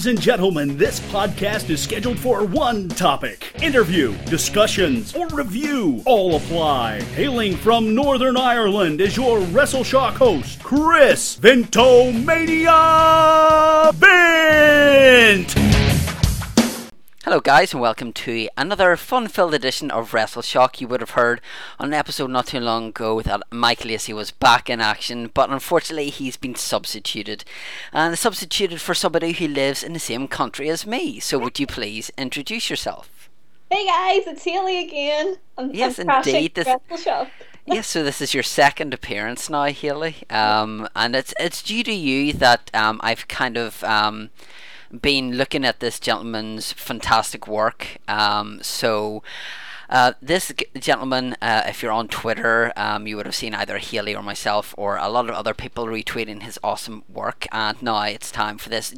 Ladies 0.00 0.16
and 0.16 0.22
gentlemen, 0.22 0.78
this 0.78 0.98
podcast 0.98 1.68
is 1.68 1.82
scheduled 1.82 2.18
for 2.18 2.42
one 2.46 2.88
topic 2.88 3.52
interview, 3.60 4.16
discussions, 4.24 5.14
or 5.14 5.28
review. 5.28 6.02
All 6.06 6.36
apply. 6.36 7.02
Hailing 7.14 7.54
from 7.54 7.94
Northern 7.94 8.38
Ireland 8.38 9.02
is 9.02 9.14
your 9.14 9.40
WrestleShock 9.40 10.14
host, 10.14 10.62
Chris 10.62 11.36
Vintomania 11.36 12.80
Bint. 14.00 15.69
Hello, 17.24 17.38
guys, 17.38 17.74
and 17.74 17.82
welcome 17.82 18.14
to 18.14 18.48
another 18.56 18.96
fun 18.96 19.28
filled 19.28 19.52
edition 19.52 19.90
of 19.90 20.14
Wrestle 20.14 20.40
Shock. 20.40 20.80
You 20.80 20.88
would 20.88 21.02
have 21.02 21.10
heard 21.10 21.42
on 21.78 21.88
an 21.88 21.94
episode 21.94 22.30
not 22.30 22.46
too 22.46 22.60
long 22.60 22.88
ago 22.88 23.20
that 23.20 23.42
Mike 23.50 23.84
Lacey 23.84 24.14
was 24.14 24.30
back 24.30 24.70
in 24.70 24.80
action, 24.80 25.30
but 25.34 25.50
unfortunately, 25.50 26.08
he's 26.08 26.38
been 26.38 26.54
substituted. 26.54 27.44
And 27.92 28.18
substituted 28.18 28.80
for 28.80 28.94
somebody 28.94 29.32
who 29.32 29.46
lives 29.48 29.82
in 29.82 29.92
the 29.92 29.98
same 29.98 30.28
country 30.28 30.70
as 30.70 30.86
me. 30.86 31.20
So, 31.20 31.38
would 31.38 31.60
you 31.60 31.66
please 31.66 32.10
introduce 32.16 32.70
yourself? 32.70 33.28
Hey 33.70 33.86
guys, 33.86 34.26
it's 34.26 34.42
Haley 34.42 34.78
again. 34.78 35.36
I'm, 35.58 35.72
Yes, 35.74 35.98
I'm 35.98 36.08
indeed, 36.08 36.54
this- 36.54 36.66
Wrestle 36.66 36.96
Shock. 36.96 37.28
yes, 37.66 37.86
so 37.86 38.02
this 38.02 38.22
is 38.22 38.32
your 38.32 38.42
second 38.42 38.94
appearance 38.94 39.50
now, 39.50 39.64
Haley, 39.64 40.16
um, 40.30 40.88
and 40.96 41.14
it's 41.14 41.34
it's 41.38 41.62
due 41.62 41.84
to 41.84 41.92
you 41.92 42.32
that 42.32 42.70
um, 42.74 42.98
I've 43.04 43.28
kind 43.28 43.58
of 43.58 43.84
um, 43.84 44.30
been 44.90 45.36
looking 45.36 45.64
at 45.64 45.80
this 45.80 46.00
gentleman's 46.00 46.72
fantastic 46.72 47.46
work. 47.46 47.98
Um, 48.08 48.60
so. 48.62 49.22
Uh, 49.92 50.12
this 50.22 50.52
gentleman, 50.78 51.34
uh, 51.42 51.64
if 51.66 51.82
you're 51.82 51.90
on 51.90 52.06
Twitter, 52.06 52.72
um, 52.76 53.08
you 53.08 53.16
would 53.16 53.26
have 53.26 53.34
seen 53.34 53.52
either 53.54 53.78
Haley 53.78 54.14
or 54.14 54.22
myself 54.22 54.72
or 54.78 54.96
a 54.96 55.08
lot 55.08 55.28
of 55.28 55.34
other 55.34 55.52
people 55.52 55.86
retweeting 55.86 56.44
his 56.44 56.60
awesome 56.62 57.02
work. 57.12 57.48
And 57.50 57.82
now 57.82 58.00
it's 58.02 58.30
time 58.30 58.56
for 58.56 58.68
this 58.68 58.94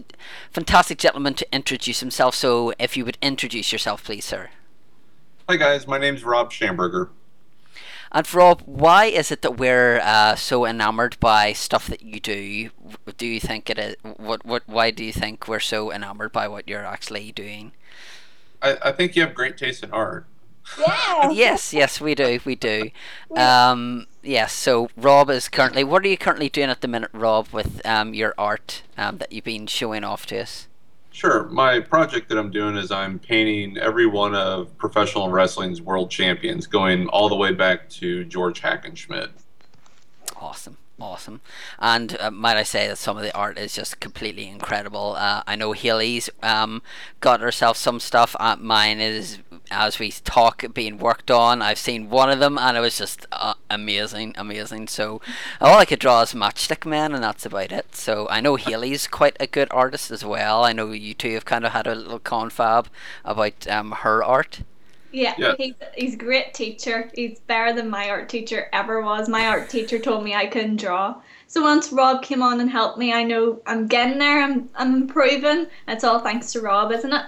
fantastic 0.51 0.99
gentleman 0.99 1.33
to 1.33 1.47
introduce 1.51 2.01
himself. 2.01 2.35
So, 2.35 2.75
if 2.79 2.95
you 2.95 3.07
would 3.07 3.17
introduce 3.23 3.73
yourself, 3.73 4.05
please, 4.05 4.27
sir. 4.27 4.51
Hi 5.49 5.57
guys, 5.57 5.89
my 5.89 5.99
name's 5.99 6.25
Rob 6.25 6.53
Schamberger. 6.53 7.09
And 8.15 8.35
Rob, 8.35 8.63
why 8.67 9.07
is 9.07 9.31
it 9.33 9.41
that 9.41 9.57
we're 9.57 9.99
uh, 10.01 10.35
so 10.37 10.67
enamored 10.67 11.19
by 11.19 11.55
stuff 11.55 11.87
that 11.87 12.03
you 12.03 12.21
do? 12.21 12.69
Do 13.17 13.27
you 13.27 13.41
think 13.41 13.71
it 13.71 13.79
is? 13.79 13.97
What? 14.03 14.45
What? 14.45 14.65
Why 14.67 14.91
do 14.91 15.03
you 15.03 15.15
think 15.15 15.49
we're 15.49 15.61
so 15.61 15.91
enamored 15.91 16.31
by 16.31 16.47
what 16.47 16.69
you're 16.69 16.85
actually 16.85 17.33
doing? 17.33 17.73
I, 18.61 18.77
I 18.83 18.93
think 18.93 19.17
you 19.17 19.23
have 19.23 19.35
great 19.35 19.57
taste 19.57 19.83
in 19.83 19.91
art. 19.93 20.27
Yeah. 20.79 21.31
Yes, 21.33 21.73
yes, 21.73 22.01
we 22.01 22.15
do, 22.15 22.39
we 22.45 22.55
do. 22.55 22.91
Um, 23.37 24.07
yes. 24.23 24.53
So 24.53 24.91
Rob 24.97 25.31
is 25.31 25.49
currently. 25.49 25.83
What 25.83 26.05
are 26.05 26.09
you 26.09 26.19
currently 26.19 26.51
doing 26.51 26.69
at 26.69 26.83
the 26.83 26.89
minute, 26.89 27.11
Rob, 27.15 27.49
with 27.51 27.85
um, 27.87 28.13
your 28.13 28.35
art 28.37 28.83
um, 28.99 29.17
that 29.19 29.33
you've 29.33 29.45
been 29.45 29.67
showing 29.67 30.05
off 30.05 30.27
to 30.27 30.41
us? 30.43 30.69
Sure, 31.13 31.45
my 31.51 31.79
project 31.79 32.31
that 32.31 32.39
I'm 32.39 32.51
doing 32.51 32.77
is 32.77 32.91
I'm 32.91 33.19
painting 33.19 33.77
every 33.77 34.07
one 34.07 34.35
of 34.35 34.77
professional 34.79 35.31
wrestling's 35.31 35.83
world 35.83 36.11
champions, 36.11 36.67
going 36.67 37.07
all 37.09 37.29
the 37.29 37.37
way 37.37 37.53
back 37.53 37.89
to 37.91 38.25
George 38.25 38.63
Hackenschmidt. 38.63 39.29
Awesome, 40.37 40.79
awesome. 41.03 41.41
And 41.79 42.17
uh, 42.21 42.31
might 42.31 42.57
I 42.57 42.63
say 42.63 42.87
that 42.87 42.97
some 42.97 43.17
of 43.17 43.23
the 43.23 43.35
art 43.35 43.59
is 43.59 43.75
just 43.75 44.01
completely 44.01 44.49
incredible. 44.49 45.17
Uh, 45.19 45.43
I 45.47 45.57
know 45.57 45.73
Haley's 45.73 46.31
um, 46.43 46.81
got 47.21 47.41
herself 47.41 47.77
some 47.77 47.99
stuff. 48.01 48.37
Uh, 48.39 48.57
mine 48.59 49.01
is, 49.01 49.39
as 49.71 49.99
we 49.99 50.11
talk, 50.11 50.65
being 50.73 50.99
worked 50.99 51.31
on. 51.31 51.61
I've 51.61 51.79
seen 51.79 52.09
one 52.09 52.31
of 52.31 52.39
them 52.39 52.57
and 52.57 52.77
it 52.77 52.81
was 52.81 52.97
just 52.97 53.27
uh, 53.33 53.55
amazing, 53.69 54.35
amazing. 54.39 54.89
So 54.89 55.21
all 55.61 55.79
I 55.79 55.85
could 55.85 55.99
draw 55.99 56.23
is 56.23 56.35
Matchstick 56.35 56.87
Man 56.87 57.15
and 57.15 57.23
that's 57.23 57.45
about 57.45 57.73
it. 57.73 57.95
So 57.97 58.29
I 58.31 58.41
know 58.41 58.57
Haley's 58.57 59.07
quite 59.07 59.37
a 59.41 59.47
good 59.47 59.69
artist 59.73 60.11
as 60.11 60.25
well. 60.25 60.65
I 60.65 60.73
know 60.73 60.93
you 60.93 61.15
two 61.15 61.35
have 61.35 61.45
kind 61.45 61.67
of 61.67 61.73
had 61.73 61.87
a 61.87 61.95
little 61.95 62.21
confab 62.21 62.89
about 63.25 63.67
um, 63.69 63.91
her 63.91 64.23
art. 64.23 64.61
Yeah, 65.13 65.35
Yeah. 65.37 65.55
he's 65.59 65.75
he's 65.95 66.15
a 66.15 66.17
great 66.17 66.55
teacher. 66.55 67.11
He's 67.15 67.39
better 67.41 67.73
than 67.75 67.91
my 67.91 68.09
art 68.11 68.29
teacher 68.29 68.69
ever 68.73 69.03
was. 69.03 69.29
My 69.29 69.47
art 69.47 69.69
teacher 69.71 69.99
told 69.99 70.25
me 70.25 70.35
I 70.35 70.47
couldn't 70.47 70.77
draw. 70.81 71.21
So 71.47 71.63
once 71.63 71.93
Rob 71.93 72.23
came 72.23 72.43
on 72.43 72.61
and 72.61 72.71
helped 72.71 72.99
me, 72.99 73.13
I 73.13 73.23
know 73.23 73.61
I'm 73.67 73.87
getting 73.87 74.19
there. 74.19 74.43
I'm 74.43 74.71
I'm 74.75 74.95
improving. 74.95 75.67
It's 75.89 76.05
all 76.05 76.21
thanks 76.21 76.53
to 76.53 76.61
Rob, 76.63 76.93
isn't 76.93 77.13
it? 77.13 77.27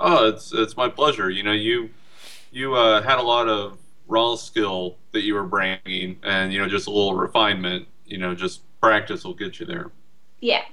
Oh, 0.00 0.28
it's 0.28 0.52
it's 0.52 0.76
my 0.76 0.88
pleasure. 0.88 1.30
You 1.30 1.42
know, 1.42 1.52
you 1.52 1.90
you 2.50 2.74
uh, 2.74 3.02
had 3.02 3.18
a 3.18 3.22
lot 3.22 3.48
of 3.48 3.78
raw 4.08 4.34
skill 4.36 4.96
that 5.12 5.22
you 5.22 5.34
were 5.34 5.44
bringing, 5.44 6.18
and 6.22 6.52
you 6.52 6.58
know, 6.60 6.68
just 6.68 6.86
a 6.86 6.90
little 6.90 7.14
refinement. 7.14 7.86
You 8.06 8.18
know, 8.18 8.34
just 8.34 8.62
practice 8.80 9.24
will 9.24 9.34
get 9.34 9.60
you 9.60 9.66
there. 9.66 9.92
Yeah. 10.40 10.64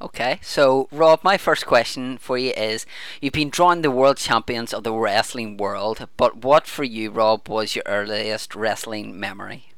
Okay, 0.00 0.38
so 0.42 0.88
Rob, 0.92 1.24
my 1.24 1.36
first 1.36 1.66
question 1.66 2.18
for 2.18 2.38
you 2.38 2.52
is 2.56 2.86
you've 3.20 3.32
been 3.32 3.50
drawing 3.50 3.82
the 3.82 3.90
world 3.90 4.16
champions 4.18 4.72
of 4.72 4.84
the 4.84 4.92
wrestling 4.92 5.56
world, 5.56 6.06
but 6.16 6.36
what 6.36 6.68
for 6.68 6.84
you, 6.84 7.10
Rob, 7.10 7.48
was 7.48 7.74
your 7.74 7.82
earliest 7.84 8.54
wrestling 8.54 9.18
memory? 9.18 9.72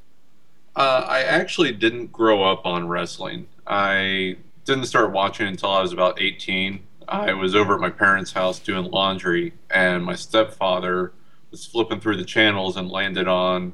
Uh, 0.76 1.04
I 1.08 1.22
actually 1.22 1.72
didn't 1.72 2.12
grow 2.12 2.42
up 2.42 2.66
on 2.66 2.86
wrestling. 2.86 3.46
I 3.66 4.36
didn't 4.66 4.86
start 4.86 5.12
watching 5.12 5.46
until 5.46 5.70
I 5.70 5.80
was 5.80 5.92
about 5.92 6.20
18. 6.20 6.80
I 7.08 7.32
was 7.32 7.54
over 7.54 7.74
at 7.74 7.80
my 7.80 7.90
parents' 7.90 8.32
house 8.32 8.58
doing 8.58 8.90
laundry, 8.90 9.54
and 9.70 10.04
my 10.04 10.14
stepfather 10.14 11.12
was 11.50 11.64
flipping 11.64 11.98
through 11.98 12.16
the 12.16 12.24
channels 12.24 12.76
and 12.76 12.90
landed 12.90 13.26
on 13.26 13.72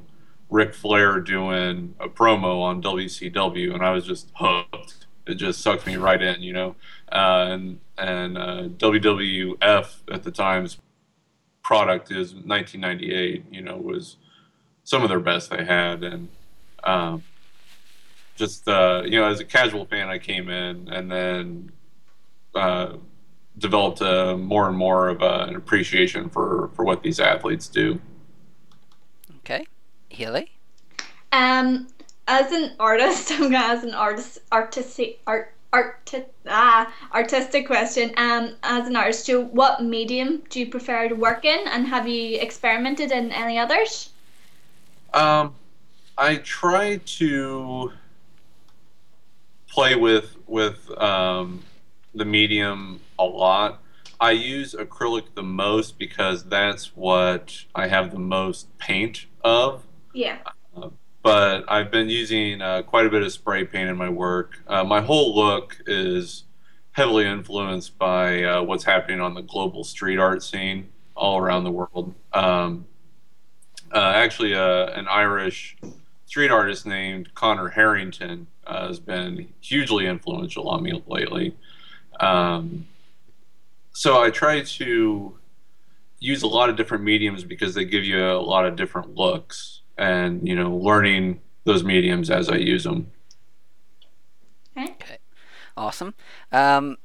Ric 0.49 0.73
Flair 0.73 1.19
doing 1.19 1.93
a 1.99 2.07
promo 2.07 2.61
on 2.61 2.81
WCW, 2.81 3.73
and 3.73 3.85
I 3.85 3.91
was 3.91 4.05
just 4.05 4.31
hooked. 4.35 5.06
It 5.27 5.35
just 5.35 5.61
sucked 5.61 5.85
me 5.85 5.95
right 5.95 6.21
in, 6.21 6.41
you 6.41 6.53
know. 6.53 6.75
Uh, 7.11 7.47
and 7.49 7.79
and 7.97 8.37
uh, 8.37 8.63
WWF 8.69 9.87
at 10.11 10.23
the 10.23 10.31
time's 10.31 10.77
product 11.63 12.11
is 12.11 12.33
1998. 12.33 13.45
You 13.51 13.61
know, 13.61 13.77
was 13.77 14.17
some 14.83 15.03
of 15.03 15.09
their 15.09 15.19
best 15.19 15.49
they 15.49 15.63
had, 15.63 16.03
and 16.03 16.29
um, 16.83 17.23
just 18.35 18.67
uh, 18.67 19.03
you 19.05 19.19
know, 19.19 19.25
as 19.25 19.39
a 19.39 19.45
casual 19.45 19.85
fan, 19.85 20.07
I 20.07 20.17
came 20.17 20.49
in 20.49 20.87
and 20.89 21.11
then 21.11 21.71
uh, 22.55 22.93
developed 23.57 24.01
uh, 24.01 24.37
more 24.37 24.67
and 24.67 24.77
more 24.77 25.09
of 25.09 25.21
uh, 25.21 25.45
an 25.47 25.55
appreciation 25.55 26.29
for 26.29 26.69
for 26.75 26.85
what 26.85 27.03
these 27.03 27.19
athletes 27.19 27.67
do. 27.67 27.99
Okay, 29.39 29.65
Haley? 30.09 30.51
Um, 31.31 31.87
as 32.27 32.51
an 32.51 32.73
artist, 32.79 33.31
I'm 33.33 33.51
gonna 33.51 33.57
ask 33.57 33.83
an 33.83 33.93
artist 33.93 34.39
artistic 34.51 35.19
art 35.25 35.53
art 35.73 36.13
ah 36.47 36.91
artistic 37.13 37.67
question. 37.67 38.11
Um, 38.17 38.55
as 38.63 38.87
an 38.87 38.95
artist, 38.95 39.27
Joe, 39.27 39.41
what 39.45 39.83
medium 39.83 40.43
do 40.49 40.59
you 40.59 40.69
prefer 40.69 41.07
to 41.09 41.15
work 41.15 41.45
in, 41.45 41.67
and 41.67 41.87
have 41.87 42.07
you 42.07 42.39
experimented 42.39 43.11
in 43.11 43.31
any 43.31 43.57
others? 43.57 44.09
Um, 45.13 45.55
I 46.17 46.35
try 46.37 46.97
to 46.97 47.91
play 49.67 49.95
with 49.95 50.35
with 50.47 50.89
um, 50.99 51.63
the 52.13 52.25
medium 52.25 52.99
a 53.19 53.23
lot. 53.23 53.81
I 54.19 54.31
use 54.31 54.73
acrylic 54.73 55.35
the 55.35 55.43
most 55.43 55.99
because 55.99 56.43
that's 56.45 56.95
what 56.95 57.65
I 57.75 57.87
have 57.87 58.11
the 58.11 58.19
most 58.19 58.75
paint 58.79 59.27
of. 59.43 59.83
Yeah. 60.13 60.39
But 61.27 61.65
I've 61.69 61.91
been 61.91 62.07
using 62.07 62.61
uh, 62.61 62.83
quite 62.83 63.05
a 63.05 63.09
bit 63.09 63.21
of 63.21 63.33
spray 63.33 63.65
paint 63.65 63.89
in 63.89 63.97
my 63.97 64.07
work. 64.07 64.59
Uh, 64.65 64.85
my 64.85 65.01
whole 65.01 65.35
look 65.35 65.75
is 65.85 66.45
heavily 66.93 67.25
influenced 67.25 67.97
by 67.97 68.43
uh, 68.43 68.63
what's 68.63 68.85
happening 68.85 69.19
on 69.19 69.33
the 69.33 69.41
global 69.41 69.83
street 69.83 70.19
art 70.19 70.41
scene 70.41 70.87
all 71.17 71.37
around 71.37 71.65
the 71.65 71.71
world. 71.71 72.15
Um, 72.31 72.85
uh, 73.93 74.13
actually, 74.15 74.55
uh, 74.55 74.85
an 74.91 75.09
Irish 75.09 75.75
street 76.27 76.49
artist 76.49 76.85
named 76.85 77.35
Conor 77.35 77.67
Harrington 77.67 78.47
uh, 78.65 78.87
has 78.87 79.01
been 79.01 79.49
hugely 79.59 80.07
influential 80.07 80.69
on 80.69 80.81
me 80.81 81.03
lately. 81.07 81.57
Um, 82.21 82.87
so 83.91 84.23
I 84.23 84.29
try 84.29 84.61
to 84.61 85.37
use 86.19 86.41
a 86.41 86.47
lot 86.47 86.69
of 86.69 86.77
different 86.77 87.03
mediums 87.03 87.43
because 87.43 87.75
they 87.75 87.83
give 87.83 88.05
you 88.05 88.25
a 88.25 88.39
lot 88.39 88.65
of 88.65 88.77
different 88.77 89.15
looks 89.15 89.81
and 89.97 90.47
you 90.47 90.55
know 90.55 90.75
learning 90.75 91.39
those 91.63 91.83
mediums 91.83 92.29
as 92.29 92.49
I 92.49 92.55
use 92.55 92.83
them. 92.83 93.11
Okay. 94.77 95.17
Awesome. 95.75 96.13
Um, 96.51 96.97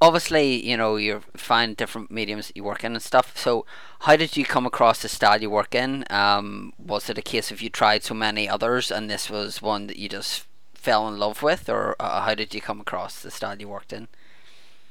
obviously, 0.00 0.66
you 0.66 0.76
know, 0.76 0.96
you 0.96 1.22
find 1.36 1.76
different 1.76 2.10
mediums 2.10 2.48
that 2.48 2.56
you 2.56 2.64
work 2.64 2.84
in 2.84 2.92
and 2.92 3.02
stuff. 3.02 3.36
So, 3.36 3.64
how 4.00 4.16
did 4.16 4.36
you 4.36 4.44
come 4.44 4.66
across 4.66 5.02
the 5.02 5.08
style 5.08 5.40
you 5.40 5.50
work 5.50 5.74
in? 5.74 6.04
Um, 6.10 6.72
was 6.78 7.08
it 7.08 7.18
a 7.18 7.22
case 7.22 7.50
of 7.50 7.62
you 7.62 7.70
tried 7.70 8.02
so 8.02 8.14
many 8.14 8.48
others 8.48 8.90
and 8.90 9.08
this 9.08 9.30
was 9.30 9.62
one 9.62 9.86
that 9.86 9.96
you 9.96 10.08
just 10.08 10.44
fell 10.74 11.06
in 11.08 11.18
love 11.18 11.42
with, 11.42 11.68
or 11.68 11.94
uh, 12.00 12.22
how 12.22 12.34
did 12.34 12.54
you 12.54 12.60
come 12.60 12.80
across 12.80 13.22
the 13.22 13.30
style 13.30 13.56
you 13.58 13.68
worked 13.68 13.92
in? 13.92 14.08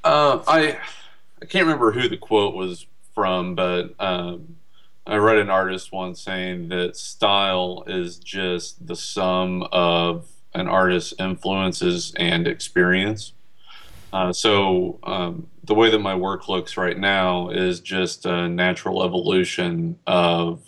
Uh, 0.04 0.44
I 0.48 0.78
I 1.42 1.46
can't 1.46 1.66
remember 1.66 1.92
who 1.92 2.08
the 2.08 2.18
quote 2.18 2.56
was 2.56 2.86
from, 3.14 3.56
but 3.56 3.96
um, 4.00 4.58
I 5.10 5.18
read 5.18 5.38
an 5.40 5.50
artist 5.50 5.92
once 5.92 6.22
saying 6.22 6.70
that 6.70 6.96
style 6.96 7.84
is 7.88 8.20
just 8.20 8.86
the 8.86 8.96
sum 8.96 9.68
of 9.72 10.30
an 10.54 10.68
artist's 10.68 11.16
influences 11.18 12.14
and 12.16 12.48
experience. 12.48 13.34
Uh, 14.14 14.32
so 14.32 15.00
um, 15.02 15.48
the 15.64 15.74
way 15.74 15.90
that 15.90 15.98
my 15.98 16.14
work 16.14 16.48
looks 16.48 16.78
right 16.78 16.98
now 16.98 17.50
is 17.50 17.80
just 17.80 18.28
a 18.28 18.48
natural 18.48 19.04
evolution 19.04 19.98
of 20.06 20.64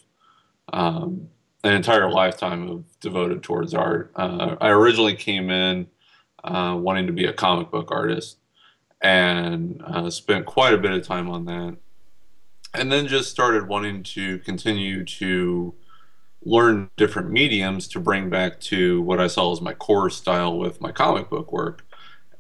um, 0.74 1.30
an 1.64 1.74
entire 1.76 2.10
lifetime 2.10 2.68
of 2.68 3.00
devoted 3.00 3.44
towards 3.44 3.76
art. 3.76 4.12
Uh, 4.16 4.56
I 4.60 4.70
originally 4.70 5.16
came 5.16 5.52
in 5.52 5.86
uh, 6.44 6.76
wanting 6.80 7.06
to 7.06 7.14
be 7.14 7.26
a 7.26 7.34
comic 7.34 7.70
book 7.70 7.92
artist 7.92 8.38
and 9.02 9.84
uh, 9.86 10.10
spent 10.10 10.48
quite 10.48 10.74
a 10.74 10.80
bit 10.80 10.94
of 10.94 11.06
time 11.06 11.30
on 11.30 11.46
that. 11.46 11.78
And 12.74 12.92
then 12.92 13.08
just 13.08 13.30
started 13.30 13.68
wanting 13.68 14.04
to 14.04 14.40
continue 14.40 15.04
to 15.04 15.74
learn 16.44 16.90
different 16.98 17.30
mediums 17.30 17.88
to 17.90 18.00
bring 18.00 18.30
back 18.30 18.60
to 18.60 19.02
what 19.02 19.20
I 19.20 19.28
saw 19.28 19.52
as 19.52 19.62
my 19.62 19.74
core 19.74 20.10
style 20.10 20.58
with 20.58 20.82
my 20.82 20.92
comic 20.92 21.30
book 21.30 21.52
work. 21.52 21.86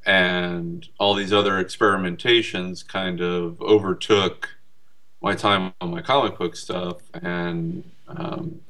And 0.05 0.87
all 0.99 1.13
these 1.13 1.33
other 1.33 1.63
experimentations 1.63 2.87
kind 2.87 3.21
of 3.21 3.61
overtook 3.61 4.49
my 5.21 5.35
time 5.35 5.73
on 5.81 5.91
my 5.91 6.01
comic 6.01 6.37
book 6.39 6.55
stuff 6.55 6.97
and 7.13 7.83
um, 8.07 8.61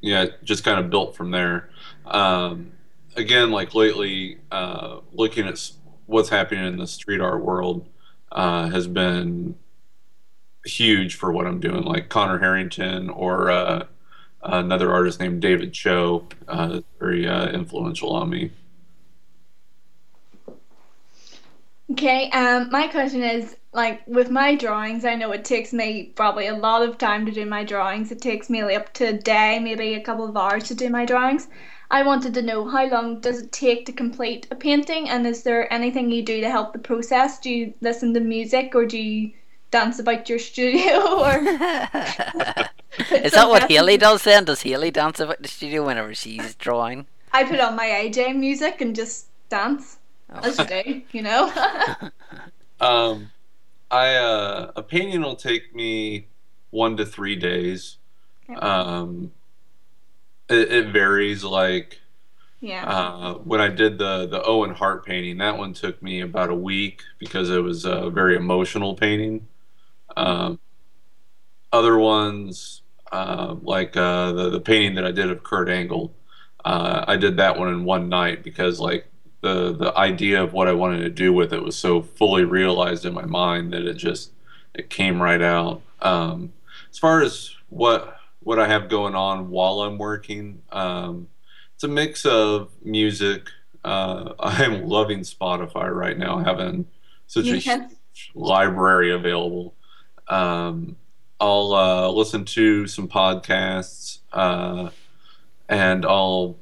yeah, 0.00 0.26
just 0.44 0.64
kind 0.64 0.78
of 0.78 0.90
built 0.90 1.16
from 1.16 1.30
there. 1.30 1.70
Um, 2.06 2.72
again, 3.16 3.50
like 3.50 3.74
lately, 3.74 4.38
uh, 4.50 5.00
looking 5.12 5.46
at 5.46 5.70
what's 6.06 6.28
happening 6.28 6.64
in 6.64 6.76
the 6.76 6.86
street 6.86 7.20
art 7.20 7.44
world 7.44 7.88
uh, 8.30 8.68
has 8.68 8.86
been 8.86 9.56
huge 10.64 11.14
for 11.14 11.32
what 11.32 11.46
I'm 11.46 11.60
doing. 11.60 11.84
Like 11.84 12.08
Conor 12.08 12.38
Harrington 12.38 13.10
or 13.10 13.50
uh, 13.50 13.86
another 14.42 14.92
artist 14.92 15.20
named 15.20 15.42
David 15.42 15.72
Choe, 15.72 16.26
uh, 16.46 16.80
very 16.98 17.26
uh, 17.26 17.48
influential 17.48 18.14
on 18.14 18.30
me. 18.30 18.50
Okay, 21.90 22.30
um, 22.30 22.68
my 22.70 22.86
question 22.88 23.22
is 23.22 23.56
like 23.72 24.06
with 24.06 24.30
my 24.30 24.54
drawings, 24.54 25.04
I 25.04 25.14
know 25.14 25.32
it 25.32 25.44
takes 25.44 25.72
me 25.72 26.12
probably 26.14 26.46
a 26.46 26.54
lot 26.54 26.86
of 26.86 26.98
time 26.98 27.24
to 27.26 27.32
do 27.32 27.46
my 27.46 27.64
drawings. 27.64 28.12
It 28.12 28.20
takes 28.20 28.50
me 28.50 28.60
up 28.60 28.92
to 28.94 29.08
a 29.08 29.12
day, 29.14 29.58
maybe 29.58 29.94
a 29.94 30.02
couple 30.02 30.28
of 30.28 30.36
hours 30.36 30.64
to 30.64 30.74
do 30.74 30.90
my 30.90 31.06
drawings. 31.06 31.48
I 31.90 32.02
wanted 32.02 32.34
to 32.34 32.42
know 32.42 32.68
how 32.68 32.86
long 32.86 33.20
does 33.20 33.40
it 33.40 33.52
take 33.52 33.86
to 33.86 33.92
complete 33.92 34.46
a 34.50 34.54
painting, 34.54 35.08
and 35.08 35.26
is 35.26 35.42
there 35.42 35.72
anything 35.72 36.10
you 36.10 36.22
do 36.22 36.42
to 36.42 36.50
help 36.50 36.74
the 36.74 36.78
process? 36.78 37.38
Do 37.40 37.50
you 37.50 37.72
listen 37.80 38.12
to 38.12 38.20
music, 38.20 38.74
or 38.74 38.84
do 38.84 38.98
you 38.98 39.32
dance 39.70 39.98
about 39.98 40.28
your 40.28 40.38
studio, 40.38 41.20
or? 41.20 41.32
is 43.14 43.32
that 43.32 43.48
what 43.48 43.70
Haley 43.70 43.96
does 43.96 44.24
then? 44.24 44.44
Does 44.44 44.62
Haley 44.62 44.90
dance 44.90 45.20
about 45.20 45.42
the 45.42 45.48
studio 45.48 45.86
whenever 45.86 46.14
she's 46.14 46.54
drawing? 46.54 47.06
I 47.32 47.44
put 47.44 47.60
on 47.60 47.76
my 47.76 47.86
AJ 47.86 48.36
music 48.36 48.80
and 48.80 48.94
just 48.94 49.26
dance. 49.48 49.98
Oh. 50.30 50.40
As 50.42 50.58
you 50.58 50.64
do, 50.66 51.02
you 51.12 51.22
know. 51.22 51.50
um, 52.80 53.30
I 53.90 54.14
uh, 54.14 54.72
a 54.76 54.82
painting 54.82 55.22
will 55.22 55.36
take 55.36 55.74
me 55.74 56.26
one 56.70 56.96
to 56.98 57.06
three 57.06 57.36
days. 57.36 57.96
Um, 58.56 59.32
it, 60.48 60.72
it 60.72 60.86
varies. 60.88 61.44
Like, 61.44 62.00
yeah. 62.60 62.84
Uh, 62.86 63.34
when 63.34 63.60
I 63.60 63.68
did 63.68 63.98
the 63.98 64.26
the 64.26 64.42
Owen 64.42 64.74
Hart 64.74 65.06
painting, 65.06 65.38
that 65.38 65.56
one 65.56 65.72
took 65.72 66.02
me 66.02 66.20
about 66.20 66.50
a 66.50 66.54
week 66.54 67.02
because 67.18 67.48
it 67.50 67.62
was 67.62 67.84
a 67.86 68.10
very 68.10 68.36
emotional 68.36 68.94
painting. 68.94 69.46
Um, 70.18 70.58
other 71.72 71.98
ones, 71.98 72.82
uh, 73.12 73.56
like 73.62 73.96
uh, 73.96 74.32
the 74.32 74.50
the 74.50 74.60
painting 74.60 74.94
that 74.96 75.04
I 75.04 75.12
did 75.12 75.30
of 75.30 75.42
Kurt 75.42 75.68
Angle, 75.68 76.14
uh, 76.64 77.04
I 77.06 77.16
did 77.16 77.36
that 77.36 77.58
one 77.58 77.68
in 77.68 77.84
one 77.84 78.08
night 78.08 78.42
because 78.42 78.80
like 78.80 79.06
the 79.40 79.72
the 79.72 79.96
idea 79.96 80.42
of 80.42 80.52
what 80.52 80.68
I 80.68 80.72
wanted 80.72 81.00
to 81.00 81.10
do 81.10 81.32
with 81.32 81.52
it 81.52 81.62
was 81.62 81.76
so 81.76 82.02
fully 82.02 82.44
realized 82.44 83.04
in 83.04 83.14
my 83.14 83.24
mind 83.24 83.72
that 83.72 83.86
it 83.86 83.94
just 83.94 84.32
it 84.74 84.90
came 84.90 85.22
right 85.22 85.42
out. 85.42 85.82
Um, 86.00 86.52
as 86.90 86.98
far 86.98 87.22
as 87.22 87.54
what 87.68 88.18
what 88.40 88.58
I 88.58 88.66
have 88.66 88.88
going 88.88 89.14
on 89.14 89.50
while 89.50 89.82
I'm 89.82 89.98
working. 89.98 90.62
Um, 90.72 91.28
it's 91.74 91.84
a 91.84 91.88
mix 91.88 92.24
of 92.24 92.70
music. 92.82 93.48
Uh, 93.84 94.32
I'm 94.40 94.86
loving 94.88 95.20
Spotify 95.20 95.94
right 95.94 96.16
now, 96.16 96.38
having 96.38 96.86
such 97.26 97.46
a 97.48 97.58
huge 97.58 98.32
library 98.34 99.12
available. 99.12 99.74
Um, 100.28 100.96
I'll 101.40 101.72
uh, 101.72 102.08
listen 102.10 102.44
to 102.46 102.86
some 102.86 103.08
podcasts, 103.08 104.18
uh, 104.32 104.90
and 105.68 106.04
I'll 106.04 106.58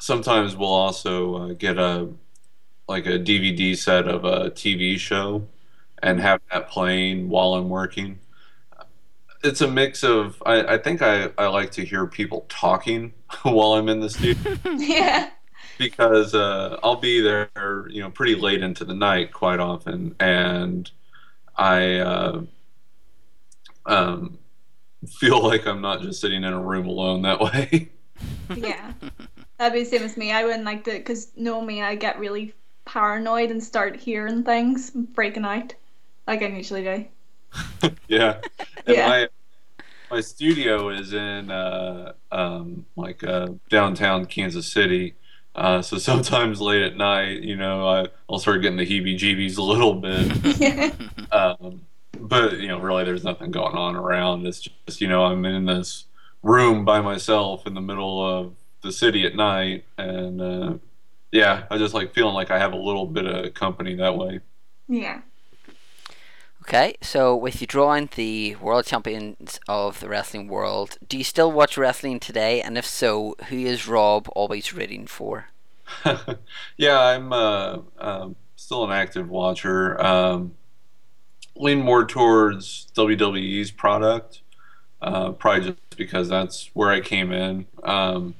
sometimes 0.00 0.56
we'll 0.56 0.68
also 0.68 1.34
uh, 1.36 1.52
get 1.54 1.78
a 1.78 2.08
like 2.88 3.06
a 3.06 3.18
DVD 3.18 3.76
set 3.76 4.08
of 4.08 4.24
a 4.24 4.50
TV 4.50 4.98
show 4.98 5.46
and 6.02 6.20
have 6.20 6.40
that 6.50 6.68
playing 6.68 7.28
while 7.28 7.54
I'm 7.54 7.68
working 7.68 8.18
it's 9.42 9.60
a 9.60 9.68
mix 9.68 10.02
of 10.02 10.42
I, 10.44 10.74
I 10.74 10.78
think 10.78 11.02
I, 11.02 11.30
I 11.38 11.46
like 11.46 11.70
to 11.72 11.84
hear 11.84 12.06
people 12.06 12.46
talking 12.48 13.12
while 13.42 13.72
I'm 13.74 13.88
in 13.88 14.00
the 14.00 14.10
studio. 14.10 14.56
yeah. 14.76 15.30
Because 15.78 16.34
uh, 16.34 16.78
I'll 16.82 16.96
be 16.96 17.20
there, 17.20 17.48
you 17.88 18.02
know, 18.02 18.10
pretty 18.10 18.34
late 18.34 18.62
into 18.62 18.84
the 18.84 18.94
night 18.94 19.32
quite 19.32 19.60
often, 19.60 20.14
and 20.20 20.90
I 21.60 21.98
uh, 21.98 22.42
um, 23.84 24.38
feel 25.06 25.46
like 25.46 25.66
I'm 25.66 25.82
not 25.82 26.00
just 26.00 26.20
sitting 26.20 26.42
in 26.42 26.52
a 26.52 26.60
room 26.60 26.86
alone 26.86 27.22
that 27.22 27.38
way. 27.38 27.90
yeah, 28.56 28.92
that'd 29.58 29.74
be 29.74 29.80
the 29.80 29.84
same 29.84 30.02
as 30.02 30.16
me. 30.16 30.32
I 30.32 30.44
wouldn't 30.44 30.64
like 30.64 30.84
to, 30.84 30.92
because 30.92 31.36
me, 31.36 31.82
I 31.82 31.96
get 31.96 32.18
really 32.18 32.54
paranoid 32.86 33.50
and 33.50 33.62
start 33.62 33.96
hearing 33.96 34.42
things, 34.42 34.90
breaking 34.90 35.44
out, 35.44 35.74
like 36.26 36.40
I 36.42 36.46
usually 36.46 36.82
do. 36.82 37.04
yeah. 38.08 38.40
And 38.86 38.96
yeah. 38.96 39.08
my 39.08 39.28
my 40.10 40.20
studio 40.22 40.88
is 40.88 41.12
in 41.12 41.50
uh, 41.50 42.14
um, 42.32 42.86
like 42.96 43.22
uh, 43.22 43.48
downtown 43.68 44.24
Kansas 44.24 44.66
City. 44.66 45.14
Uh, 45.54 45.82
so 45.82 45.98
sometimes 45.98 46.60
late 46.60 46.82
at 46.82 46.96
night, 46.96 47.42
you 47.42 47.56
know, 47.56 47.86
I, 47.86 48.06
will 48.28 48.38
start 48.38 48.62
getting 48.62 48.78
the 48.78 48.86
heebie-jeebies 48.86 49.58
a 49.58 49.62
little 49.62 49.94
bit. 49.94 50.94
um, 51.32 51.80
but 52.18 52.58
you 52.58 52.68
know, 52.68 52.78
really, 52.78 53.04
there's 53.04 53.24
nothing 53.24 53.50
going 53.50 53.76
on 53.76 53.96
around. 53.96 54.46
It's 54.46 54.60
just 54.60 55.00
you 55.00 55.08
know, 55.08 55.24
I'm 55.24 55.44
in 55.44 55.66
this 55.66 56.04
room 56.42 56.84
by 56.84 57.00
myself 57.00 57.66
in 57.66 57.74
the 57.74 57.80
middle 57.80 58.24
of 58.24 58.54
the 58.82 58.92
city 58.92 59.26
at 59.26 59.34
night, 59.34 59.84
and 59.98 60.40
uh, 60.40 60.74
yeah, 61.32 61.64
I 61.70 61.78
just 61.78 61.94
like 61.94 62.14
feeling 62.14 62.34
like 62.34 62.50
I 62.50 62.58
have 62.58 62.72
a 62.72 62.76
little 62.76 63.06
bit 63.06 63.26
of 63.26 63.54
company 63.54 63.96
that 63.96 64.16
way. 64.16 64.40
Yeah. 64.88 65.20
Okay, 66.70 66.94
so 67.00 67.34
with 67.34 67.60
you 67.60 67.66
drawing 67.66 68.08
the 68.14 68.54
world 68.54 68.86
champions 68.86 69.58
of 69.66 69.98
the 69.98 70.08
wrestling 70.08 70.46
world, 70.46 70.98
do 71.08 71.18
you 71.18 71.24
still 71.24 71.50
watch 71.50 71.76
wrestling 71.76 72.20
today? 72.20 72.62
And 72.62 72.78
if 72.78 72.86
so, 72.86 73.34
who 73.48 73.56
is 73.56 73.88
Rob 73.88 74.28
always 74.36 74.72
rooting 74.72 75.08
for? 75.08 75.46
yeah, 76.76 77.00
I'm 77.00 77.32
uh, 77.32 77.78
uh, 77.98 78.28
still 78.54 78.84
an 78.84 78.92
active 78.92 79.28
watcher. 79.28 80.00
Um, 80.00 80.54
lean 81.56 81.80
more 81.80 82.04
towards 82.04 82.86
WWE's 82.94 83.72
product, 83.72 84.42
uh, 85.02 85.32
probably 85.32 85.70
just 85.72 85.96
because 85.96 86.28
that's 86.28 86.70
where 86.72 86.92
I 86.92 87.00
came 87.00 87.32
in. 87.32 87.66
Um, 87.82 88.36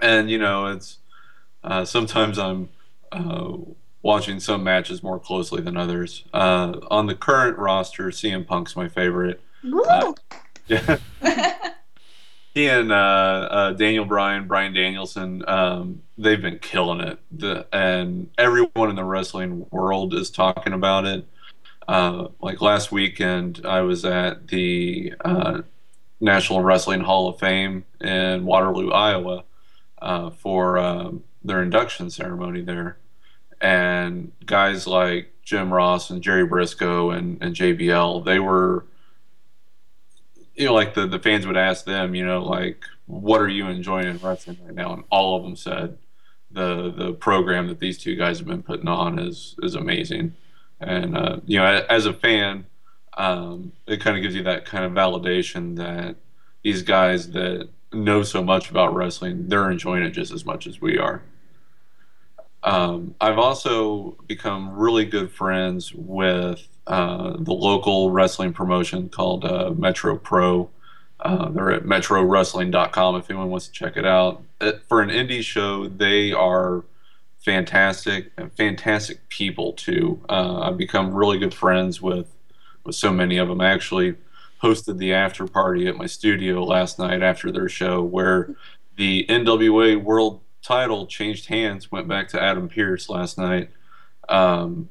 and 0.00 0.28
you 0.28 0.38
know, 0.38 0.66
it's 0.66 0.98
uh, 1.62 1.84
sometimes 1.84 2.36
I'm 2.36 2.70
uh, 3.12 3.58
watching 4.02 4.40
some 4.40 4.64
matches 4.64 5.02
more 5.02 5.18
closely 5.18 5.62
than 5.62 5.76
others. 5.76 6.24
Uh, 6.32 6.74
on 6.90 7.06
the 7.06 7.14
current 7.14 7.56
roster, 7.58 8.08
CM 8.08 8.46
Punk's 8.46 8.76
my 8.76 8.88
favorite. 8.88 9.40
Uh, 9.64 10.12
yeah. 10.66 10.98
he 12.54 12.68
and 12.68 12.90
uh, 12.90 12.94
uh, 12.94 13.72
Daniel 13.72 14.04
Bryan, 14.04 14.46
Bryan 14.46 14.74
Danielson, 14.74 15.44
um, 15.48 16.02
they've 16.18 16.42
been 16.42 16.58
killing 16.58 17.00
it. 17.00 17.18
The, 17.30 17.66
and 17.72 18.28
everyone 18.38 18.90
in 18.90 18.96
the 18.96 19.04
wrestling 19.04 19.66
world 19.70 20.14
is 20.14 20.30
talking 20.30 20.72
about 20.72 21.04
it. 21.06 21.24
Uh, 21.86 22.28
like 22.40 22.60
last 22.60 22.90
weekend, 22.90 23.64
I 23.64 23.82
was 23.82 24.04
at 24.04 24.48
the 24.48 25.14
uh, 25.24 25.62
National 26.20 26.60
Wrestling 26.60 27.00
Hall 27.00 27.28
of 27.28 27.38
Fame 27.38 27.84
in 28.00 28.44
Waterloo, 28.44 28.90
Iowa, 28.90 29.44
for 30.38 30.78
um, 30.78 31.24
their 31.44 31.62
induction 31.62 32.10
ceremony 32.10 32.62
there 32.62 32.98
and 33.62 34.32
guys 34.44 34.86
like 34.86 35.32
Jim 35.44 35.72
Ross 35.72 36.10
and 36.10 36.20
Jerry 36.20 36.46
Brisco 36.46 37.16
and, 37.16 37.40
and 37.40 37.54
JBL, 37.54 38.24
they 38.24 38.40
were, 38.40 38.84
you 40.54 40.66
know, 40.66 40.74
like 40.74 40.94
the, 40.94 41.06
the 41.06 41.20
fans 41.20 41.46
would 41.46 41.56
ask 41.56 41.84
them, 41.84 42.14
you 42.14 42.26
know, 42.26 42.42
like, 42.42 42.82
what 43.06 43.40
are 43.40 43.48
you 43.48 43.68
enjoying 43.68 44.08
in 44.08 44.18
wrestling 44.18 44.58
right 44.64 44.74
now? 44.74 44.92
And 44.92 45.04
all 45.10 45.36
of 45.36 45.44
them 45.44 45.56
said 45.56 45.96
the 46.50 46.92
the 46.94 47.12
program 47.12 47.68
that 47.68 47.80
these 47.80 47.98
two 47.98 48.16
guys 48.16 48.38
have 48.38 48.46
been 48.46 48.62
putting 48.62 48.88
on 48.88 49.18
is 49.18 49.56
is 49.62 49.74
amazing. 49.74 50.34
And 50.80 51.16
uh, 51.16 51.38
you 51.46 51.58
know, 51.58 51.86
as 51.88 52.06
a 52.06 52.12
fan, 52.12 52.66
um, 53.16 53.72
it 53.86 54.00
kind 54.00 54.16
of 54.16 54.22
gives 54.22 54.34
you 54.34 54.42
that 54.44 54.64
kind 54.64 54.84
of 54.84 54.92
validation 54.92 55.76
that 55.76 56.16
these 56.62 56.82
guys 56.82 57.30
that 57.30 57.68
know 57.92 58.22
so 58.22 58.42
much 58.42 58.70
about 58.70 58.94
wrestling, 58.94 59.48
they're 59.48 59.70
enjoying 59.70 60.02
it 60.02 60.10
just 60.10 60.32
as 60.32 60.44
much 60.44 60.66
as 60.66 60.80
we 60.80 60.98
are. 60.98 61.22
Um, 62.64 63.14
I've 63.20 63.38
also 63.38 64.16
become 64.26 64.76
really 64.76 65.04
good 65.04 65.30
friends 65.30 65.92
with 65.94 66.66
uh, 66.86 67.36
the 67.38 67.52
local 67.52 68.10
wrestling 68.10 68.52
promotion 68.52 69.08
called 69.08 69.44
uh, 69.44 69.70
Metro 69.76 70.16
Pro. 70.16 70.70
Uh, 71.20 71.48
they're 71.50 71.72
at 71.72 71.84
metrowrestling.com 71.84 73.16
if 73.16 73.30
anyone 73.30 73.50
wants 73.50 73.66
to 73.66 73.72
check 73.72 73.96
it 73.96 74.04
out. 74.04 74.42
It, 74.60 74.82
for 74.88 75.02
an 75.02 75.08
indie 75.08 75.42
show, 75.42 75.88
they 75.88 76.32
are 76.32 76.84
fantastic 77.38 78.30
and 78.36 78.52
fantastic 78.52 79.28
people 79.28 79.72
too. 79.72 80.20
Uh, 80.28 80.60
I've 80.60 80.78
become 80.78 81.12
really 81.14 81.38
good 81.38 81.54
friends 81.54 82.00
with 82.00 82.26
with 82.84 82.96
so 82.96 83.12
many 83.12 83.38
of 83.38 83.48
them. 83.48 83.60
I 83.60 83.70
actually 83.70 84.16
hosted 84.62 84.98
the 84.98 85.12
after 85.12 85.46
party 85.46 85.86
at 85.86 85.96
my 85.96 86.06
studio 86.06 86.64
last 86.64 86.98
night 86.98 87.22
after 87.22 87.50
their 87.50 87.68
show, 87.68 88.02
where 88.02 88.54
the 88.96 89.26
NWA 89.28 90.02
World 90.02 90.40
Title 90.62 91.06
changed 91.06 91.46
hands, 91.46 91.90
went 91.90 92.08
back 92.08 92.28
to 92.28 92.42
Adam 92.42 92.68
Pearce 92.68 93.08
last 93.08 93.36
night 93.36 93.70
um, 94.28 94.88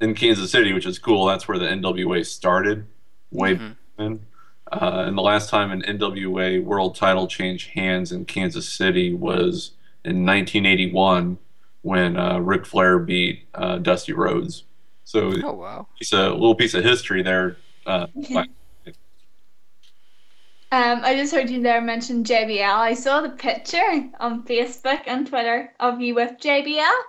in 0.00 0.14
Kansas 0.14 0.50
City, 0.50 0.72
which 0.72 0.86
is 0.86 0.98
cool. 0.98 1.26
That's 1.26 1.48
where 1.48 1.58
the 1.58 1.66
NWA 1.66 2.24
started, 2.24 2.86
way 3.30 3.54
mm-hmm. 3.54 3.68
back 3.68 3.76
then. 3.96 4.26
Uh, 4.72 5.04
and 5.06 5.18
the 5.18 5.22
last 5.22 5.50
time 5.50 5.72
an 5.72 5.82
NWA 5.82 6.62
World 6.62 6.94
Title 6.94 7.26
changed 7.26 7.70
hands 7.70 8.12
in 8.12 8.24
Kansas 8.24 8.68
City 8.68 9.12
was 9.12 9.72
in 10.04 10.24
1981 10.24 11.38
when 11.82 12.16
uh, 12.16 12.38
Ric 12.38 12.64
Flair 12.64 12.98
beat 12.98 13.48
uh, 13.54 13.78
Dusty 13.78 14.12
Rhodes. 14.12 14.64
So, 15.04 15.32
oh 15.42 15.52
wow, 15.54 15.88
it's 15.98 16.12
a 16.12 16.30
little 16.30 16.54
piece 16.54 16.74
of 16.74 16.84
history 16.84 17.22
there. 17.22 17.56
Uh, 17.84 18.06
um, 20.72 21.00
I 21.02 21.16
just 21.16 21.32
heard 21.32 21.50
you 21.50 21.60
there 21.60 21.80
mention 21.80 22.22
JBL. 22.22 22.62
I 22.62 22.94
saw 22.94 23.20
the 23.20 23.30
picture 23.30 24.08
on 24.20 24.44
Facebook 24.44 25.02
and 25.06 25.26
Twitter 25.26 25.72
of 25.80 26.00
you 26.00 26.14
with 26.14 26.38
JBL, 26.40 27.00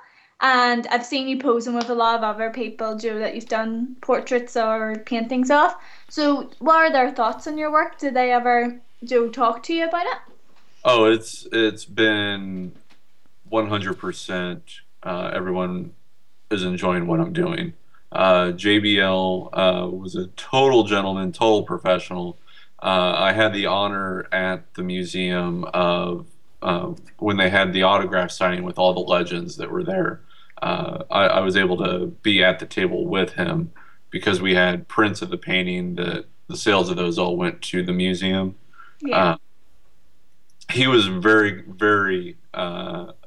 and 0.41 0.87
I've 0.87 1.05
seen 1.05 1.27
you 1.27 1.37
posing 1.37 1.75
with 1.75 1.89
a 1.91 1.93
lot 1.93 2.17
of 2.17 2.23
other 2.23 2.49
people, 2.49 2.97
Joe, 2.97 3.19
that 3.19 3.35
you've 3.35 3.45
done 3.45 3.95
portraits 4.01 4.57
or 4.57 5.03
paintings 5.05 5.51
of. 5.51 5.75
So, 6.09 6.49
what 6.57 6.75
are 6.75 6.91
their 6.91 7.11
thoughts 7.11 7.45
on 7.45 7.57
your 7.57 7.71
work? 7.71 7.99
Did 7.99 8.15
they 8.15 8.31
ever, 8.31 8.81
Joe, 9.03 9.29
talk 9.29 9.61
to 9.63 9.73
you 9.73 9.87
about 9.87 10.07
it? 10.07 10.17
Oh, 10.83 11.05
it's 11.05 11.47
it's 11.51 11.85
been 11.85 12.71
100%. 13.51 14.61
Uh, 15.03 15.31
everyone 15.33 15.93
is 16.49 16.63
enjoying 16.63 17.05
what 17.05 17.19
I'm 17.19 17.33
doing. 17.33 17.73
Uh, 18.11 18.51
JBL 18.53 19.49
uh, 19.53 19.87
was 19.87 20.15
a 20.15 20.27
total 20.29 20.83
gentleman, 20.83 21.31
total 21.31 21.63
professional. 21.63 22.37
Uh, 22.81 23.13
I 23.15 23.33
had 23.33 23.53
the 23.53 23.67
honor 23.67 24.27
at 24.31 24.73
the 24.73 24.83
museum 24.83 25.65
of 25.65 26.25
uh, 26.61 26.93
when 27.17 27.37
they 27.37 27.49
had 27.49 27.73
the 27.73 27.83
autograph 27.83 28.31
signing 28.31 28.63
with 28.63 28.77
all 28.77 28.93
the 28.93 28.99
legends 28.99 29.57
that 29.57 29.71
were 29.71 29.83
there. 29.83 30.21
Uh, 30.61 31.03
I, 31.09 31.25
I, 31.25 31.39
was 31.39 31.57
able 31.57 31.77
to 31.77 32.07
be 32.21 32.43
at 32.43 32.59
the 32.59 32.67
table 32.67 33.07
with 33.07 33.33
him 33.33 33.71
because 34.11 34.41
we 34.41 34.53
had 34.53 34.87
prints 34.87 35.23
of 35.23 35.31
the 35.31 35.37
painting. 35.37 35.95
that 35.95 36.25
the 36.47 36.57
sales 36.57 36.91
of 36.91 36.97
those 36.97 37.17
all 37.17 37.35
went 37.35 37.61
to 37.63 37.81
the 37.81 37.93
museum. 37.93 38.55
Yeah. 39.01 39.37
he 40.71 40.85
was 40.85 41.07
very, 41.07 41.63
very 41.67 42.37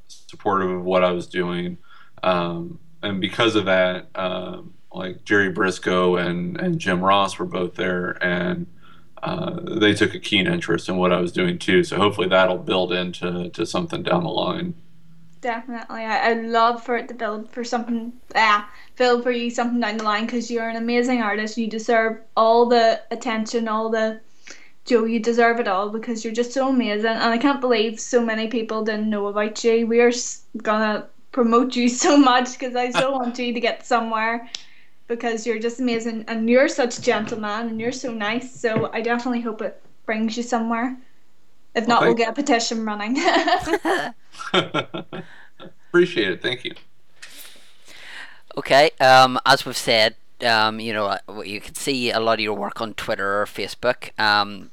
supportive 0.07 0.71
of 0.71 0.85
what 0.85 1.03
I 1.03 1.11
was 1.11 1.27
doing. 1.27 1.79
Um, 2.23 2.79
and 3.03 3.21
because 3.21 3.57
of 3.57 3.67
that, 3.67 4.09
um, 4.15 4.75
like 4.93 5.25
Jerry 5.25 5.53
Brisco 5.53 6.21
and, 6.21 6.59
and 6.61 6.79
Jim 6.79 7.03
Ross 7.03 7.39
were 7.39 7.47
both 7.47 7.75
there, 7.75 8.13
and 8.23 8.67
uh, 9.25 9.59
they 9.81 9.95
took 9.95 10.15
a 10.15 10.19
keen 10.19 10.47
interest 10.47 10.89
in 10.89 10.97
what 10.97 11.13
I 11.13 11.21
was 11.21 11.33
doing 11.33 11.59
too. 11.59 11.83
So 11.83 11.97
hopefully 11.97 12.29
that'll 12.29 12.59
build 12.59 12.93
into 12.93 13.49
to 13.51 13.65
something 13.65 14.03
down 14.03 14.25
the 14.25 14.31
line. 14.31 14.75
Definitely, 15.41 16.03
I, 16.03 16.31
I'd 16.31 16.45
love 16.45 16.83
for 16.83 16.97
it 16.97 17.09
to 17.09 17.15
build 17.15 17.51
for 17.51 17.65
something. 17.65 18.13
Yeah, 18.35 18.65
build 18.97 19.23
for 19.23 19.31
you 19.31 19.51
something 19.51 19.81
down 19.81 19.99
the 19.99 20.05
line 20.05 20.27
because 20.27 20.51
you're 20.51 20.69
an 20.69 20.77
amazing 20.77 21.23
artist. 21.23 21.57
You 21.57 21.69
deserve 21.69 22.19
all 22.37 22.67
the 22.67 23.01
attention, 23.11 23.69
all 23.69 23.91
the 23.91 24.21
Joe, 24.85 25.05
you 25.05 25.19
deserve 25.19 25.61
it 25.61 25.69
all 25.69 25.89
because 25.89 26.25
you're 26.25 26.35
just 26.35 26.53
so 26.53 26.69
amazing, 26.69 27.07
and 27.07 27.23
I 27.23 27.39
can't 27.39 27.61
believe 27.61 27.99
so 27.99 28.23
many 28.23 28.49
people 28.49 28.85
didn't 28.85 29.09
know 29.09 29.27
about 29.29 29.65
you. 29.65 29.87
We 29.87 30.01
are 30.01 30.13
gonna 30.59 31.09
promote 31.33 31.75
you 31.77 31.89
so 32.05 32.19
much 32.19 32.53
because 32.53 32.77
I 32.77 32.91
so 32.91 33.11
want 33.19 33.39
you 33.39 33.55
to 33.55 33.61
get 33.61 33.87
somewhere 33.87 34.51
because 35.07 35.47
you're 35.47 35.59
just 35.59 35.81
amazing 35.81 36.25
and 36.29 36.49
you're 36.49 36.69
such 36.69 36.99
a 36.99 37.03
gentleman 37.03 37.69
and 37.69 37.81
you're 37.81 37.93
so 37.93 38.13
nice. 38.13 38.59
So 38.59 38.91
I 38.93 39.01
definitely 39.01 39.41
hope 39.41 39.63
it 39.63 39.81
brings 40.07 40.37
you 40.37 40.43
somewhere. 40.43 40.97
If 41.75 41.89
not, 41.89 42.01
well, 42.01 42.11
we'll 42.11 42.17
get 42.17 42.31
a 42.31 42.33
petition 42.33 42.85
running. 42.85 43.19
Appreciate 45.89 46.31
it. 46.31 46.43
Thank 46.43 46.65
you. 46.65 46.75
Okay. 48.57 48.91
Um, 49.01 49.39
as 49.45 49.67
we've 49.67 49.77
said, 49.77 50.15
um, 50.45 50.79
you 50.81 50.93
know, 50.93 51.07
uh, 51.07 51.41
you 51.45 51.61
can 51.61 51.75
see 51.75 52.11
a 52.11 52.21
lot 52.21 52.35
of 52.35 52.41
your 52.41 52.55
work 52.55 52.81
on 52.81 52.95
Twitter 52.95 53.43
or 53.43 53.47
Facebook. 53.47 54.19
Um, 54.21 54.71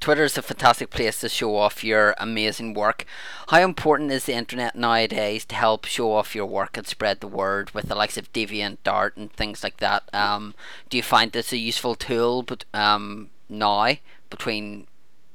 Twitter 0.00 0.24
is 0.24 0.38
a 0.38 0.42
fantastic 0.42 0.88
place 0.88 1.20
to 1.20 1.28
show 1.28 1.56
off 1.56 1.84
your 1.84 2.14
amazing 2.18 2.72
work. 2.72 3.04
How 3.48 3.60
important 3.60 4.10
is 4.10 4.24
the 4.24 4.32
internet 4.32 4.74
nowadays 4.74 5.44
to 5.44 5.54
help 5.54 5.84
show 5.84 6.12
off 6.14 6.34
your 6.34 6.46
work 6.46 6.78
and 6.78 6.86
spread 6.86 7.20
the 7.20 7.26
word 7.28 7.70
with 7.72 7.88
the 7.88 7.94
likes 7.94 8.16
of 8.16 8.32
DeviantArt 8.32 9.16
and 9.16 9.30
things 9.30 9.62
like 9.62 9.76
that? 9.76 10.02
Um, 10.14 10.54
do 10.88 10.96
you 10.96 11.02
find 11.02 11.32
this 11.32 11.52
a 11.52 11.58
useful 11.58 11.94
tool 11.94 12.42
but, 12.42 12.64
um, 12.72 13.28
now 13.50 13.96
between 14.30 14.86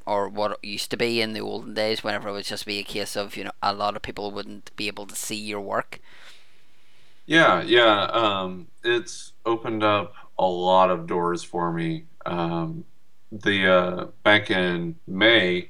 or 0.05 0.27
what 0.29 0.51
it 0.51 0.67
used 0.67 0.89
to 0.91 0.97
be 0.97 1.21
in 1.21 1.33
the 1.33 1.41
olden 1.41 1.73
days 1.73 2.03
whenever 2.03 2.29
it 2.29 2.31
would 2.31 2.45
just 2.45 2.65
be 2.65 2.79
a 2.79 2.83
case 2.83 3.15
of, 3.15 3.35
you 3.37 3.43
know, 3.43 3.51
a 3.61 3.73
lot 3.73 3.95
of 3.95 4.01
people 4.01 4.31
wouldn't 4.31 4.75
be 4.75 4.87
able 4.87 5.05
to 5.05 5.15
see 5.15 5.35
your 5.35 5.61
work? 5.61 5.99
Yeah, 7.25 7.61
yeah. 7.63 8.03
Um, 8.05 8.67
it's 8.83 9.33
opened 9.45 9.83
up 9.83 10.13
a 10.37 10.45
lot 10.45 10.91
of 10.91 11.07
doors 11.07 11.43
for 11.43 11.71
me. 11.71 12.05
Um, 12.25 12.85
the 13.43 13.67
uh, 13.67 14.05
back 14.23 14.49
in 14.49 14.95
May, 15.07 15.69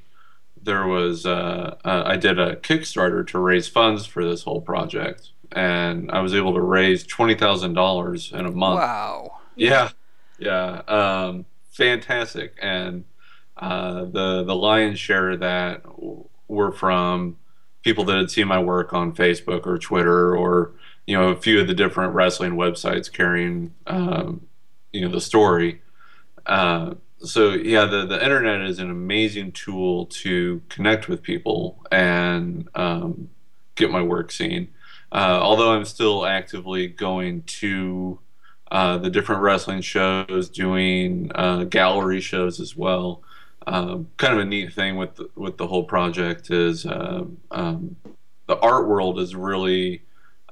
there 0.62 0.86
was 0.86 1.26
uh, 1.26 1.76
uh, 1.84 2.02
I 2.06 2.16
did 2.16 2.38
a 2.38 2.56
Kickstarter 2.56 3.26
to 3.28 3.38
raise 3.38 3.68
funds 3.68 4.06
for 4.06 4.24
this 4.24 4.42
whole 4.42 4.60
project, 4.60 5.30
and 5.52 6.10
I 6.10 6.20
was 6.20 6.34
able 6.34 6.54
to 6.54 6.60
raise 6.60 7.06
twenty 7.06 7.34
thousand 7.34 7.74
dollars 7.74 8.32
in 8.32 8.46
a 8.46 8.50
month. 8.50 8.80
Wow! 8.80 9.40
Yeah, 9.56 9.90
yeah, 10.38 10.82
um, 10.88 11.46
fantastic. 11.70 12.54
And 12.60 13.04
uh, 13.56 14.04
the 14.04 14.44
the 14.44 14.54
lion's 14.54 14.98
share 14.98 15.30
of 15.30 15.40
that 15.40 15.82
were 16.48 16.72
from 16.72 17.36
people 17.82 18.04
that 18.04 18.16
had 18.16 18.30
seen 18.30 18.48
my 18.48 18.58
work 18.58 18.92
on 18.92 19.12
Facebook 19.12 19.66
or 19.66 19.78
Twitter 19.78 20.36
or 20.36 20.72
you 21.06 21.16
know 21.16 21.28
a 21.28 21.36
few 21.36 21.60
of 21.60 21.66
the 21.66 21.74
different 21.74 22.14
wrestling 22.14 22.52
websites 22.52 23.12
carrying 23.12 23.74
um, 23.86 24.46
you 24.92 25.00
know 25.00 25.08
the 25.08 25.20
story. 25.20 25.80
Uh, 26.44 26.94
so 27.28 27.50
yeah, 27.50 27.84
the 27.84 28.06
the 28.06 28.22
internet 28.22 28.62
is 28.62 28.78
an 28.78 28.90
amazing 28.90 29.52
tool 29.52 30.06
to 30.06 30.62
connect 30.68 31.08
with 31.08 31.22
people 31.22 31.84
and 31.90 32.68
um, 32.74 33.30
get 33.74 33.90
my 33.90 34.02
work 34.02 34.32
seen. 34.32 34.68
Uh, 35.12 35.38
although 35.40 35.72
I'm 35.72 35.84
still 35.84 36.26
actively 36.26 36.88
going 36.88 37.42
to 37.42 38.18
uh, 38.70 38.98
the 38.98 39.10
different 39.10 39.42
wrestling 39.42 39.80
shows, 39.80 40.48
doing 40.48 41.30
uh, 41.34 41.64
gallery 41.64 42.20
shows 42.20 42.60
as 42.60 42.76
well. 42.76 43.22
Um, 43.68 44.08
kind 44.16 44.34
of 44.34 44.40
a 44.40 44.44
neat 44.44 44.72
thing 44.72 44.96
with 44.96 45.16
the, 45.16 45.28
with 45.34 45.56
the 45.56 45.66
whole 45.66 45.84
project 45.84 46.50
is 46.50 46.86
uh, 46.86 47.24
um, 47.50 47.96
the 48.46 48.58
art 48.58 48.88
world 48.88 49.18
is 49.18 49.34
really 49.34 50.02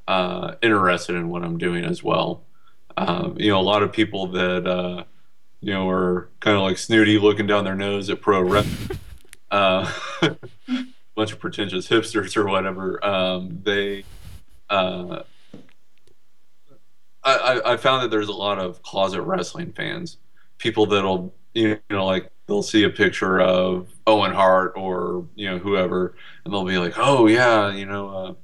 uh, 0.08 0.54
interested 0.62 1.16
in 1.16 1.28
what 1.28 1.42
I'm 1.42 1.58
doing 1.58 1.84
as 1.84 2.02
well. 2.02 2.42
Um, 2.96 3.36
you 3.38 3.50
know, 3.50 3.58
a 3.58 3.62
lot 3.62 3.82
of 3.82 3.92
people 3.92 4.28
that 4.28 4.66
uh, 4.66 5.04
you 5.64 5.72
know, 5.72 5.88
are 5.88 6.28
kind 6.40 6.58
of 6.58 6.62
like 6.62 6.76
snooty 6.76 7.18
looking 7.18 7.46
down 7.46 7.64
their 7.64 7.74
nose 7.74 8.10
at 8.10 8.20
pro 8.20 8.42
rep. 8.42 8.66
uh, 9.50 9.90
bunch 11.14 11.32
of 11.32 11.38
pretentious 11.38 11.88
hipsters 11.88 12.36
or 12.36 12.46
whatever. 12.46 13.04
Um, 13.04 13.60
they, 13.62 14.04
uh, 14.68 15.22
I, 17.22 17.62
I 17.64 17.76
found 17.78 18.02
that 18.02 18.10
there's 18.10 18.28
a 18.28 18.32
lot 18.32 18.58
of 18.58 18.82
closet 18.82 19.22
wrestling 19.22 19.72
fans, 19.72 20.18
people 20.58 20.84
that'll, 20.84 21.34
you 21.54 21.80
know, 21.88 22.04
like 22.04 22.30
they'll 22.46 22.62
see 22.62 22.84
a 22.84 22.90
picture 22.90 23.40
of 23.40 23.88
Owen 24.06 24.32
Hart 24.32 24.74
or, 24.76 25.24
you 25.34 25.48
know, 25.48 25.56
whoever, 25.56 26.14
and 26.44 26.52
they'll 26.52 26.66
be 26.66 26.76
like, 26.76 26.98
oh, 26.98 27.26
yeah, 27.26 27.72
you 27.72 27.86
know, 27.86 28.08
uh, 28.10 28.34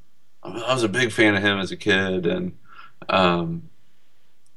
I 0.43 0.73
was 0.73 0.85
a 0.85 0.89
big 0.89 1.13
fan 1.13 1.35
of 1.35 1.43
him 1.43 1.59
as 1.59 1.71
a 1.71 1.77
kid. 1.77 2.25
And, 2.25 2.57
um, 3.11 3.69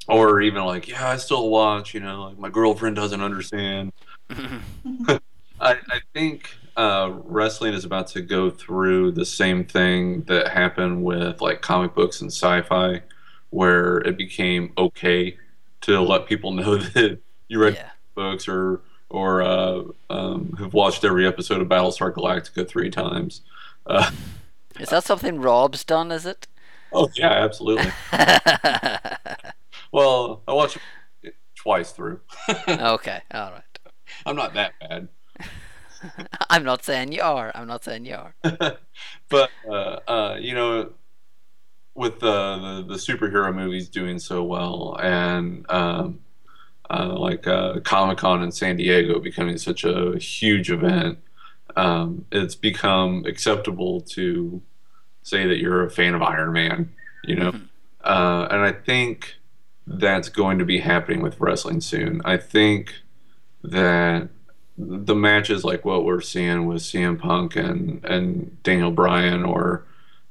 or 0.08 0.42
even 0.42 0.64
like, 0.64 0.88
yeah, 0.88 1.10
I 1.10 1.18
still 1.18 1.50
watch. 1.50 1.94
You 1.94 2.00
know, 2.02 2.26
like 2.26 2.38
my 2.38 2.50
girlfriend 2.50 2.96
doesn't 2.96 3.22
understand. 3.22 3.94
I, 4.30 5.20
I 5.60 6.02
think 6.14 6.50
uh, 6.76 7.12
wrestling 7.24 7.74
is 7.74 7.86
about 7.86 8.08
to 8.08 8.22
go 8.22 8.50
through 8.50 9.12
the 9.12 9.26
same 9.26 9.64
thing 9.64 10.22
that 10.24 10.50
happened 10.50 11.04
with 11.04 11.42
like 11.42 11.62
comic 11.62 11.94
books 11.96 12.22
and 12.22 12.32
sci-fi, 12.32 13.02
where 13.50 13.98
it 14.00 14.18
became 14.18 14.74
okay 14.78 15.38
to 15.82 16.02
let 16.02 16.26
people 16.26 16.52
know 16.52 16.78
that 16.94 17.20
you 17.48 17.60
read 17.60 17.76
yeah. 17.76 17.90
books 18.16 18.48
or 18.48 18.82
or 19.10 19.44
uh, 19.44 19.84
um, 20.10 20.56
have 20.58 20.74
watched 20.74 21.04
every 21.04 21.28
episode 21.28 21.62
of 21.62 21.68
Battlestar 21.68 22.12
Galactica 22.12 22.68
three 22.68 22.90
times. 22.90 23.42
Uh, 23.86 24.10
is 24.80 24.90
that 24.90 25.04
something 25.04 25.40
Rob's 25.40 25.84
done? 25.84 26.12
Is 26.12 26.26
it? 26.26 26.48
Oh 26.92 27.10
yeah, 27.16 27.32
absolutely. 27.32 27.92
well, 29.94 30.42
I 30.48 30.54
watched 30.54 30.78
it 31.22 31.36
twice 31.56 31.92
through. 31.92 32.20
okay, 32.68 33.22
all 33.34 33.52
right. 33.52 33.64
I'm 34.26 34.36
not 34.36 34.54
that 34.56 34.74
bad. 34.82 35.08
I'm 36.50 36.64
not 36.66 36.84
saying 36.84 37.14
you 37.14 37.22
are. 37.22 37.52
I'm 37.56 37.68
not 37.68 37.84
saying 37.84 38.06
you 38.06 38.16
are. 38.16 38.36
but 39.30 39.50
uh, 39.70 40.00
uh, 40.08 40.38
you 40.40 40.54
know, 40.54 40.92
with 41.96 42.20
the, 42.20 42.84
the, 42.86 42.86
the 42.90 42.96
superhero 42.96 43.54
movies 43.56 43.88
doing 43.88 44.20
so 44.20 44.44
well, 44.44 44.98
and 45.02 45.66
um, 45.70 46.20
uh, 46.90 47.16
like 47.18 47.48
uh, 47.48 47.80
Comic 47.82 48.18
Con 48.18 48.44
in 48.44 48.52
San 48.52 48.76
Diego 48.78 49.20
becoming 49.20 49.58
such 49.58 49.84
a 49.86 50.18
huge 50.18 50.72
event, 50.72 51.20
um, 51.76 52.26
it's 52.32 52.56
become 52.56 53.26
acceptable 53.26 54.02
to 54.02 54.62
say 55.22 55.48
that 55.48 55.60
you're 55.60 55.86
a 55.86 55.90
fan 55.90 56.16
of 56.16 56.22
Iron 56.22 56.52
Man. 56.52 56.92
You 57.24 57.36
know, 57.38 57.52
Mhm. 57.54 57.68
uh, 58.04 58.48
and 58.52 58.62
I 58.62 58.74
think 58.74 59.36
that's 59.86 60.30
going 60.30 60.60
to 60.60 60.66
be 60.66 60.80
happening 60.80 61.22
with 61.22 61.40
wrestling 61.40 61.82
soon. 61.82 62.22
I 62.26 62.38
think 62.38 62.94
that 63.64 64.30
the 64.78 65.16
matches 65.16 65.64
like 65.64 65.86
what 65.86 66.04
we're 66.04 66.22
seeing 66.22 66.66
with 66.66 66.82
CM 66.82 67.20
Punk 67.20 67.56
and 67.56 68.04
and 68.06 68.62
Daniel 68.64 68.92
Bryan, 68.92 69.44
or 69.44 69.86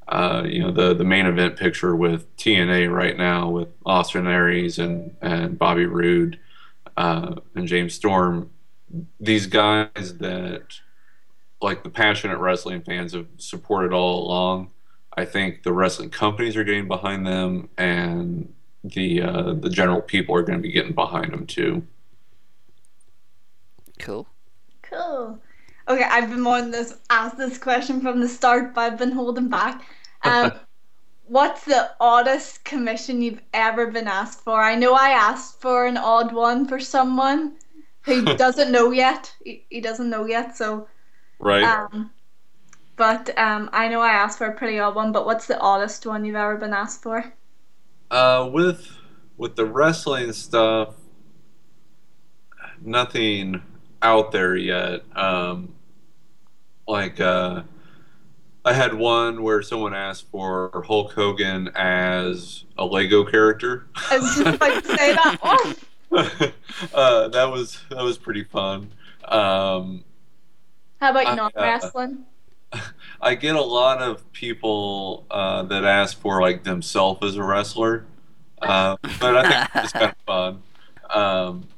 uh, 0.08 0.44
you 0.46 0.60
know 0.60 0.70
the 0.70 0.94
the 0.94 1.04
main 1.04 1.26
event 1.26 1.56
picture 1.56 1.94
with 1.94 2.34
TNA 2.36 2.92
right 2.92 3.16
now 3.16 3.48
with 3.48 3.68
Austin 3.86 4.26
Aries 4.26 4.78
and 4.78 5.16
and 5.22 5.58
Bobby 5.58 5.86
Roode 5.86 6.38
uh, 6.96 7.36
and 7.54 7.68
James 7.68 7.94
Storm. 7.94 8.50
These 9.20 9.46
guys 9.46 10.18
that 10.18 10.80
like 11.60 11.84
the 11.84 11.90
passionate 11.90 12.38
wrestling 12.38 12.82
fans 12.82 13.12
have 13.12 13.28
supported 13.36 13.92
all 13.92 14.26
along. 14.26 14.70
I 15.16 15.24
think 15.24 15.62
the 15.62 15.72
wrestling 15.72 16.10
companies 16.10 16.56
are 16.56 16.64
getting 16.64 16.88
behind 16.88 17.26
them, 17.26 17.68
and 17.78 18.52
the 18.84 19.22
uh, 19.22 19.52
the 19.54 19.70
general 19.70 20.02
people 20.02 20.34
are 20.36 20.42
going 20.42 20.58
to 20.58 20.62
be 20.62 20.72
getting 20.72 20.94
behind 20.94 21.32
them 21.32 21.46
too. 21.46 21.86
Cool. 23.98 24.26
Cool. 24.82 25.42
Okay, 25.88 26.04
I've 26.04 26.30
been 26.30 26.44
wanting 26.44 26.70
this 26.70 26.98
ask 27.10 27.36
this 27.36 27.58
question 27.58 28.00
from 28.00 28.20
the 28.20 28.28
start, 28.28 28.74
but 28.74 28.82
I've 28.92 28.98
been 28.98 29.12
holding 29.12 29.48
back. 29.48 29.82
Um, 30.24 30.52
what's 31.24 31.64
the 31.64 31.94
oddest 32.00 32.64
commission 32.64 33.22
you've 33.22 33.42
ever 33.54 33.88
been 33.90 34.08
asked 34.08 34.42
for? 34.44 34.60
I 34.62 34.74
know 34.76 34.94
I 34.94 35.10
asked 35.10 35.60
for 35.60 35.86
an 35.86 35.96
odd 35.98 36.32
one 36.34 36.66
for 36.68 36.80
someone 36.80 37.56
who 38.02 38.32
doesn't 38.36 38.72
know 38.72 38.90
yet. 38.92 39.34
He, 39.44 39.66
he 39.70 39.80
doesn't 39.80 40.10
know 40.10 40.26
yet, 40.26 40.56
so 40.56 40.88
Right. 41.38 41.76
um, 41.92 42.12
but 42.96 43.36
um, 43.38 43.70
I 43.72 43.88
know 43.88 44.00
I 44.00 44.10
asked 44.12 44.38
for 44.38 44.46
a 44.48 44.54
pretty 44.56 44.78
odd 44.80 44.94
one. 44.96 45.12
But 45.12 45.26
what's 45.26 45.46
the 45.46 45.58
oddest 45.60 46.06
one 46.06 46.24
you've 46.24 46.36
ever 46.36 46.56
been 46.56 46.72
asked 46.74 47.02
for? 47.02 47.34
Uh, 48.12 48.46
with 48.52 48.98
with 49.38 49.56
the 49.56 49.64
wrestling 49.64 50.34
stuff, 50.34 50.94
nothing 52.82 53.62
out 54.02 54.32
there 54.32 54.54
yet. 54.54 55.00
Um, 55.16 55.74
like 56.86 57.18
uh, 57.20 57.62
I 58.66 58.74
had 58.74 58.92
one 58.92 59.42
where 59.42 59.62
someone 59.62 59.94
asked 59.94 60.30
for 60.30 60.84
Hulk 60.86 61.12
Hogan 61.12 61.68
as 61.74 62.64
a 62.76 62.84
Lego 62.84 63.24
character. 63.24 63.86
I 64.10 64.18
was 64.18 64.36
just 64.36 64.56
about 64.56 64.84
to 64.84 64.96
say 64.96 65.14
that. 65.14 65.76
Oh, 66.14 66.52
uh, 66.92 67.28
that 67.28 67.50
was 67.50 67.82
that 67.88 68.04
was 68.04 68.18
pretty 68.18 68.44
fun. 68.44 68.92
Um, 69.24 70.04
how 71.00 71.12
about 71.12 71.26
I, 71.26 71.30
uh, 71.30 71.34
non 71.36 71.50
wrestling? 71.56 72.26
I 73.22 73.36
get 73.36 73.54
a 73.54 73.62
lot 73.62 74.02
of 74.02 74.30
people 74.32 75.26
uh, 75.30 75.62
that 75.64 75.84
ask 75.84 76.20
for 76.20 76.42
like 76.42 76.64
themselves 76.64 77.24
as 77.24 77.36
a 77.36 77.44
wrestler, 77.44 78.04
uh, 78.60 78.96
but 79.20 79.36
I 79.36 79.42
think 79.48 79.84
it's 79.84 79.92
kind 79.92 80.06
of 80.06 80.16
fun. 80.26 80.62
Um, 81.08 81.68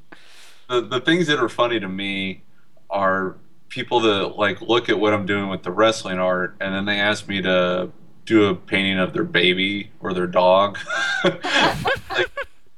the 0.71 0.81
the 0.81 1.01
things 1.01 1.27
that 1.27 1.39
are 1.39 1.51
funny 1.51 1.79
to 1.79 1.89
me 1.89 2.43
are 2.89 3.37
people 3.69 4.01
that 4.01 4.39
like 4.39 4.63
look 4.63 4.89
at 4.89 4.99
what 4.99 5.13
I'm 5.13 5.27
doing 5.27 5.51
with 5.51 5.65
the 5.65 5.71
wrestling 5.71 6.19
art, 6.19 6.57
and 6.61 6.75
then 6.75 6.87
they 6.87 6.99
ask 6.99 7.29
me 7.29 7.43
to 7.43 7.91
do 8.25 8.47
a 8.47 8.55
painting 8.55 8.99
of 8.99 9.13
their 9.13 9.25
baby 9.25 9.91
or 10.01 10.15
their 10.15 10.27
dog. 10.27 10.79
like, 11.25 12.31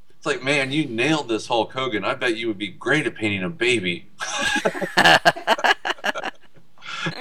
it's 0.09 0.26
like, 0.26 0.42
man, 0.42 0.72
you 0.72 0.87
nailed 0.87 1.29
this 1.29 1.46
Hulk 1.46 1.72
Hogan. 1.72 2.05
I 2.05 2.14
bet 2.14 2.37
you 2.37 2.48
would 2.48 2.59
be 2.59 2.66
great 2.66 3.07
at 3.07 3.14
painting 3.14 3.44
a 3.44 3.50
baby. 3.50 4.09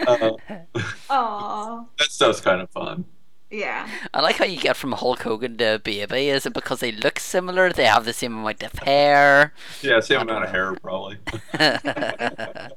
uh, 0.07 0.31
Oh, 1.17 1.87
that 1.97 2.11
stuff's 2.11 2.41
kind 2.41 2.59
of 2.61 2.69
fun. 2.71 3.05
yeah. 3.49 3.87
I 4.13 4.21
like 4.21 4.35
how 4.37 4.45
you 4.45 4.59
get 4.59 4.75
from 4.75 4.91
Hulk 4.91 5.21
Hogan 5.21 5.57
to 5.59 5.79
Baby. 5.83 6.29
Is 6.29 6.45
it 6.45 6.53
because 6.53 6.81
they 6.81 6.91
look 6.91 7.19
similar? 7.19 7.71
They 7.71 7.85
have 7.85 8.03
the 8.05 8.11
same 8.13 8.37
amount 8.37 8.63
of 8.63 8.73
hair. 8.79 9.53
Yeah, 9.81 9.99
same 10.01 10.21
amount 10.21 10.43
of 10.45 10.51
hair 10.51 10.75
probably. 10.75 11.17